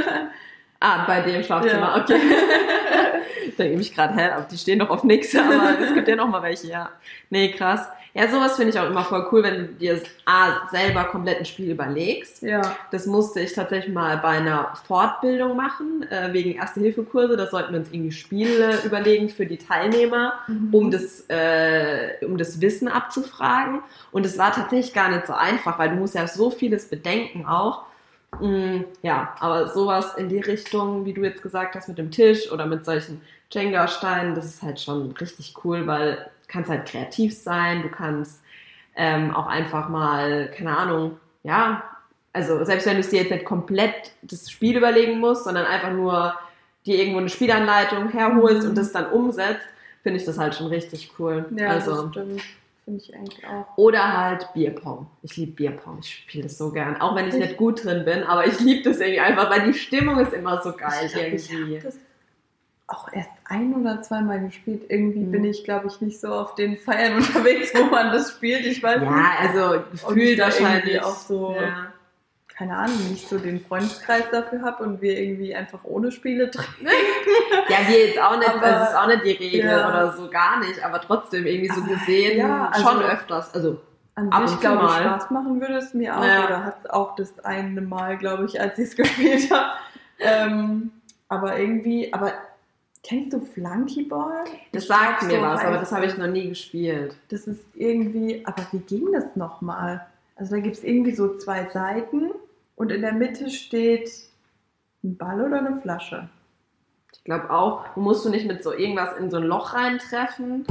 ah, 0.79 1.05
bei 1.05 1.21
dem 1.21 1.41
Schlafzimmer, 1.43 1.95
Ja. 1.95 2.01
okay. 2.01 2.19
da 3.57 3.63
gebe 3.67 3.81
ich 3.81 3.93
gerade, 3.93 4.13
hä, 4.15 4.31
aber 4.31 4.45
die 4.49 4.57
stehen 4.57 4.79
doch 4.79 4.89
auf 4.89 5.03
nix, 5.03 5.33
aber 5.35 5.79
es 5.81 5.93
gibt 5.93 6.07
ja 6.07 6.15
noch 6.15 6.27
mal 6.27 6.41
welche, 6.41 6.67
ja. 6.67 6.89
Nee, 7.29 7.51
krass. 7.51 7.87
Ja, 8.13 8.29
sowas 8.29 8.57
finde 8.57 8.71
ich 8.71 8.79
auch 8.79 8.87
immer 8.87 9.05
voll 9.05 9.25
cool, 9.31 9.43
wenn 9.43 9.57
du 9.57 9.67
dir 9.73 9.95
das 9.95 10.03
A, 10.25 10.67
selber 10.69 11.05
komplett 11.05 11.39
ein 11.39 11.45
Spiel 11.45 11.71
überlegst. 11.71 12.41
ja. 12.41 12.61
Das 12.91 13.05
musste 13.05 13.39
ich 13.39 13.53
tatsächlich 13.53 13.93
mal 13.93 14.17
bei 14.17 14.29
einer 14.29 14.73
Fortbildung 14.85 15.55
machen, 15.55 16.05
äh, 16.09 16.33
wegen 16.33 16.55
Erste-Hilfe-Kurse. 16.55 17.37
Da 17.37 17.47
sollten 17.47 17.71
wir 17.71 17.79
uns 17.79 17.89
irgendwie 17.89 18.11
Spiele 18.11 18.79
überlegen 18.83 19.29
für 19.29 19.45
die 19.45 19.57
Teilnehmer, 19.57 20.39
um 20.71 20.91
das, 20.91 21.23
äh, 21.29 22.25
um 22.25 22.37
das 22.37 22.59
Wissen 22.59 22.89
abzufragen. 22.89 23.79
Und 24.11 24.25
es 24.25 24.37
war 24.37 24.51
tatsächlich 24.51 24.93
gar 24.93 25.09
nicht 25.09 25.27
so 25.27 25.33
einfach, 25.33 25.79
weil 25.79 25.89
du 25.89 25.95
musst 25.95 26.15
ja 26.15 26.27
so 26.27 26.51
vieles 26.51 26.89
bedenken 26.89 27.45
auch. 27.45 27.85
Mm, 28.39 28.81
ja, 29.01 29.35
aber 29.39 29.69
sowas 29.69 30.15
in 30.15 30.27
die 30.27 30.39
Richtung, 30.39 31.05
wie 31.05 31.13
du 31.13 31.21
jetzt 31.21 31.41
gesagt 31.41 31.75
hast, 31.75 31.87
mit 31.87 31.97
dem 31.97 32.11
Tisch 32.11 32.51
oder 32.51 32.65
mit 32.65 32.83
solchen 32.85 33.21
Jenga-Steinen, 33.51 34.35
das 34.35 34.45
ist 34.45 34.61
halt 34.63 34.79
schon 34.79 35.11
richtig 35.13 35.53
cool, 35.63 35.85
weil 35.87 36.29
kannst 36.51 36.69
halt 36.69 36.85
kreativ 36.87 37.35
sein, 37.37 37.81
du 37.81 37.89
kannst 37.89 38.41
ähm, 38.95 39.33
auch 39.33 39.47
einfach 39.47 39.89
mal, 39.89 40.51
keine 40.55 40.77
Ahnung, 40.77 41.17
ja, 41.43 41.83
also 42.33 42.63
selbst 42.63 42.85
wenn 42.85 42.93
du 42.95 42.99
es 43.01 43.09
dir 43.09 43.21
jetzt 43.21 43.31
nicht 43.31 43.45
komplett 43.45 44.11
das 44.21 44.49
Spiel 44.51 44.77
überlegen 44.77 45.19
musst, 45.19 45.43
sondern 45.45 45.65
einfach 45.65 45.91
nur 45.91 46.35
dir 46.85 46.97
irgendwo 46.97 47.19
eine 47.19 47.29
Spielanleitung 47.29 48.09
herholst 48.09 48.63
Mhm. 48.63 48.69
und 48.69 48.77
das 48.77 48.91
dann 48.91 49.07
umsetzt, 49.11 49.65
finde 50.03 50.19
ich 50.19 50.25
das 50.25 50.37
halt 50.37 50.55
schon 50.55 50.67
richtig 50.67 51.11
cool. 51.19 51.45
Ja, 51.55 51.69
also, 51.69 52.03
das 52.03 52.11
stimmt. 52.11 52.41
Finde 52.85 52.99
ich 53.03 53.15
eigentlich 53.15 53.45
auch. 53.47 53.77
oder 53.77 54.17
halt 54.17 54.47
Bierpong. 54.55 55.05
Ich 55.21 55.37
liebe 55.37 55.51
Bierpong. 55.51 55.99
Ich 56.01 56.09
spiele 56.27 56.45
das 56.45 56.57
so 56.57 56.71
gern. 56.71 56.99
Auch 56.99 57.15
wenn 57.15 57.27
ich 57.27 57.35
nicht 57.35 57.55
gut 57.55 57.83
drin 57.85 58.03
bin, 58.05 58.23
aber 58.23 58.47
ich 58.47 58.59
liebe 58.59 58.89
das 58.89 58.99
irgendwie 58.99 59.19
einfach, 59.19 59.51
weil 59.51 59.67
die 59.67 59.73
Stimmung 59.75 60.17
ist 60.19 60.33
immer 60.33 60.61
so 60.63 60.71
geil 60.73 61.05
Ich 61.05 61.13
glaub, 61.13 61.25
ich 61.27 61.51
irgendwie. 61.51 61.79
das 61.79 61.97
auch 62.91 63.11
erst 63.13 63.29
ein 63.45 63.73
oder 63.73 64.01
zweimal 64.01 64.39
gespielt. 64.41 64.83
Irgendwie 64.89 65.19
Mhm. 65.19 65.31
bin 65.31 65.45
ich, 65.45 65.63
glaube 65.63 65.87
ich, 65.87 66.01
nicht 66.01 66.19
so 66.19 66.27
auf 66.33 66.55
den 66.55 66.77
Feiern 66.77 67.15
unterwegs, 67.17 67.71
wo 67.73 67.85
man 67.85 68.11
das 68.11 68.31
spielt. 68.31 68.65
Ich 68.65 68.81
weiß 68.83 68.99
nicht. 69.01 69.09
Ja, 69.09 69.31
also 69.41 69.75
Und 69.77 69.83
ich 69.93 70.01
gefühlt 70.05 70.39
wahrscheinlich 70.39 71.01
auch 71.01 71.15
so- 71.15 71.55
Ja. 71.59 71.87
Keine 72.57 72.77
Ahnung, 72.77 73.09
nicht 73.09 73.27
so 73.27 73.39
den 73.39 73.59
Freundeskreis 73.59 74.25
dafür 74.31 74.61
habe 74.61 74.83
und 74.83 75.01
wir 75.01 75.17
irgendwie 75.17 75.55
einfach 75.55 75.79
ohne 75.83 76.11
Spiele 76.11 76.51
trinken. 76.51 76.85
ja, 77.69 77.77
wir 77.87 78.05
jetzt 78.07 78.21
auch 78.21 78.37
nicht, 78.37 78.49
Aber- 78.49 78.59
das 78.61 78.89
ist 78.91 78.95
auch 78.95 79.07
nicht 79.07 79.25
die 79.25 79.31
Regel 79.31 79.65
Ja. 79.71 79.89
oder 79.89 80.11
so 80.13 80.29
gar 80.29 80.59
nicht, 80.59 80.83
aber 80.85 81.01
trotzdem 81.01 81.47
irgendwie 81.47 81.69
so 81.73 81.81
Aber, 81.81 81.93
gesehen 81.95 82.37
ja, 82.37 82.69
also- 82.71 82.87
schon 82.87 83.01
öfters. 83.01 83.55
Also 83.55 83.81
An 84.13 84.29
Ab 84.31 84.41
sich, 84.47 84.57
und 84.57 84.61
zu 84.61 84.67
glaube 84.67 84.75
ich, 84.85 84.91
mal. 84.91 85.01
Spaß 85.01 85.31
machen 85.31 85.59
würde 85.59 85.77
es 85.77 85.93
mir 85.95 86.15
auch. 86.15 86.23
Ja. 86.23 86.45
Oder 86.45 86.63
hat 86.65 86.77
es 86.83 86.89
auch 86.89 87.15
das 87.15 87.39
eine 87.43 87.81
Mal, 87.81 88.17
glaube 88.17 88.45
ich, 88.45 88.61
als 88.61 88.77
ich 88.77 88.89
es 88.89 88.95
gespielt 88.97 89.49
habe. 89.51 89.71
Ähm, 90.19 90.91
aber 91.29 91.57
irgendwie, 91.57 92.13
aber 92.13 92.33
kennst 93.03 93.33
du 93.33 93.41
Flunkyball? 93.41 94.45
das 94.71 94.83
Ich 94.83 94.87
sagt 94.87 95.23
mir 95.23 95.37
so 95.37 95.41
was, 95.41 95.61
aber 95.61 95.77
das 95.77 95.91
habe 95.91 96.05
ich 96.05 96.17
noch 96.17 96.27
nie 96.27 96.49
gespielt. 96.49 97.15
Das 97.29 97.47
ist 97.47 97.63
irgendwie, 97.73 98.45
aber 98.45 98.65
wie 98.71 98.79
ging 98.79 99.11
das 99.11 99.35
nochmal? 99.35 100.05
Also 100.35 100.55
da 100.55 100.61
gibt 100.61 100.77
es 100.77 100.83
irgendwie 100.83 101.13
so 101.13 101.37
zwei 101.37 101.69
Seiten 101.69 102.31
und 102.75 102.91
in 102.91 103.01
der 103.01 103.13
Mitte 103.13 103.49
steht 103.49 104.09
ein 105.03 105.17
Ball 105.17 105.41
oder 105.41 105.59
eine 105.59 105.81
Flasche. 105.81 106.29
Ich 107.13 107.23
glaube 107.23 107.51
auch, 107.51 107.85
du 107.93 107.99
musst 107.99 108.25
du 108.25 108.29
nicht 108.29 108.47
mit 108.47 108.63
so 108.63 108.73
irgendwas 108.73 109.17
in 109.17 109.29
so 109.29 109.37
ein 109.37 109.43
Loch 109.43 109.73
reintreffen. 109.73 110.65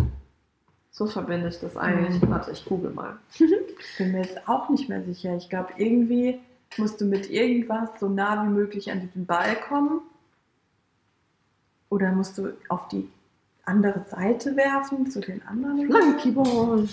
So 0.90 1.06
verbinde 1.06 1.48
ich 1.48 1.60
das 1.60 1.76
eigentlich. 1.76 2.20
Mhm. 2.20 2.30
Warte, 2.30 2.50
ich 2.50 2.64
google 2.64 2.90
mal. 2.90 3.18
Bin 3.38 4.12
mir 4.12 4.22
jetzt 4.22 4.48
auch 4.48 4.68
nicht 4.68 4.88
mehr 4.88 5.04
sicher. 5.04 5.36
Ich 5.36 5.48
glaube, 5.48 5.68
irgendwie 5.76 6.40
musst 6.76 7.00
du 7.00 7.04
mit 7.04 7.30
irgendwas 7.30 7.88
so 8.00 8.08
nah 8.08 8.44
wie 8.44 8.50
möglich 8.50 8.90
an 8.90 9.00
diesen 9.00 9.26
Ball 9.26 9.56
kommen. 9.68 10.00
Oder 11.90 12.12
musst 12.12 12.38
du 12.38 12.52
auf 12.68 12.88
die 12.88 13.10
andere 13.64 14.04
Seite 14.08 14.56
werfen 14.56 15.10
zu 15.10 15.20
den 15.20 15.42
anderen? 15.46 15.86
Flunkyball. 15.86 16.88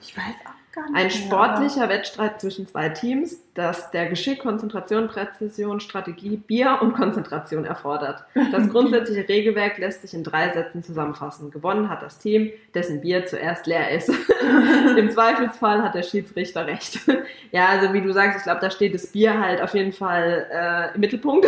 Ich 0.00 0.16
weiß 0.16 0.34
auch. 0.46 0.61
Ein 0.94 1.10
sportlicher 1.10 1.88
Wettstreit 1.88 2.40
zwischen 2.40 2.66
zwei 2.66 2.88
Teams, 2.88 3.38
das 3.54 3.90
der 3.90 4.06
Geschick, 4.08 4.40
Konzentration, 4.40 5.08
Präzision, 5.08 5.80
Strategie, 5.80 6.36
Bier 6.38 6.78
und 6.80 6.94
Konzentration 6.94 7.64
erfordert. 7.64 8.24
Das 8.50 8.68
grundsätzliche 8.70 9.28
Regelwerk 9.28 9.76
lässt 9.78 10.02
sich 10.02 10.14
in 10.14 10.24
drei 10.24 10.50
Sätzen 10.50 10.82
zusammenfassen. 10.82 11.50
Gewonnen 11.50 11.88
hat 11.90 12.02
das 12.02 12.18
Team, 12.18 12.50
dessen 12.74 13.00
Bier 13.02 13.26
zuerst 13.26 13.66
leer 13.66 13.90
ist. 13.90 14.08
Im 14.96 15.10
Zweifelsfall 15.10 15.82
hat 15.82 15.94
der 15.94 16.02
Schiedsrichter 16.02 16.66
recht. 16.66 16.98
ja, 17.52 17.66
also 17.66 17.92
wie 17.92 18.00
du 18.00 18.12
sagst, 18.12 18.38
ich 18.38 18.44
glaube, 18.44 18.60
da 18.60 18.70
steht 18.70 18.94
das 18.94 19.06
Bier 19.08 19.38
halt 19.38 19.60
auf 19.60 19.74
jeden 19.74 19.92
Fall 19.92 20.46
äh, 20.50 20.94
im 20.94 21.00
Mittelpunkt. 21.00 21.46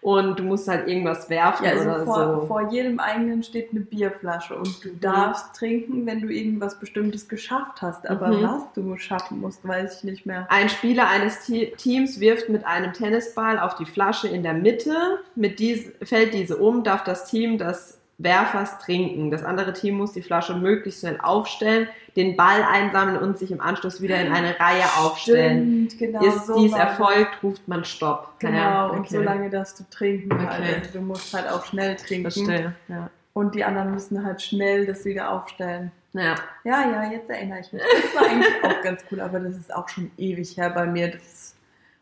Und 0.00 0.38
du 0.38 0.44
musst 0.44 0.68
halt 0.68 0.86
irgendwas 0.86 1.28
werfen 1.28 1.64
Ja, 1.64 1.72
also 1.72 1.82
oder 1.82 2.04
vor, 2.04 2.40
so. 2.40 2.46
vor 2.46 2.70
jedem 2.70 3.00
eigenen 3.00 3.42
steht 3.42 3.70
eine 3.72 3.80
Bierflasche 3.80 4.54
und 4.56 4.82
du 4.84 4.90
darfst 4.90 5.56
trinken, 5.56 6.06
wenn 6.06 6.20
du 6.20 6.28
irgendwas 6.28 6.78
Bestimmtes 6.78 7.28
geschafft 7.28 7.82
hast. 7.82 8.08
Aber 8.08 8.28
Mhm. 8.28 8.37
Was 8.42 8.72
du 8.74 8.96
schaffen 8.96 9.40
musst, 9.40 9.66
weiß 9.66 9.98
ich 9.98 10.04
nicht 10.04 10.26
mehr. 10.26 10.46
Ein 10.50 10.68
Spieler 10.68 11.08
eines 11.08 11.44
Te- 11.46 11.72
Teams 11.76 12.20
wirft 12.20 12.48
mit 12.48 12.64
einem 12.66 12.92
Tennisball 12.92 13.58
auf 13.58 13.74
die 13.76 13.86
Flasche 13.86 14.28
in 14.28 14.42
der 14.42 14.54
Mitte. 14.54 14.94
Mit 15.34 15.58
dies, 15.58 15.90
fällt 16.02 16.34
diese 16.34 16.56
um, 16.56 16.84
darf 16.84 17.04
das 17.04 17.24
Team 17.30 17.58
des 17.58 17.98
Werfers 18.20 18.78
trinken. 18.80 19.30
Das 19.30 19.44
andere 19.44 19.72
Team 19.72 19.96
muss 19.96 20.12
die 20.12 20.22
Flasche 20.22 20.54
möglichst 20.56 21.00
schnell 21.00 21.18
aufstellen, 21.22 21.86
den 22.16 22.36
Ball 22.36 22.64
einsammeln 22.64 23.16
und 23.18 23.38
sich 23.38 23.52
im 23.52 23.60
Anschluss 23.60 24.02
wieder 24.02 24.20
in 24.20 24.32
eine 24.32 24.58
Reihe 24.58 24.82
aufstellen. 24.98 25.88
Stimmt, 25.88 25.98
genau. 26.12 26.24
Ist 26.26 26.46
so 26.48 26.58
dies 26.60 26.72
erfolgt, 26.72 27.40
ruft 27.44 27.68
man 27.68 27.84
Stopp. 27.84 28.32
Genau, 28.40 28.56
Ja, 28.56 28.86
und 28.86 29.00
okay. 29.00 29.14
so 29.14 29.22
lange 29.22 29.48
darfst 29.50 29.78
du 29.78 29.84
trinken 29.88 30.36
halt. 30.36 30.60
Okay. 30.60 30.74
Also 30.80 30.98
du 30.98 31.04
musst 31.04 31.32
halt 31.32 31.48
auch 31.48 31.64
schnell 31.64 31.94
trinken. 31.94 32.30
Verstehe. 32.30 32.74
Ja. 32.88 33.08
Und 33.34 33.54
die 33.54 33.62
anderen 33.62 33.92
müssen 33.92 34.24
halt 34.24 34.42
schnell 34.42 34.84
das 34.84 35.04
wieder 35.04 35.30
aufstellen. 35.30 35.92
Ja. 36.12 36.34
Ja, 36.64 36.90
ja, 36.90 37.10
jetzt 37.12 37.28
erinnere 37.30 37.60
ich 37.60 37.72
mich. 37.72 37.82
Das 37.82 38.14
war 38.22 38.30
eigentlich 38.30 38.64
auch 38.64 38.82
ganz 38.82 39.04
cool, 39.10 39.20
aber 39.20 39.40
das 39.40 39.56
ist 39.56 39.74
auch 39.74 39.88
schon 39.88 40.10
ewig 40.16 40.56
her 40.56 40.70
bei 40.70 40.86
mir. 40.86 41.10
Das 41.10 41.54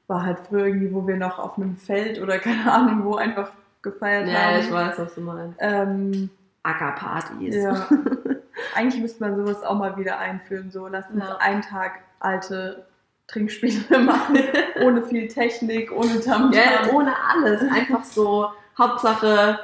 war 0.06 0.24
halt 0.24 0.38
früher 0.48 0.66
irgendwie, 0.66 0.92
wo 0.94 1.06
wir 1.06 1.16
noch 1.16 1.38
auf 1.38 1.56
einem 1.58 1.76
Feld 1.76 2.20
oder 2.20 2.38
keine 2.40 2.70
Ahnung 2.72 3.04
wo 3.04 3.16
einfach 3.16 3.50
gefeiert 3.82 4.28
ja, 4.28 4.34
haben. 4.34 4.60
ich 4.60 4.72
weiß, 4.72 4.98
was 4.98 5.14
du 5.14 5.20
meinst. 5.20 5.56
Ähm, 5.60 6.30
Ackerpartys. 6.62 7.54
ja. 7.56 7.88
Eigentlich 8.74 9.00
müsste 9.02 9.22
man 9.22 9.36
sowas 9.36 9.62
auch 9.62 9.76
mal 9.76 9.96
wieder 9.96 10.18
einführen. 10.18 10.70
So, 10.70 10.86
lass 10.88 11.08
uns 11.10 11.22
Ja. 11.24 11.36
einen 11.38 11.62
Tag 11.62 12.00
alte 12.20 12.86
Trinkspiele 13.28 13.98
machen, 14.04 14.38
ohne 14.82 15.02
viel 15.04 15.28
Technik, 15.28 15.92
ohne 15.92 16.20
Tamtam. 16.20 16.52
Ja, 16.52 16.90
ohne 16.92 17.12
alles. 17.32 17.60
Einfach 17.70 18.04
so, 18.04 18.48
Hauptsache, 18.78 19.58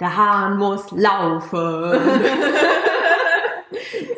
der 0.00 0.16
Hahn 0.16 0.56
muss 0.58 0.90
laufen. 0.90 1.92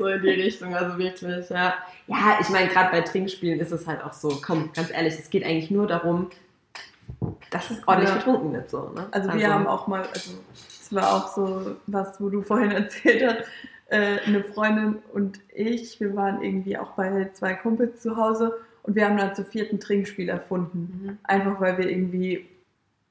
So 0.04 0.08
in 0.10 0.22
die 0.22 0.30
Richtung, 0.30 0.74
also 0.74 0.98
wirklich, 0.98 1.48
ja. 1.50 1.74
Ja, 2.06 2.38
ich 2.40 2.48
meine, 2.50 2.68
gerade 2.68 2.90
bei 2.90 3.00
Trinkspielen 3.00 3.58
ist 3.60 3.72
es 3.72 3.86
halt 3.86 4.02
auch 4.04 4.12
so, 4.12 4.38
komm, 4.44 4.70
ganz 4.74 4.90
ehrlich, 4.90 5.14
es 5.14 5.30
geht 5.30 5.44
eigentlich 5.44 5.70
nur 5.70 5.86
darum, 5.86 6.30
dass 7.50 7.70
es 7.70 7.86
ordentlich 7.86 8.10
Ja. 8.10 8.16
getrunken 8.16 8.52
wird, 8.52 8.68
so, 8.70 8.90
ne? 8.94 9.06
Also 9.10 9.32
wir 9.32 9.52
haben 9.52 9.66
auch 9.66 9.86
mal, 9.86 10.02
also 10.02 10.32
es 10.80 10.92
war 10.94 11.14
auch 11.14 11.34
so 11.34 11.76
was, 11.86 12.20
wo 12.20 12.28
du 12.28 12.42
vorhin 12.42 12.70
erzählt 12.82 13.24
hast, 13.26 13.48
äh, 13.88 14.18
eine 14.26 14.42
Freundin 14.44 14.98
und 15.12 15.40
ich, 15.54 16.00
wir 16.00 16.14
waren 16.16 16.42
irgendwie 16.42 16.76
auch 16.76 16.90
bei 16.92 17.30
zwei 17.32 17.54
Kumpels 17.54 18.00
zu 18.02 18.16
Hause 18.16 18.58
und 18.82 18.96
wir 18.96 19.06
haben 19.06 19.16
dann 19.16 19.34
zu 19.34 19.44
vierten 19.44 19.80
Trinkspiel 19.80 20.28
erfunden. 20.28 21.00
Mhm. 21.02 21.18
Einfach 21.24 21.60
weil 21.60 21.78
wir 21.78 21.88
irgendwie 21.88 22.46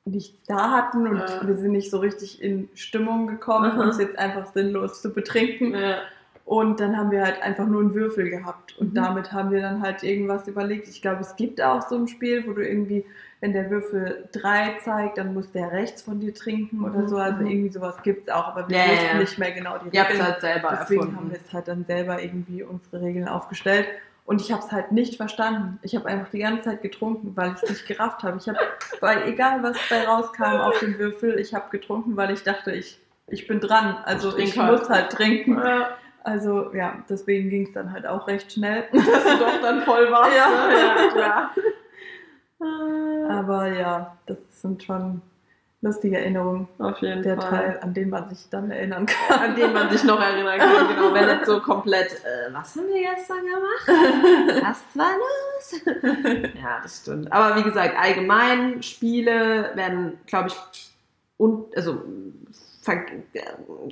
nichts 0.06 0.44
da 0.48 0.72
hatten 0.72 1.08
und 1.08 1.18
Ja. 1.18 1.48
wir 1.48 1.56
sind 1.56 1.72
nicht 1.72 1.90
so 1.90 2.00
richtig 2.00 2.42
in 2.42 2.70
Stimmung 2.76 3.28
gekommen, 3.28 3.80
uns 3.80 3.98
jetzt 4.00 4.20
einfach 4.20 4.52
sinnlos 4.54 5.02
zu 5.02 5.14
betrinken. 5.14 5.74
Ja. 5.74 6.00
Und 6.46 6.80
dann 6.82 6.98
haben 6.98 7.10
wir 7.12 7.24
halt 7.24 7.42
einfach 7.42 7.66
nur 7.66 7.80
einen 7.82 7.94
Würfel 7.94 8.30
gehabt. 8.30 8.78
Und 8.78 8.92
Mhm. 8.92 8.96
damit 8.96 9.32
haben 9.32 9.52
wir 9.52 9.62
dann 9.62 9.82
halt 9.82 10.04
irgendwas 10.04 10.48
überlegt. 10.48 10.88
Ich 10.90 11.02
glaube, 11.02 11.22
es 11.22 11.36
gibt 11.38 11.62
auch 11.62 11.88
so 11.88 11.96
ein 11.96 12.08
Spiel, 12.10 12.46
wo 12.46 12.52
du 12.52 12.62
irgendwie, 12.68 13.06
wenn 13.40 13.54
der 13.54 13.70
Würfel 13.72 14.28
drei 14.34 14.78
zeigt, 14.84 15.18
dann 15.18 15.34
muss 15.34 15.52
der 15.52 15.72
rechts 15.72 16.02
von 16.02 16.20
dir 16.20 16.34
trinken 16.34 16.84
oder 16.84 17.00
Mhm, 17.00 17.08
so. 17.08 17.18
Also 17.18 17.40
mhm. 17.42 17.48
irgendwie 17.48 17.70
sowas 17.72 17.96
gibt 18.04 18.28
es 18.28 18.34
auch, 18.34 18.50
aber 18.50 18.68
wir 18.70 18.76
Ja, 18.78 18.84
wussten 18.92 19.06
ja. 19.06 19.20
nicht 19.20 19.40
mehr 19.40 19.52
genau 19.54 19.78
die 19.78 19.96
Ihr 19.96 20.04
Regeln. 20.04 20.22
halt 20.24 20.42
selber 20.42 20.78
Deswegen 20.82 21.00
erfunden. 21.02 21.18
haben 21.18 21.32
wir 21.32 21.38
es 21.46 21.54
halt 21.54 21.68
dann 21.70 21.86
selber 21.86 22.22
irgendwie 22.22 22.62
unsere 22.64 23.02
Regeln 23.02 23.28
aufgestellt. 23.30 23.88
Und 24.26 24.40
ich 24.42 24.52
habe 24.52 24.62
es 24.66 24.72
halt 24.72 24.92
nicht 24.94 25.16
verstanden. 25.18 25.80
Ich 25.82 25.96
habe 25.96 26.08
einfach 26.08 26.30
die 26.30 26.40
ganze 26.40 26.64
Zeit 26.64 26.82
getrunken, 26.82 27.34
weil 27.36 27.54
ich 27.56 27.64
es 27.64 27.70
nicht 27.70 27.88
gerafft 27.88 28.24
habe. 28.24 28.38
Ich 28.38 28.48
habe, 28.50 28.58
weil 29.02 29.24
egal 29.28 29.64
was 29.64 29.78
bei 29.90 30.06
rauskam 30.06 30.44
auf 30.62 30.78
dem 30.80 30.98
Würfel, 31.00 31.40
ich 31.40 31.54
habe 31.54 31.70
getrunken, 31.72 32.16
weil 32.18 32.32
ich 32.32 32.44
dachte, 32.44 32.72
ich, 32.72 33.00
ich 33.28 33.48
bin 33.48 33.60
dran. 33.62 33.98
Also 34.06 34.38
Ich 34.38 34.46
ich, 34.46 34.54
trink 34.54 34.66
halt. 34.68 34.80
muss 34.80 34.90
halt 34.90 35.10
trinken. 35.12 35.54
Ja, 35.58 35.90
Also 36.24 36.74
ja, 36.74 37.04
deswegen 37.10 37.50
ging 37.50 37.68
es 37.68 37.74
dann 37.74 37.92
halt 37.92 38.06
auch 38.06 38.28
recht 38.28 38.52
schnell. 38.52 38.86
dass 38.92 39.24
du 39.24 39.38
doch 39.38 39.62
dann 39.62 39.82
voll 39.82 40.10
warst. 40.12 40.36
Ja. 40.36 40.50
ne? 40.68 40.74
ja 40.74 41.12
klar. 41.12 41.56
Aber 43.30 43.68
ja, 43.68 44.18
das 44.26 44.38
sind 44.62 44.84
schon 44.84 45.22
lustige 45.82 46.18
Erinnerungen. 46.18 46.70
Auf 46.80 46.98
jeden 47.00 47.22
Der 47.24 47.36
Fall. 47.36 47.50
Teil, 47.50 47.80
an 47.82 47.94
den 47.94 48.10
man 48.10 48.30
sich 48.30 48.50
dann 48.50 48.72
erinnern 48.72 49.06
kann. 49.06 49.40
an 49.40 49.56
den 49.56 49.74
man 49.74 49.90
sich 49.92 50.04
noch 50.06 50.20
erinnern 50.20 50.58
kann. 50.58 50.88
Genau, 50.96 51.14
wenn 51.14 51.26
nicht 51.26 51.46
so 51.46 51.60
komplett, 51.60 52.14
äh, 52.24 52.54
was 52.54 52.76
haben 52.76 52.88
wir 52.88 53.02
gestern 53.02 53.40
gemacht? 53.40 54.64
Was 54.64 54.82
war 54.94 55.12
los? 55.18 55.82
ja, 56.56 56.80
das 56.82 57.02
stimmt. 57.02 57.32
Aber 57.34 57.58
wie 57.58 57.64
gesagt, 57.64 57.96
allgemein 58.00 58.82
Spiele 58.82 59.72
werden, 59.76 60.18
glaube 60.26 60.48
ich, 60.48 60.56
und, 61.38 61.76
also, 61.76 62.02
ver 62.82 63.06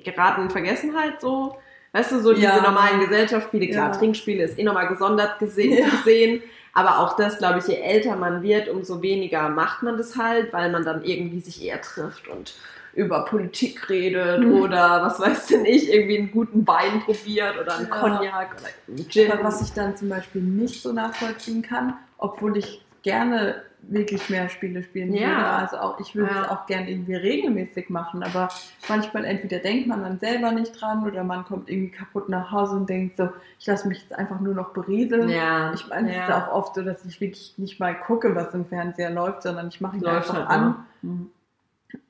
geraten 0.04 0.44
in 0.44 0.50
Vergessenheit 0.50 1.20
so. 1.20 1.58
Weißt 1.94 2.12
du, 2.14 2.22
so 2.22 2.32
diese 2.34 2.46
Ja. 2.48 2.62
normalen 2.62 3.02
Gesellschaftsspiele, 3.02 3.68
klar, 3.68 3.92
Ja. 3.92 3.98
Trinkspiele 3.98 4.44
ist 4.46 4.58
eh 4.58 4.64
nochmal 4.64 4.88
gesondert 4.88 5.39
gesehen, 5.39 5.78
Ja. 5.78 5.89
gesehen. 5.89 6.42
Aber 6.74 7.00
auch 7.00 7.18
das, 7.18 7.38
glaube 7.38 7.60
ich, 7.60 7.68
je 7.68 7.76
älter 7.82 8.16
man 8.16 8.42
wird, 8.44 8.70
umso 8.70 9.02
weniger 9.02 9.50
macht 9.50 9.84
man 9.84 9.98
das 9.98 10.18
halt, 10.18 10.54
weil 10.54 10.72
man 10.72 10.86
dann 10.86 11.04
irgendwie 11.04 11.42
sich 11.42 11.62
eher 11.66 11.82
trifft 11.82 12.30
und 12.30 12.54
über 12.94 13.26
Politik 13.26 13.89
redet 13.89 14.39
Mhm. 14.39 14.54
oder 14.62 15.02
was 15.02 15.20
weiß 15.20 15.48
denn 15.48 15.66
ich, 15.66 15.92
irgendwie 15.94 16.18
einen 16.18 16.32
guten 16.32 16.66
Wein 16.68 17.02
probiert 17.06 17.60
oder 17.60 17.76
einen 17.78 17.88
Ja. 17.89 17.96
Cognac 18.00 18.52
oder 18.52 18.68
einen 18.88 19.10
Gin. 19.10 19.32
Aber 19.32 19.44
was 19.46 19.62
ich 19.62 19.74
dann 19.74 19.96
zum 19.98 20.08
Beispiel 20.10 20.42
nicht 20.42 20.82
so 20.82 20.94
nachvollziehen 20.94 21.62
kann, 21.62 21.94
obwohl 22.18 22.56
ich 22.58 22.82
gerne 23.04 23.64
wirklich 23.84 24.30
mehr 24.30 24.48
Spiele 24.50 24.84
spielen 24.84 25.14
Ja. 25.14 25.28
würde. 25.30 25.46
Also 25.50 25.78
auch, 25.78 26.00
ich 26.00 26.16
würde 26.16 26.34
Ja. 26.34 26.44
es 26.44 26.50
auch 26.50 26.66
gerne 26.68 26.90
irgendwie 26.90 27.16
regelmäßig 27.16 27.90
machen, 27.90 28.24
aber 28.24 28.50
manchmal 28.88 29.26
entweder 29.26 29.60
denkt 29.60 29.88
man 29.88 30.02
dann 30.04 30.20
selber 30.20 30.52
nicht 30.52 30.80
dran 30.80 31.06
oder 31.06 31.24
man 31.24 31.44
kommt 31.46 31.70
irgendwie 31.70 31.92
kaputt 31.92 32.30
nach 32.30 32.52
Hause 32.52 32.76
und 32.76 32.90
denkt 32.90 33.18
so, 33.18 33.30
ich 33.60 33.68
lasse 33.68 33.88
mich 33.88 34.02
jetzt 34.02 34.14
einfach 34.18 34.40
nur 34.40 34.54
noch 34.54 34.70
berieseln. 34.70 35.30
ja, 35.30 35.74
Ich 35.74 35.88
meine, 35.90 36.10
es 36.12 36.16
ja. 36.16 36.24
ist 36.28 36.34
auch 36.48 36.54
oft 36.54 36.76
so, 36.76 36.84
dass 36.84 37.04
ich 37.06 37.20
wirklich 37.20 37.56
nicht 37.58 37.80
mal 37.80 37.96
gucke, 37.96 38.36
was 38.36 38.54
im 38.54 38.66
Fernseher 38.66 39.10
läuft, 39.10 39.44
sondern 39.44 39.68
ich 39.68 39.82
mache 39.82 39.98
ihn 39.98 40.04
läuft 40.04 40.30
einfach 40.30 40.36
halt 40.36 40.50
an. 40.50 40.64
an. 40.64 40.86
Mhm. 41.02 41.30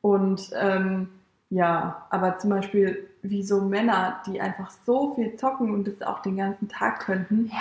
Und 0.01 0.51
ähm, 0.59 1.09
ja, 1.49 2.05
aber 2.09 2.37
zum 2.37 2.49
Beispiel 2.51 3.07
wie 3.23 3.43
so 3.43 3.61
Männer, 3.61 4.21
die 4.25 4.41
einfach 4.41 4.71
so 4.85 5.13
viel 5.15 5.35
zocken 5.35 5.73
und 5.73 5.87
das 5.87 6.01
auch 6.01 6.21
den 6.21 6.37
ganzen 6.37 6.67
Tag 6.69 6.99
könnten, 7.01 7.47
Ja, 7.51 7.57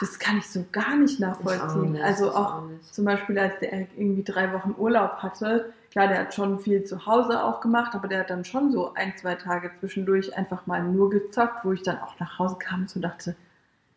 das 0.00 0.18
kann 0.18 0.38
ich 0.38 0.46
so 0.48 0.64
gar 0.72 0.96
nicht 0.96 1.18
ich 1.18 1.24
auch 1.24 1.28
nachvollziehen. 1.42 1.92
nicht, 1.92 2.02
also 2.04 2.32
auch 2.34 2.62
nicht. 2.66 2.94
zum 2.94 3.04
Beispiel, 3.04 3.38
als 3.38 3.58
der 3.60 3.72
irgendwie 3.72 4.22
drei 4.24 4.52
Wochen 4.52 4.74
Urlaub 4.78 5.16
hatte, 5.22 5.72
klar, 5.90 6.08
der 6.08 6.18
hat 6.20 6.34
schon 6.34 6.58
viel 6.58 6.84
zu 6.84 7.06
Hause 7.06 7.42
auch 7.42 7.60
gemacht, 7.60 7.94
aber 7.94 8.08
der 8.08 8.20
hat 8.20 8.30
dann 8.30 8.44
schon 8.44 8.70
so 8.72 8.94
ein, 8.94 9.16
zwei 9.16 9.34
Tage 9.36 9.70
zwischendurch 9.80 10.36
einfach 10.36 10.66
mal 10.66 10.82
nur 10.82 11.10
gezockt, 11.10 11.64
wo 11.64 11.72
ich 11.72 11.82
dann 11.82 11.98
auch 12.00 12.18
nach 12.18 12.38
Hause 12.38 12.56
kam 12.58 12.82
und 12.82 12.90
so 12.90 13.00
dachte, 13.00 13.36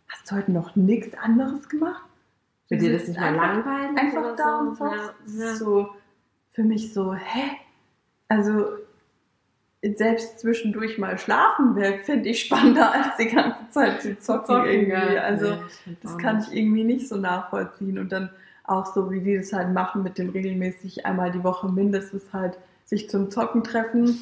hast 0.08 0.30
du 0.32 0.36
heute 0.36 0.52
noch 0.52 0.76
nichts 0.76 1.18
anderes 1.18 1.68
gemacht? 1.70 2.04
Du 2.70 2.78
dir 2.78 2.92
das 2.94 3.08
nicht 3.08 3.20
mal 3.20 3.28
einfach- 3.30 3.66
langweilig? 3.66 3.98
einfach 3.98 4.36
da 4.36 4.60
so? 4.76 4.84
und. 4.84 4.92
Ja, 4.92 5.14
Das 5.24 5.34
ja. 5.36 5.56
so 5.56 5.90
für 6.52 6.64
mich 6.64 6.94
so, 6.94 7.14
hä? 7.14 7.52
Also 8.30 8.66
selbst 9.96 10.40
zwischendurch 10.40 10.98
mal 10.98 11.18
schlafen 11.18 11.76
wäre, 11.76 12.00
finde 12.00 12.30
ich 12.30 12.42
spannender 12.46 12.92
als 12.94 13.16
die 13.20 13.28
ganze 13.28 13.70
Zeit 13.70 14.02
zu 14.02 14.18
zocken, 14.20 14.66
irgendwie. 14.66 15.14
ja. 15.16 15.22
Also 15.22 15.56
Nee, 15.86 15.98
das 16.02 16.18
kann 16.18 16.40
ich 16.42 16.56
irgendwie 16.56 16.84
nicht 16.84 17.08
so 17.08 17.16
nachvollziehen. 17.18 18.00
Und 18.00 18.12
dann 18.12 18.30
auch 18.64 18.86
so, 18.94 19.12
wie 19.12 19.22
die 19.22 19.38
das 19.38 19.54
halt 19.54 19.72
machen 19.74 20.04
mit 20.04 20.18
dem 20.18 20.30
regelmäßig 20.30 21.06
einmal 21.06 21.32
die 21.32 21.44
Woche 21.44 21.70
mindestens 21.70 22.24
halt 22.34 22.58
sich 22.86 23.10
zum 23.10 23.30
Zocken 23.32 23.64
treffen. 23.64 24.18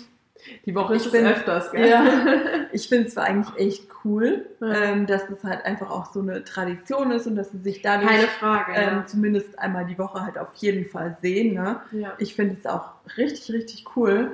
Die 0.66 0.76
Woche 0.76 0.96
ist 0.96 1.04
Ich 1.08 1.08
es 1.08 1.12
bin- 1.14 1.26
öfters, 1.26 1.72
gell? 1.72 1.90
Ja, 1.90 2.06
ich 2.72 2.88
finde 2.90 3.08
es 3.08 3.14
zwar 3.14 3.24
eigentlich 3.24 3.56
echt 3.58 3.88
cool, 4.04 4.46
Ja. 4.60 4.68
ähm, 4.84 5.08
dass 5.08 5.28
es 5.30 5.44
halt 5.44 5.66
einfach 5.66 5.90
auch 5.90 6.12
so 6.14 6.20
eine 6.20 6.44
Tradition 6.44 7.10
ist 7.12 7.26
und 7.26 7.36
dass 7.38 7.52
sie 7.52 7.58
sich 7.60 7.82
dadurch 7.82 8.12
Frage. 8.40 8.74
ähm, 8.76 9.04
zumindest 9.08 9.58
einmal 9.58 9.86
die 9.86 9.98
Woche 9.98 10.22
halt 10.24 10.38
auf 10.38 10.54
jeden 10.56 10.86
Fall 10.86 11.18
sehen. 11.22 11.56
Ne? 11.56 11.80
ja. 11.94 12.00
ja. 12.00 12.14
Ich 12.20 12.36
finde 12.36 12.58
es 12.60 12.66
auch 12.68 12.92
richtig, 13.18 13.52
richtig 13.56 13.86
cool. 13.96 14.32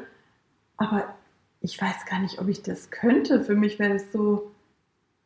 Aber 0.81 1.13
ich 1.61 1.79
weiß 1.79 2.05
gar 2.05 2.19
nicht, 2.19 2.39
ob 2.39 2.47
ich 2.47 2.63
das 2.63 2.89
könnte. 2.89 3.43
Für 3.43 3.55
mich 3.55 3.77
wäre 3.77 3.93
das 3.93 4.11
so, 4.11 4.51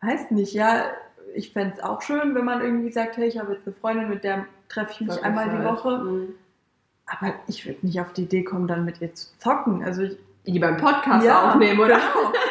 weiß 0.01 0.32
nicht, 0.32 0.53
ja, 0.53 0.86
ich 1.34 1.51
fände 1.51 1.76
es 1.76 1.84
auch 1.84 2.01
schön, 2.01 2.36
wenn 2.36 2.45
man 2.45 2.62
irgendwie 2.62 2.91
sagt, 2.91 3.18
hey, 3.18 3.28
ich 3.28 3.39
habe 3.39 3.53
jetzt 3.53 3.66
eine 3.66 3.76
Freundin, 3.76 4.10
mit 4.10 4.24
der 4.24 4.45
treffe 4.70 4.91
ich 4.91 5.01
mich 5.01 5.24
einmal 5.24 5.49
die 5.49 5.64
Woche. 5.64 5.97
Mhm. 5.97 6.36
Aber 7.06 7.34
ich 7.47 7.66
würde 7.66 7.86
nicht 7.86 8.01
auf 8.01 8.14
die 8.14 8.24
Idee 8.24 8.43
kommen, 8.43 8.68
dann 8.68 8.84
mit 8.84 8.99
ihr 8.99 9.14
zu 9.14 9.28
zocken. 9.38 9.84
Also 9.84 10.03
ich, 10.03 10.18
Lieber 10.45 10.68
einen 10.68 10.78
Podcast 10.78 11.26
Ja, 11.26 11.49
aufnehmen, 11.49 11.80
oder? 11.80 11.99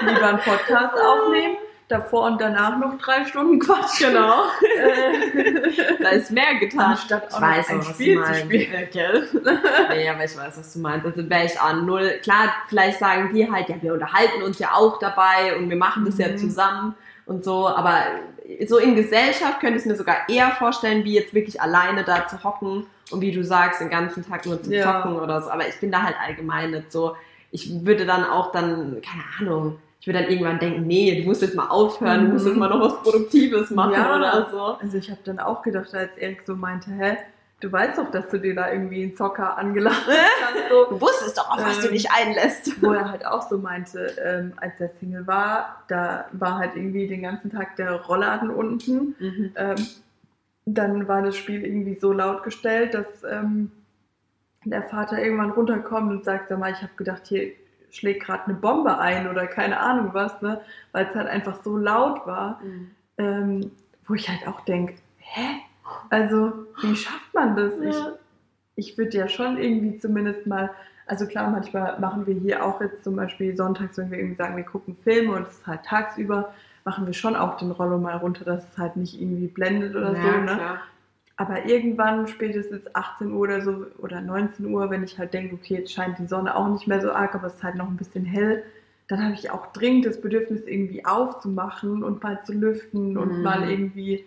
Genau. 0.01 0.13
Lieber 0.13 0.29
einen 0.29 0.39
Podcast 0.39 0.95
aufnehmen, 1.07 1.57
davor 1.89 2.27
und 2.27 2.41
danach 2.41 2.79
noch 2.79 2.99
drei 2.99 3.25
Stunden 3.25 3.59
quatschen. 3.59 4.13
Genau. 4.13 4.45
Äh, 4.79 6.03
Da 6.03 6.09
ist 6.11 6.31
mehr 6.31 6.55
getan. 6.61 6.93
Anstatt 6.93 7.33
auch 7.33 7.41
weiß 7.41 7.69
ein 7.71 7.83
Spiel 7.83 8.17
du 8.17 8.23
zu 8.23 8.27
meinst. 8.29 8.45
spielen. 8.45 8.73
Ja, 8.73 8.81
gell? 8.91 9.29
nee, 9.91 10.09
aber 10.09 10.25
ich 10.25 10.37
weiß, 10.37 10.59
was 10.59 10.73
du 10.73 10.79
meinst. 10.81 11.07
Also 11.07 11.29
wäre 11.29 11.45
ich 11.45 11.61
an 11.61 11.87
null. 11.87 12.19
Klar, 12.23 12.55
vielleicht 12.69 12.99
sagen 12.99 13.31
die 13.35 13.51
halt, 13.51 13.69
ja, 13.69 13.77
wir 13.81 13.93
unterhalten 13.95 14.43
uns 14.43 14.59
ja 14.59 14.73
auch 14.75 14.99
dabei 14.99 15.57
und 15.57 15.69
wir 15.71 15.77
machen 15.77 16.05
das 16.05 16.19
ja 16.19 16.29
Mhm. 16.29 16.39
zusammen 16.39 16.95
und 17.27 17.45
so. 17.45 17.69
Aber 17.69 18.03
so 18.67 18.79
in 18.79 18.95
Gesellschaft 18.95 19.61
könnte 19.61 19.77
ich 19.77 19.83
es 19.83 19.87
mir 19.87 19.97
sogar 19.97 20.29
eher 20.29 20.51
vorstellen, 20.53 21.05
wie 21.05 21.15
jetzt 21.15 21.33
wirklich 21.35 21.61
alleine 21.61 22.05
da 22.05 22.27
zu 22.29 22.43
hocken 22.45 22.87
und 23.11 23.21
wie 23.21 23.33
du 23.33 23.45
sagst, 23.45 23.81
den 23.81 23.91
ganzen 23.91 24.27
Tag 24.29 24.47
nur 24.47 24.63
zu 24.63 24.73
Ja. 24.73 25.03
zocken 25.03 25.17
oder 25.21 25.41
so. 25.43 25.51
Aber 25.51 25.67
ich 25.69 25.79
bin 25.81 25.91
da 25.91 26.03
halt 26.03 26.17
allgemein 26.27 26.71
nicht 26.73 26.91
so. 26.93 27.17
Ich 27.51 27.85
würde 27.85 28.05
dann 28.05 28.25
auch 28.25 28.53
dann, 28.53 29.01
keine 29.03 29.23
Ahnung, 29.41 29.79
ich 30.05 30.09
würde 30.09 30.21
dann 30.21 30.31
irgendwann 30.31 30.59
denken, 30.59 30.87
nee, 30.87 31.19
du 31.23 31.27
musst 31.27 31.41
jetzt 31.41 31.55
mal 31.55 31.69
aufhören, 31.69 32.27
du 32.27 32.33
musst 32.35 32.45
Mhm. 32.45 32.51
jetzt 32.51 32.59
mal 32.59 32.69
noch 32.69 32.81
was 32.83 33.03
Produktives 33.03 33.71
machen 33.71 33.95
Ja. 33.95 34.15
oder 34.17 34.49
so. 34.51 34.61
Also 34.79 34.99
ich 34.99 35.11
habe 35.11 35.21
dann 35.25 35.39
auch 35.39 35.63
gedacht, 35.63 35.95
als 35.95 36.15
Erik 36.19 36.43
so 36.45 36.55
meinte, 36.55 36.91
hä, 36.91 37.17
du 37.61 37.73
weißt 37.73 37.97
doch, 37.97 38.11
dass 38.11 38.29
du 38.29 38.39
dir 38.39 38.55
da 38.55 38.71
irgendwie 38.71 39.03
einen 39.05 39.17
Zocker 39.17 39.57
angelacht 39.57 40.07
hast. 40.07 40.69
So. 40.69 40.85
Du 40.91 41.01
wusstest 41.01 41.39
doch, 41.39 41.49
auf 41.51 41.65
was 41.65 41.81
du 41.81 41.87
Ähm, 41.87 41.95
dich 41.95 42.11
einlässt. 42.11 42.83
Wo 42.83 42.93
er 42.93 43.11
halt 43.11 43.25
auch 43.25 43.49
so 43.49 43.57
meinte, 43.57 44.15
ähm, 44.23 44.53
als 44.57 44.79
er 44.79 44.91
Single 45.01 45.27
war, 45.27 45.83
da 45.89 46.27
war 46.33 46.59
halt 46.59 46.77
irgendwie 46.77 47.07
den 47.07 47.23
ganzen 47.23 47.51
Tag 47.51 47.77
der 47.77 47.93
Rollladen 47.93 48.51
unten. 48.51 49.15
Mhm. 49.19 49.53
Ähm, 49.57 49.77
dann 50.67 51.09
war 51.09 51.23
das 51.23 51.35
Spiel 51.35 51.65
irgendwie 51.65 51.95
so 51.95 52.13
laut 52.13 52.43
gestellt, 52.43 52.93
dass 52.93 53.07
ähm, 53.27 53.71
der 54.67 54.83
Vater 54.83 55.19
irgendwann 55.19 55.53
runterkommt 55.53 56.11
und 56.11 56.25
sagt, 56.27 56.51
sag 56.51 56.59
mal, 56.59 56.73
ich 56.73 56.83
habe 56.83 56.93
gedacht, 56.97 57.23
hier 57.25 57.53
schlägt 57.97 58.25
gerade 58.25 58.45
eine 58.45 58.55
Bombe 58.55 58.99
ein 58.99 59.29
oder 59.29 59.47
keine 59.47 59.79
Ahnung 59.81 60.11
was, 60.13 60.41
ne? 60.43 60.61
weil 60.93 61.07
es 61.07 61.15
halt 61.15 61.29
einfach 61.29 61.63
so 61.63 61.77
laut 61.77 62.27
war, 62.27 62.61
ähm, 63.19 63.71
wo 64.07 64.15
ich 64.15 64.29
halt 64.29 64.47
auch 64.49 64.61
denke, 64.63 64.95
hä? 65.19 65.61
Also, 66.11 66.53
wie 66.83 66.97
schafft 66.97 67.33
man 67.35 67.57
das? 67.57 67.79
Ich, 67.81 67.95
Ja. 67.95 68.13
ich 68.77 68.99
würde 68.99 69.17
ja 69.17 69.29
schon 69.29 69.59
irgendwie 69.59 69.99
zumindest 69.99 70.47
mal, 70.47 70.71
also 71.07 71.27
klar, 71.27 71.51
manchmal 71.51 71.99
machen 72.01 72.27
wir 72.27 72.35
hier 72.35 72.65
auch 72.65 72.81
jetzt 72.81 73.05
zum 73.05 73.17
Beispiel 73.17 73.57
sonntags, 73.57 73.99
wenn 73.99 74.11
wir 74.11 74.19
irgendwie 74.19 74.37
sagen, 74.37 74.57
wir 74.57 74.65
gucken 74.65 74.97
Filme 75.05 75.35
und 75.35 75.49
es 75.49 75.55
ist 75.59 75.67
halt 75.67 75.85
tagsüber, 75.85 76.55
machen 76.85 77.07
wir 77.07 77.15
schon 77.15 77.37
auch 77.37 77.57
den 77.59 77.71
Rollo 77.71 77.99
mal 77.99 78.17
runter, 78.17 78.45
dass 78.45 78.65
es 78.73 78.79
halt 78.79 78.97
nicht 78.97 79.21
irgendwie 79.21 79.47
blendet 79.49 79.95
oder 79.95 80.15
so. 80.15 80.17
Ne? 80.41 80.55
klar. 80.55 80.79
Aber 81.37 81.67
irgendwann, 81.67 82.29
spätestens 82.29 82.95
18 82.95 83.33
Uhr 83.33 83.41
oder 83.41 83.61
so 83.63 83.87
oder 83.99 84.21
19 84.21 84.67
Uhr, 84.67 84.91
wenn 84.91 85.03
ich 85.03 85.19
halt 85.19 85.35
denke, 85.35 85.55
okay, 85.57 85.75
jetzt 85.79 85.93
scheint 85.93 86.19
die 86.19 86.27
Sonne 86.27 86.55
auch 86.57 86.69
nicht 86.69 86.87
mehr 86.87 87.01
so 87.01 87.11
arg, 87.13 87.35
aber 87.35 87.49
es 87.49 87.55
ist 87.55 87.63
halt 87.65 87.75
noch 87.75 87.89
ein 87.89 87.97
bisschen 87.97 88.25
hell, 88.25 88.63
dann 89.09 89.23
habe 89.23 89.35
ich 89.35 89.51
auch 89.51 89.67
dringend 89.73 90.07
das 90.07 90.21
Bedürfnis, 90.21 90.63
irgendwie 90.67 91.05
aufzumachen 91.05 92.03
und 92.05 92.23
mal 92.23 92.43
zu 92.45 92.53
lüften 92.53 93.17
und 93.19 93.37
Mhm. 93.39 93.43
mal 93.43 93.69
irgendwie 93.69 94.25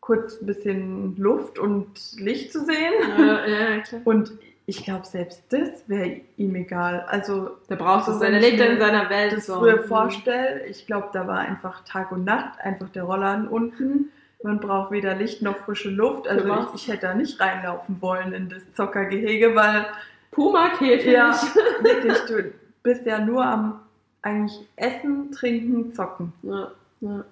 kurz 0.00 0.40
ein 0.40 0.46
bisschen 0.46 1.16
Luft 1.16 1.58
und 1.58 1.86
Licht 2.18 2.52
zu 2.52 2.64
sehen. 2.64 2.92
Ja, 3.18 3.46
ja, 3.46 3.78
klar. 3.80 4.00
Und 4.04 4.32
ich 4.66 4.84
glaube, 4.84 5.06
selbst 5.06 5.42
das 5.50 5.88
wäre 5.88 6.20
ihm 6.36 6.54
egal. 6.54 7.04
Also, 7.08 7.50
Der 7.68 7.76
braucht 7.76 8.06
So, 8.06 8.22
er 8.22 8.32
ich 8.38 8.50
lebt 8.50 8.60
in 8.60 8.78
seiner 8.78 9.10
Welt. 9.10 9.32
das 9.32 9.46
so. 9.46 9.54
früher 9.56 9.76
Mhm. 9.82 9.84
vorstelle, 9.88 10.66
ich 10.66 10.86
glaube, 10.86 11.08
da 11.12 11.26
war 11.26 11.38
einfach 11.38 11.84
Tag 11.84 12.12
und 12.12 12.24
Nacht, 12.24 12.60
einfach 12.60 12.88
der 12.90 13.04
Rollladen 13.04 13.48
unten. 13.48 14.10
Man 14.42 14.58
braucht 14.58 14.90
weder 14.90 15.14
Licht 15.14 15.42
noch 15.42 15.56
frische 15.58 15.90
Luft. 15.90 16.26
Also 16.26 16.48
ich, 16.48 16.82
ich 16.82 16.88
hätte 16.88 17.08
da 17.08 17.14
nicht 17.14 17.38
reinlaufen 17.40 18.00
wollen 18.00 18.32
in 18.32 18.48
das 18.48 18.62
Zockergehege, 18.74 19.54
weil 19.54 19.86
Puma-Käfig. 20.30 21.12
ja, 21.12 21.38
wirklich, 21.82 22.18
du 22.26 22.52
bist 22.82 23.04
ja 23.04 23.18
nur 23.18 23.44
am 23.44 23.80
eigentlich 24.22 24.66
Essen, 24.76 25.30
Trinken, 25.32 25.92
Zocken. 25.94 26.32
Ja, 26.42 26.70
ja. 27.00 27.24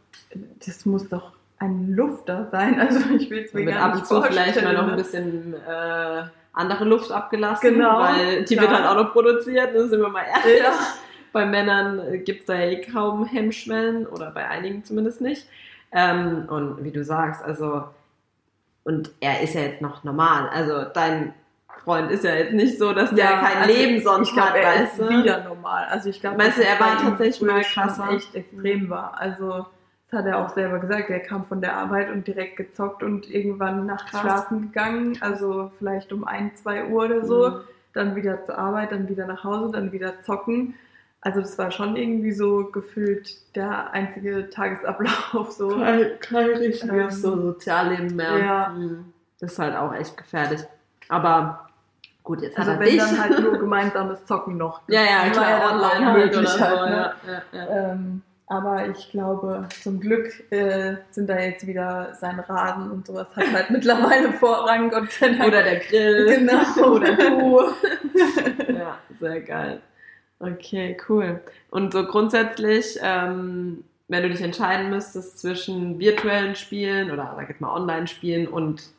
Das 0.67 0.85
muss 0.87 1.09
doch 1.09 1.33
ein 1.59 1.95
Luft 1.95 2.29
da 2.29 2.47
sein. 2.51 2.81
Also 2.81 3.01
ich 3.17 3.31
will 3.31 3.45
es 3.45 3.53
mir 3.53 3.65
gar 3.65 3.81
ab 3.91 3.95
nicht 3.95 4.07
zu 4.07 4.23
vielleicht 4.23 4.63
mal 4.63 4.75
vorstellen, 4.75 4.75
noch 4.77 4.83
ein 4.85 4.91
ne? 4.91 4.97
bisschen 4.97 5.55
äh, 5.55 6.23
andere 6.53 6.85
Luft 6.85 7.11
abgelassen, 7.11 7.75
Genau, 7.75 8.01
weil 8.01 8.45
die 8.45 8.57
klar. 8.57 8.69
wird 8.69 8.79
halt 8.79 8.87
auch 8.87 9.03
noch 9.03 9.13
produziert, 9.13 9.75
das 9.75 9.91
sind 9.91 10.01
wir 10.01 10.09
mal 10.09 10.25
ehrlich. 10.25 10.61
Ja. 10.63 10.73
Bei 11.33 11.45
Männern 11.45 12.25
gibt 12.25 12.41
es 12.41 12.47
da 12.47 12.55
ja 12.55 12.71
eh 12.71 12.81
kaum 12.81 13.25
Hemmschwellen 13.25 14.07
oder 14.07 14.31
bei 14.31 14.49
einigen 14.49 14.83
zumindest 14.83 15.21
nicht. 15.21 15.47
Ähm, 15.93 16.47
und 16.49 16.85
wie 16.85 16.91
du 16.91 17.03
sagst, 17.05 17.43
also, 17.43 17.85
und 18.85 19.11
er 19.21 19.41
ist 19.43 19.55
ja 19.55 19.63
jetzt 19.63 19.81
noch 19.83 20.05
normal. 20.05 20.49
Also 20.51 20.85
dein 20.93 21.35
Freund 21.85 22.11
ist 22.11 22.25
ja 22.25 22.35
jetzt 22.35 22.53
nicht 22.53 22.79
so, 22.79 22.93
dass 22.93 23.11
der 23.11 23.25
Ja, 23.25 23.41
kein 23.41 23.57
also 23.63 23.75
Leben 23.75 24.03
sonst 24.03 24.29
ich 24.29 24.35
glaube, 24.35 24.51
hat, 24.51 24.57
er 24.57 24.83
weißt 24.83 24.99
ist 24.99 25.09
wieder 25.09 25.45
normal. 25.45 25.87
Also 25.91 26.09
ich 26.11 26.21
glaube, 26.21 26.37
Meinst 26.37 26.59
du, 26.59 26.63
dass 26.63 26.71
er 26.71 26.81
war 26.81 26.99
tatsächlich 26.99 27.43
mal 27.43 27.63
krasser? 27.63 28.11
echt 28.13 28.35
extrem 28.35 28.91
war. 28.91 29.19
Also 29.19 29.67
das 30.11 30.21
hat 30.21 30.27
er 30.27 30.39
auch 30.39 30.49
selber 30.51 30.79
gesagt. 30.79 31.11
Er 31.11 31.21
kam 31.21 31.45
von 31.45 31.61
der 31.61 31.77
Arbeit 31.77 32.11
und 32.11 32.27
direkt 32.27 32.57
gezockt 32.57 33.03
und 33.03 33.31
irgendwann 33.31 33.87
nachts 33.87 34.11
Krass. 34.11 34.21
schlafen 34.21 34.63
gegangen. 34.63 35.19
Also 35.21 35.71
vielleicht 35.79 36.13
um 36.13 36.25
ein, 36.27 36.55
zwei 36.57 36.87
Uhr 36.87 37.05
oder 37.05 37.25
so. 37.25 37.49
Mhm. 37.51 37.61
Dann 37.95 38.17
wieder 38.17 38.45
zur 38.45 38.59
Arbeit, 38.59 38.93
dann 38.93 39.09
wieder 39.09 39.27
nach 39.27 39.45
Hause, 39.45 39.73
dann 39.73 39.93
wieder 39.93 40.23
zocken. 40.23 40.75
Also 41.21 41.41
das 41.41 41.59
war 41.59 41.71
schon 41.73 41.97
irgendwie 41.97 42.33
so 42.33 42.67
gefühlt 42.71 43.29
der 43.57 43.93
einzige 43.93 44.51
Tagesablauf. 44.51 45.51
So. 45.51 45.69
Kein, 45.69 46.19
kein 46.21 46.47
richtiges 46.51 46.83
Ähm, 46.89 47.11
so 47.11 47.41
Sozialleben 47.43 48.15
mehr. 48.17 48.39
ja. 48.39 48.69
Mhm. 48.69 49.13
Das 49.41 49.53
ist 49.53 49.59
halt 49.59 49.77
auch 49.77 49.93
echt 49.95 50.17
gefährlich. 50.17 50.61
Aber 51.09 51.69
gut, 52.25 52.43
jetzt 52.43 52.59
Also 52.59 52.73
hat 52.73 52.79
er 52.81 52.87
wenn 52.87 52.93
dich. 52.93 52.99
dann 53.03 53.21
halt 53.21 53.41
nur 53.41 53.59
gemeinsames 53.59 54.25
Zocken 54.27 54.57
noch. 54.57 54.83
Ja, 54.89 55.01
ja, 55.03 55.31
klar, 55.31 55.59
auch 55.59 55.73
online 55.75 56.07
halt 56.13 56.25
möglich 56.33 56.49
so. 56.49 56.61
halt, 56.61 56.91
ne? 56.91 57.13
ja, 57.27 57.43
ja, 57.53 57.59
ja. 57.59 57.93
Ähm, 57.93 58.23
aber 58.51 58.87
ich 58.89 59.11
glaube, 59.11 59.69
zum 59.83 60.01
Glück 60.01 60.51
äh, 60.51 60.97
sind 61.11 61.29
da 61.29 61.39
jetzt 61.39 61.67
wieder 61.67 62.15
sein 62.15 62.41
Rasen 62.41 62.91
und 62.91 63.07
sowas 63.07 63.27
hat 63.37 63.53
halt 63.53 63.71
mittlerweile 63.71 64.33
Vorrang, 64.33 64.89
Gott 64.91 65.11
sei 65.13 65.29
Dank. 65.31 65.49
Oder 65.49 65.63
der 65.65 65.77
Grill. 65.81 66.27
genau, 66.39 66.91
oder 66.95 67.15
du. 67.15 67.61
ja, 68.73 68.99
sehr 69.21 69.41
geil. 69.43 69.81
Okay, 70.41 70.97
cool. 71.09 71.41
Und 71.71 71.93
so 71.93 72.05
grundsätzlich, 72.05 72.99
ähm, 73.03 73.85
wenn 74.07 74.23
du 74.23 74.31
dich 74.31 74.41
entscheiden 74.41 74.91
müsstest 74.91 75.39
zwischen 75.39 75.99
virtuellen 75.99 76.55
Spielen 76.55 77.11
oder 77.11 77.35
sag 77.37 77.49
jetzt 77.49 77.61
mal 77.61 77.75
Online-Spielen 77.75 78.47
und 78.47 78.91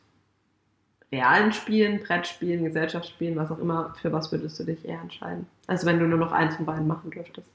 realen 1.11 1.51
Spielen, 1.53 1.99
Brettspielen, 1.99 2.63
Gesellschaftsspielen, 2.65 3.35
was 3.35 3.51
auch 3.51 3.59
immer, 3.59 3.95
für 4.01 4.11
was 4.11 4.31
würdest 4.31 4.59
du 4.59 4.63
dich 4.63 4.85
eher 4.87 5.01
entscheiden? 5.01 5.47
Also 5.67 5.87
wenn 5.87 5.99
du 5.99 6.05
nur 6.05 6.19
noch 6.19 6.31
eins 6.31 6.55
von 6.55 6.65
beiden 6.65 6.87
machen 6.87 7.11
dürftest. 7.11 7.49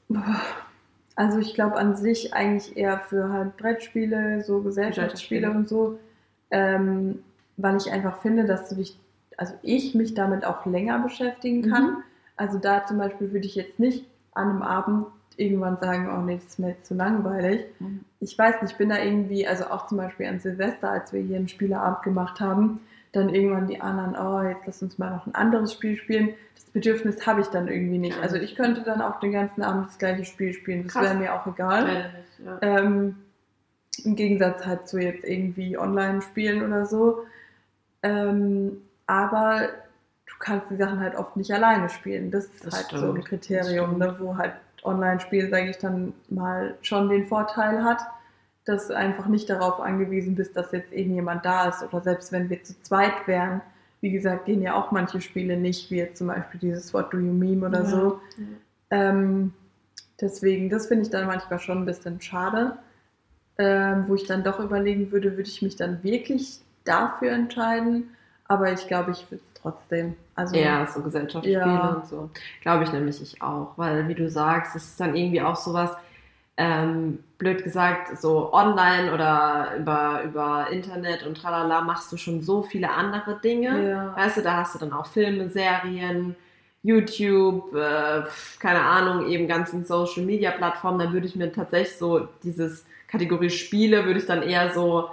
Also 1.16 1.38
ich 1.38 1.54
glaube 1.54 1.76
an 1.76 1.94
sich 1.94 2.34
eigentlich 2.34 2.76
eher 2.76 2.98
für 2.98 3.28
halt 3.28 3.56
Brettspiele, 3.56 4.42
so 4.42 4.62
Gesellschaftsspiele 4.62 5.42
Gesellschaftsspiele. 5.42 5.50
und 5.50 5.68
so, 5.68 5.98
ähm, 6.50 7.22
weil 7.56 7.76
ich 7.76 7.92
einfach 7.92 8.20
finde, 8.20 8.46
dass 8.46 8.68
du 8.68 8.74
dich, 8.74 8.98
also 9.36 9.54
ich 9.62 9.94
mich 9.94 10.14
damit 10.14 10.44
auch 10.44 10.66
länger 10.66 10.98
beschäftigen 10.98 11.70
kann. 11.70 11.84
Mhm. 11.84 12.02
Also 12.36 12.58
da 12.58 12.84
zum 12.84 12.98
Beispiel 12.98 13.32
würde 13.32 13.46
ich 13.46 13.54
jetzt 13.54 13.78
nicht 13.78 14.04
an 14.32 14.50
einem 14.50 14.62
Abend 14.62 15.06
irgendwann 15.36 15.78
sagen, 15.78 16.10
oh 16.12 16.20
nee, 16.20 16.36
das 16.36 16.44
ist 16.44 16.58
mir 16.58 16.70
jetzt 16.70 16.86
zu 16.86 16.94
langweilig. 16.94 17.66
ich 18.20 18.38
weiß 18.38 18.62
nicht, 18.62 18.72
ich 18.72 18.78
bin 18.78 18.88
da 18.88 18.98
irgendwie, 18.98 19.46
also 19.46 19.64
auch 19.66 19.86
zum 19.86 19.98
Beispiel 19.98 20.26
an 20.26 20.40
Silvester, 20.40 20.90
als 20.90 21.12
wir 21.12 21.20
hier 21.20 21.36
einen 21.36 21.48
Spieleabend 21.48 22.02
gemacht 22.02 22.40
haben, 22.40 22.80
dann 23.12 23.28
irgendwann 23.28 23.66
die 23.66 23.80
anderen, 23.80 24.16
oh, 24.16 24.42
jetzt 24.42 24.66
lass 24.66 24.82
uns 24.82 24.98
mal 24.98 25.10
noch 25.10 25.26
ein 25.26 25.34
anderes 25.34 25.72
Spiel 25.72 25.96
spielen. 25.96 26.34
Das 26.54 26.64
Bedürfnis 26.66 27.26
habe 27.26 27.40
ich 27.40 27.48
dann 27.48 27.68
irgendwie 27.68 27.98
nicht. 27.98 28.20
Also 28.20 28.36
ich 28.36 28.56
könnte 28.56 28.82
dann 28.82 29.00
auch 29.00 29.20
den 29.20 29.32
ganzen 29.32 29.62
Abend 29.62 29.88
das 29.88 29.98
gleiche 29.98 30.24
Spiel 30.24 30.52
spielen, 30.52 30.84
das 30.84 30.94
wäre 30.94 31.14
mir 31.14 31.34
auch 31.34 31.46
egal. 31.46 32.12
Ja. 32.44 32.58
Ähm, 32.60 33.16
Im 34.04 34.16
Gegensatz 34.16 34.66
halt 34.66 34.88
zu 34.88 34.98
jetzt 34.98 35.24
irgendwie 35.24 35.78
Online-Spielen 35.78 36.64
oder 36.64 36.86
so. 36.86 37.24
Ähm, 38.02 38.82
aber 39.06 39.68
kannst 40.44 40.70
die 40.70 40.76
Sachen 40.76 41.00
halt 41.00 41.16
oft 41.16 41.36
nicht 41.36 41.52
alleine 41.52 41.88
spielen. 41.88 42.30
Das 42.30 42.44
ist 42.44 42.66
Das 42.66 42.74
halt 42.74 42.86
stimmt. 42.86 43.00
so 43.02 43.12
ein 43.12 43.24
Kriterium, 43.24 43.98
ne, 43.98 44.14
wo 44.18 44.36
halt 44.36 44.52
Online-Spielen, 44.84 45.50
sage 45.50 45.70
ich 45.70 45.78
dann 45.78 46.12
mal, 46.28 46.74
schon 46.82 47.08
den 47.08 47.26
Vorteil 47.26 47.82
hat, 47.82 48.00
dass 48.66 48.88
du 48.88 48.94
einfach 48.96 49.26
nicht 49.26 49.48
darauf 49.48 49.80
angewiesen 49.80 50.34
bist, 50.34 50.56
dass 50.56 50.72
jetzt 50.72 50.92
irgendjemand 50.92 51.44
da 51.44 51.68
ist. 51.68 51.82
Oder 51.82 52.02
selbst 52.02 52.32
wenn 52.32 52.50
wir 52.50 52.62
zu 52.62 52.74
zweit 52.82 53.26
wären, 53.26 53.62
wie 54.02 54.10
gesagt, 54.10 54.44
gehen 54.44 54.60
ja 54.60 54.74
auch 54.74 54.90
manche 54.90 55.20
Spiele 55.22 55.56
nicht, 55.56 55.90
wie 55.90 55.96
jetzt 55.96 56.18
zum 56.18 56.26
Beispiel 56.26 56.60
dieses 56.60 56.92
What 56.92 57.12
Do 57.12 57.18
You 57.18 57.32
Meme 57.32 57.66
oder 57.66 57.80
Ja. 57.80 57.86
so. 57.86 58.20
Ja. 58.36 58.44
Ähm, 58.90 59.54
deswegen, 60.20 60.68
das 60.68 60.86
finde 60.88 61.04
ich 61.04 61.10
dann 61.10 61.26
manchmal 61.26 61.58
schon 61.58 61.78
ein 61.78 61.86
bisschen 61.86 62.20
schade. 62.20 62.76
Ähm, 63.56 64.04
wo 64.08 64.16
ich 64.16 64.26
dann 64.26 64.42
doch 64.44 64.58
überlegen 64.60 65.12
würde, 65.12 65.30
würde 65.36 65.48
ich 65.48 65.62
mich 65.62 65.76
dann 65.76 66.02
wirklich 66.02 66.60
dafür 66.84 67.30
entscheiden. 67.32 68.10
Aber 68.46 68.72
ich 68.72 68.86
glaube, 68.88 69.12
ich 69.12 69.30
würde 69.30 69.42
es 69.46 69.53
trotzdem. 69.64 70.14
Also, 70.34 70.56
Ja, 70.56 70.86
so 70.86 71.00
Gesellschaftsspiele 71.02 71.58
Ja. 71.58 71.88
und 71.90 72.06
so. 72.06 72.30
Glaube 72.60 72.84
ich 72.84 72.92
nämlich 72.92 73.20
ich 73.22 73.40
auch, 73.42 73.72
weil 73.76 74.06
wie 74.08 74.14
du 74.14 74.28
sagst, 74.28 74.76
es 74.76 74.84
ist 74.84 75.00
dann 75.00 75.16
irgendwie 75.16 75.40
auch 75.40 75.56
sowas, 75.56 75.90
ähm, 76.56 77.18
blöd 77.38 77.64
gesagt, 77.64 78.16
so 78.20 78.52
online 78.52 79.12
oder 79.12 79.72
über, 79.78 80.22
über 80.24 80.66
Internet 80.70 81.26
und 81.26 81.36
tralala 81.36 81.80
machst 81.80 82.12
du 82.12 82.16
schon 82.16 82.42
so 82.42 82.62
viele 82.62 82.90
andere 82.90 83.40
Dinge. 83.42 83.90
Ja. 83.90 84.16
Weißt 84.16 84.36
du, 84.36 84.42
da 84.42 84.58
hast 84.58 84.74
du 84.74 84.78
dann 84.78 84.92
auch 84.92 85.06
Filme, 85.06 85.48
Serien, 85.48 86.36
YouTube, 86.84 87.74
äh, 87.74 88.22
keine 88.60 88.82
Ahnung, 88.82 89.26
eben 89.26 89.48
ganzen 89.48 89.84
Social 89.84 90.22
Media 90.24 90.52
Plattformen, 90.52 90.98
dann 90.98 91.12
würde 91.12 91.26
ich 91.26 91.34
mir 91.34 91.50
tatsächlich 91.50 91.96
so 91.98 92.28
dieses 92.44 92.86
Kategorie 93.08 93.50
Spiele 93.50 94.04
würde 94.04 94.20
ich 94.20 94.26
dann 94.26 94.42
eher 94.42 94.72
so 94.74 95.08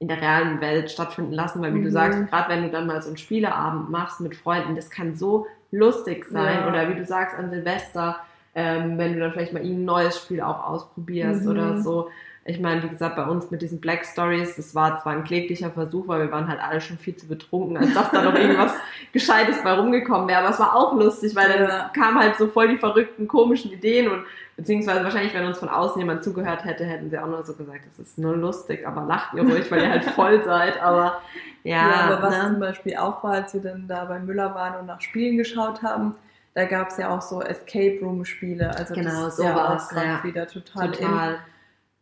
in 0.00 0.08
der 0.08 0.20
realen 0.20 0.60
Welt 0.60 0.90
stattfinden 0.90 1.32
lassen, 1.32 1.60
weil 1.60 1.74
wie 1.74 1.78
mhm. 1.78 1.84
du 1.84 1.90
sagst, 1.90 2.28
gerade 2.28 2.48
wenn 2.50 2.62
du 2.62 2.70
dann 2.70 2.86
mal 2.86 3.02
so 3.02 3.08
einen 3.08 3.16
Spieleabend 3.16 3.90
machst 3.90 4.20
mit 4.20 4.36
Freunden, 4.36 4.76
das 4.76 4.90
kann 4.90 5.16
so 5.16 5.46
lustig 5.70 6.24
sein 6.26 6.60
ja. 6.60 6.68
oder 6.68 6.88
wie 6.88 6.94
du 6.94 7.04
sagst 7.04 7.36
an 7.36 7.50
Silvester, 7.50 8.16
ähm, 8.54 8.96
wenn 8.96 9.14
du 9.14 9.20
dann 9.20 9.32
vielleicht 9.32 9.52
mal 9.52 9.62
ein 9.62 9.84
neues 9.84 10.18
Spiel 10.18 10.40
auch 10.40 10.64
ausprobierst 10.64 11.44
mhm. 11.44 11.50
oder 11.50 11.80
so. 11.80 12.10
Ich 12.48 12.60
meine, 12.60 12.82
wie 12.82 12.88
gesagt, 12.88 13.16
bei 13.16 13.26
uns 13.26 13.50
mit 13.50 13.60
diesen 13.60 13.78
Black 13.78 14.06
Stories, 14.06 14.56
das 14.56 14.74
war 14.74 15.02
zwar 15.02 15.12
ein 15.12 15.24
kläglicher 15.24 15.70
Versuch, 15.70 16.08
weil 16.08 16.22
wir 16.22 16.32
waren 16.32 16.48
halt 16.48 16.60
alle 16.62 16.80
schon 16.80 16.96
viel 16.96 17.14
zu 17.14 17.28
betrunken, 17.28 17.76
als 17.76 17.92
dass 17.92 18.10
da 18.10 18.22
noch 18.22 18.34
irgendwas 18.38 18.72
Gescheites 19.12 19.62
bei 19.62 19.72
rumgekommen 19.72 20.26
wäre. 20.28 20.40
Aber 20.40 20.50
es 20.50 20.58
war 20.58 20.74
auch 20.74 20.94
lustig, 20.94 21.36
weil 21.36 21.48
dann 21.48 21.68
ja. 21.68 21.90
kamen 21.94 22.18
halt 22.18 22.36
so 22.38 22.48
voll 22.48 22.68
die 22.68 22.78
verrückten, 22.78 23.28
komischen 23.28 23.70
Ideen 23.70 24.10
und 24.10 24.24
beziehungsweise 24.56 25.04
wahrscheinlich, 25.04 25.34
wenn 25.34 25.44
uns 25.44 25.58
von 25.58 25.68
außen 25.68 26.00
jemand 26.00 26.24
zugehört 26.24 26.64
hätte, 26.64 26.86
hätten 26.86 27.10
sie 27.10 27.18
auch 27.18 27.26
nur 27.26 27.44
so 27.44 27.52
gesagt, 27.52 27.80
das 27.90 27.98
ist 27.98 28.18
nur 28.18 28.34
lustig, 28.34 28.86
aber 28.88 29.04
lacht 29.04 29.34
ihr 29.34 29.42
ruhig, 29.42 29.70
weil 29.70 29.82
ihr 29.82 29.90
halt 29.90 30.04
voll 30.04 30.42
seid. 30.46 30.82
Aber 30.82 31.20
ja. 31.64 31.76
ja 31.76 31.94
aber 32.06 32.22
was 32.22 32.36
ne? 32.36 32.48
zum 32.48 32.60
Beispiel 32.60 32.96
auch 32.96 33.22
war, 33.22 33.32
als 33.32 33.52
wir 33.52 33.60
dann 33.60 33.86
da 33.86 34.06
bei 34.06 34.18
Müller 34.18 34.54
waren 34.54 34.80
und 34.80 34.86
nach 34.86 35.02
Spielen 35.02 35.36
geschaut 35.36 35.82
haben, 35.82 36.14
da 36.54 36.64
gab 36.64 36.88
es 36.88 36.96
ja 36.96 37.14
auch 37.14 37.20
so 37.20 37.42
Escape 37.42 37.98
Room 38.00 38.24
Spiele. 38.24 38.74
Also 38.74 38.94
genau, 38.94 39.26
das 39.26 39.36
so 39.36 39.44
war 39.44 39.76
es 39.76 39.90
ja. 39.94 40.24
wieder 40.24 40.46
total, 40.46 40.90
total. 40.92 41.32
In 41.34 41.38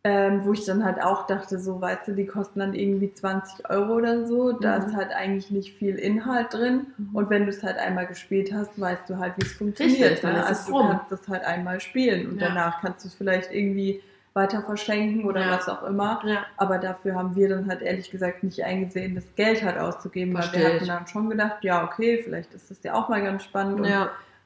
ähm, 0.09 0.45
wo 0.45 0.53
ich 0.53 0.65
dann 0.65 0.85
halt 0.85 1.03
auch 1.03 1.27
dachte, 1.27 1.59
so, 1.59 1.81
weißt 1.81 2.07
du, 2.07 2.13
die 2.13 2.27
kosten 2.27 2.61
dann 2.61 2.75
irgendwie 2.75 3.13
20 3.13 3.69
Euro 3.69 3.95
oder 3.95 4.25
so. 4.25 4.53
Da 4.53 4.79
mhm. 4.79 4.87
ist 4.87 4.95
halt 4.95 5.11
eigentlich 5.11 5.51
nicht 5.51 5.77
viel 5.77 5.97
Inhalt 5.97 6.55
drin. 6.55 6.87
Mhm. 6.97 7.17
Und 7.17 7.29
wenn 7.29 7.43
du 7.43 7.51
es 7.51 7.65
halt 7.65 7.77
einmal 7.77 8.07
gespielt 8.07 8.53
hast, 8.55 8.81
weißt 8.81 9.11
du 9.11 9.19
halt, 9.19 9.33
wie 9.37 9.45
es 9.45 9.55
funktioniert. 9.55 10.01
Richtig, 10.01 10.21
dann 10.21 10.35
ne? 10.35 10.47
also 10.47 10.71
du 10.71 10.79
kannst 10.79 11.11
es 11.11 11.29
halt 11.29 11.45
einmal 11.45 11.81
spielen 11.81 12.31
und 12.31 12.41
ja. 12.41 12.49
danach 12.49 12.81
kannst 12.83 13.05
du 13.05 13.09
es 13.09 13.15
vielleicht 13.15 13.53
irgendwie 13.53 14.01
weiter 14.33 14.63
verschenken 14.63 15.25
oder 15.25 15.41
ja. 15.41 15.51
was 15.51 15.69
auch 15.69 15.83
immer. 15.83 16.23
Ja. 16.25 16.47
Aber 16.57 16.79
dafür 16.79 17.17
haben 17.17 17.35
wir 17.35 17.49
dann 17.49 17.67
halt 17.67 17.83
ehrlich 17.83 18.09
gesagt 18.09 18.45
nicht 18.45 18.63
eingesehen, 18.63 19.17
das 19.17 19.25
Geld 19.35 19.65
halt 19.65 19.77
auszugeben, 19.77 20.35
Verstehe 20.35 20.63
weil 20.63 20.69
wir 20.69 20.75
hatten 20.77 20.87
dann 20.87 21.07
schon 21.09 21.29
gedacht, 21.31 21.65
ja, 21.65 21.83
okay, 21.83 22.21
vielleicht 22.23 22.55
ist 22.55 22.71
das 22.71 22.81
ja 22.85 22.95
auch 22.95 23.09
mal 23.09 23.23
ganz 23.23 23.43
spannend. 23.43 23.81
Und 23.81 23.89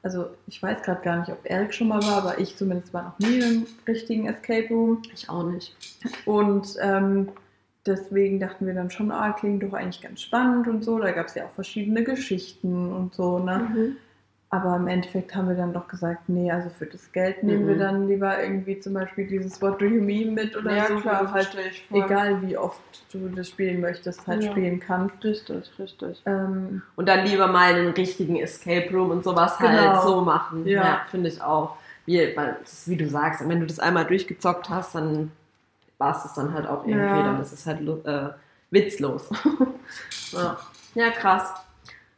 also 0.03 0.29
ich 0.47 0.61
weiß 0.61 0.81
gerade 0.81 1.01
gar 1.01 1.19
nicht, 1.19 1.31
ob 1.31 1.39
Eric 1.43 1.73
schon 1.73 1.87
mal 1.89 2.01
war, 2.03 2.17
aber 2.17 2.39
ich 2.39 2.55
zumindest 2.57 2.93
war 2.93 3.03
noch 3.03 3.19
nie 3.19 3.43
einem 3.43 3.67
richtigen 3.87 4.27
Escape 4.27 4.69
Room. 4.69 5.01
Ich 5.13 5.29
auch 5.29 5.43
nicht. 5.43 5.75
Und 6.25 6.75
ähm, 6.81 7.29
deswegen 7.85 8.39
dachten 8.39 8.65
wir 8.65 8.73
dann 8.73 8.89
schon, 8.89 9.11
ah, 9.11 9.31
klingt 9.33 9.63
doch 9.63 9.73
eigentlich 9.73 10.01
ganz 10.01 10.21
spannend 10.21 10.67
und 10.67 10.83
so. 10.83 10.99
Da 10.99 11.11
gab 11.11 11.27
es 11.27 11.35
ja 11.35 11.45
auch 11.45 11.51
verschiedene 11.51 12.03
Geschichten 12.03 12.91
und 12.91 13.13
so, 13.13 13.39
ne? 13.39 13.69
Mhm. 13.73 13.97
Aber 14.53 14.75
im 14.75 14.87
Endeffekt 14.87 15.33
haben 15.33 15.47
wir 15.47 15.55
dann 15.55 15.71
doch 15.71 15.87
gesagt, 15.87 16.27
nee, 16.27 16.51
also 16.51 16.69
für 16.69 16.85
das 16.85 17.09
Geld 17.13 17.41
nehmen 17.41 17.63
mhm. 17.63 17.67
wir 17.69 17.77
dann 17.77 18.07
lieber 18.09 18.43
irgendwie 18.43 18.77
zum 18.81 18.93
Beispiel 18.93 19.25
dieses 19.25 19.61
What 19.61 19.79
Do 19.79 19.85
You 19.85 20.01
Mean 20.01 20.33
mit 20.33 20.57
oder 20.57 20.75
ja, 20.75 20.87
so, 20.87 20.97
klar, 20.97 21.31
halt 21.31 21.55
egal 21.89 22.41
wie 22.41 22.57
oft 22.57 22.81
du 23.13 23.29
das 23.29 23.47
spielen 23.47 23.79
möchtest, 23.79 24.27
halt 24.27 24.43
ja. 24.43 24.51
spielen 24.51 24.81
kannst. 24.81 25.23
Richtig, 25.23 25.71
richtig. 25.79 26.21
Ähm, 26.25 26.81
und 26.97 27.07
dann 27.07 27.25
lieber 27.25 27.47
mal 27.47 27.73
einen 27.75 27.91
richtigen 27.91 28.35
Escape 28.35 28.93
Room 28.93 29.11
und 29.11 29.23
sowas 29.23 29.57
halt 29.57 29.71
genau. 29.71 29.93
halt 29.93 30.01
so 30.03 30.19
machen. 30.19 30.67
Ja, 30.67 30.83
ja 30.83 31.01
finde 31.09 31.29
ich 31.29 31.41
auch. 31.41 31.77
Wie, 32.05 32.17
wie 32.17 32.97
du 32.97 33.07
sagst, 33.07 33.47
wenn 33.47 33.61
du 33.61 33.65
das 33.65 33.79
einmal 33.79 34.03
durchgezockt 34.03 34.69
hast, 34.69 34.95
dann 34.95 35.31
war 35.97 36.13
es 36.13 36.23
das 36.23 36.33
dann 36.33 36.53
halt 36.53 36.67
auch 36.67 36.85
irgendwie, 36.85 37.23
dann 37.23 37.39
ist 37.39 37.53
es 37.53 37.65
halt 37.65 37.79
äh, 38.05 38.31
witzlos. 38.69 39.29
ja. 40.33 40.57
ja, 40.95 41.09
krass. 41.11 41.53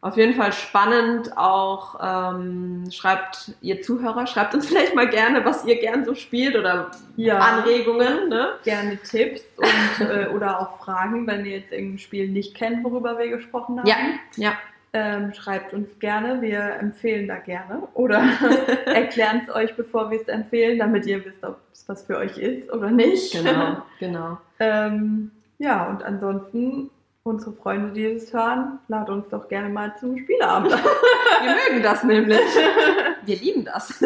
Auf 0.04 0.18
jeden 0.18 0.34
Fall 0.34 0.52
spannend 0.52 1.38
auch. 1.38 1.96
Ähm, 2.02 2.92
schreibt 2.92 3.54
ihr 3.62 3.82
Zuhörer, 3.82 4.28
schreibt 4.28 4.54
uns 4.54 4.66
vielleicht 4.68 4.94
mal 4.96 5.08
gerne, 5.08 5.46
was 5.46 5.64
ihr 5.66 5.80
gern 5.80 6.04
so 6.04 6.14
spielt 6.14 6.58
oder 6.58 6.92
ja. 7.16 7.40
Anregungen. 7.40 8.28
Ne? 8.28 8.50
Gerne 8.66 8.98
Tipps 8.98 9.42
und, 9.56 10.06
äh, 10.06 10.28
oder 10.28 10.60
auch 10.60 10.84
Fragen, 10.84 11.26
wenn 11.26 11.46
ihr 11.46 11.60
jetzt 11.60 11.72
irgendein 11.72 12.00
Spiel 12.00 12.28
nicht 12.28 12.54
kennt, 12.54 12.84
worüber 12.84 13.18
wir 13.18 13.30
gesprochen 13.30 13.80
haben. 13.80 13.88
Ja, 13.88 13.96
ja. 14.36 14.54
Ähm, 14.92 15.34
schreibt 15.34 15.74
uns 15.74 15.98
gerne, 16.00 16.42
wir 16.42 16.60
empfehlen 16.80 17.28
da 17.30 17.38
gerne 17.38 17.88
oder 17.94 18.24
erklären 18.86 19.42
es 19.48 19.56
euch, 19.56 19.76
bevor 19.76 20.12
wir 20.12 20.22
es 20.22 20.28
empfehlen, 20.28 20.78
damit 20.78 21.06
ihr 21.06 21.24
wisst, 21.26 21.44
ob 21.44 21.58
es 21.72 21.88
was 21.88 22.04
für 22.06 22.18
euch 22.18 22.38
ist 22.38 22.72
oder 22.72 22.92
nicht. 22.92 23.32
Genau, 23.32 23.78
genau. 24.00 24.38
ähm, 24.60 25.32
ja, 25.58 25.88
und 25.88 26.04
ansonsten 26.04 26.92
unsere 27.24 27.54
Freunde, 27.54 27.94
die 27.94 28.06
es 28.06 28.34
hören, 28.34 28.80
lad 28.90 29.10
uns 29.10 29.30
doch 29.30 29.48
gerne 29.48 29.70
mal 29.70 29.96
zum 29.98 30.18
Spieleabend. 30.18 30.74
Wir 31.42 31.56
mögen 31.70 31.82
das 31.82 32.04
nämlich. 32.04 32.38
Wir 33.26 33.38
lieben 33.38 33.64
das. 33.64 33.88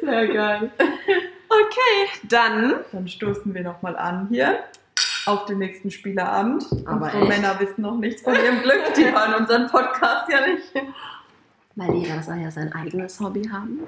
Sehr 0.00 0.28
geil. 0.28 0.70
Okay, 1.48 2.08
dann. 2.24 2.80
Dann 2.92 3.08
stoßen 3.08 3.54
wir 3.54 3.62
nochmal 3.62 3.96
an 3.96 4.26
hier 4.28 4.58
auf 5.26 5.46
den 5.46 5.58
nächsten 5.58 5.90
Spieleabend. 5.90 6.66
Aber 6.84 7.06
Unsere 7.06 7.22
echt? 7.22 7.28
Männer 7.28 7.60
wissen 7.60 7.82
noch 7.82 7.96
nichts 7.96 8.22
von 8.22 8.34
ihrem 8.34 8.60
Glück. 8.62 8.92
Die 8.96 9.04
hören 9.04 9.34
unseren 9.34 9.68
Podcast 9.68 10.28
ja 10.30 10.46
nicht. 10.46 10.72
Weil 11.76 11.94
jeder 11.94 12.22
soll 12.22 12.38
ja 12.38 12.50
sein 12.50 12.72
eigenes 12.72 13.20
Hobby 13.20 13.44
haben. 13.48 13.86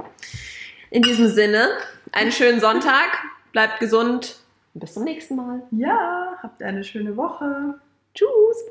In 0.90 1.02
diesem 1.02 1.28
Sinne, 1.28 1.68
einen 2.12 2.32
schönen 2.32 2.60
Sonntag. 2.60 3.18
Bleibt 3.52 3.80
gesund. 3.80 4.40
Bis 4.74 4.94
zum 4.94 5.04
nächsten 5.04 5.36
Mal. 5.36 5.62
Ja, 5.70 6.36
habt 6.42 6.62
eine 6.62 6.84
schöne 6.84 7.16
Woche. 7.16 7.74
Tschüss. 8.14 8.64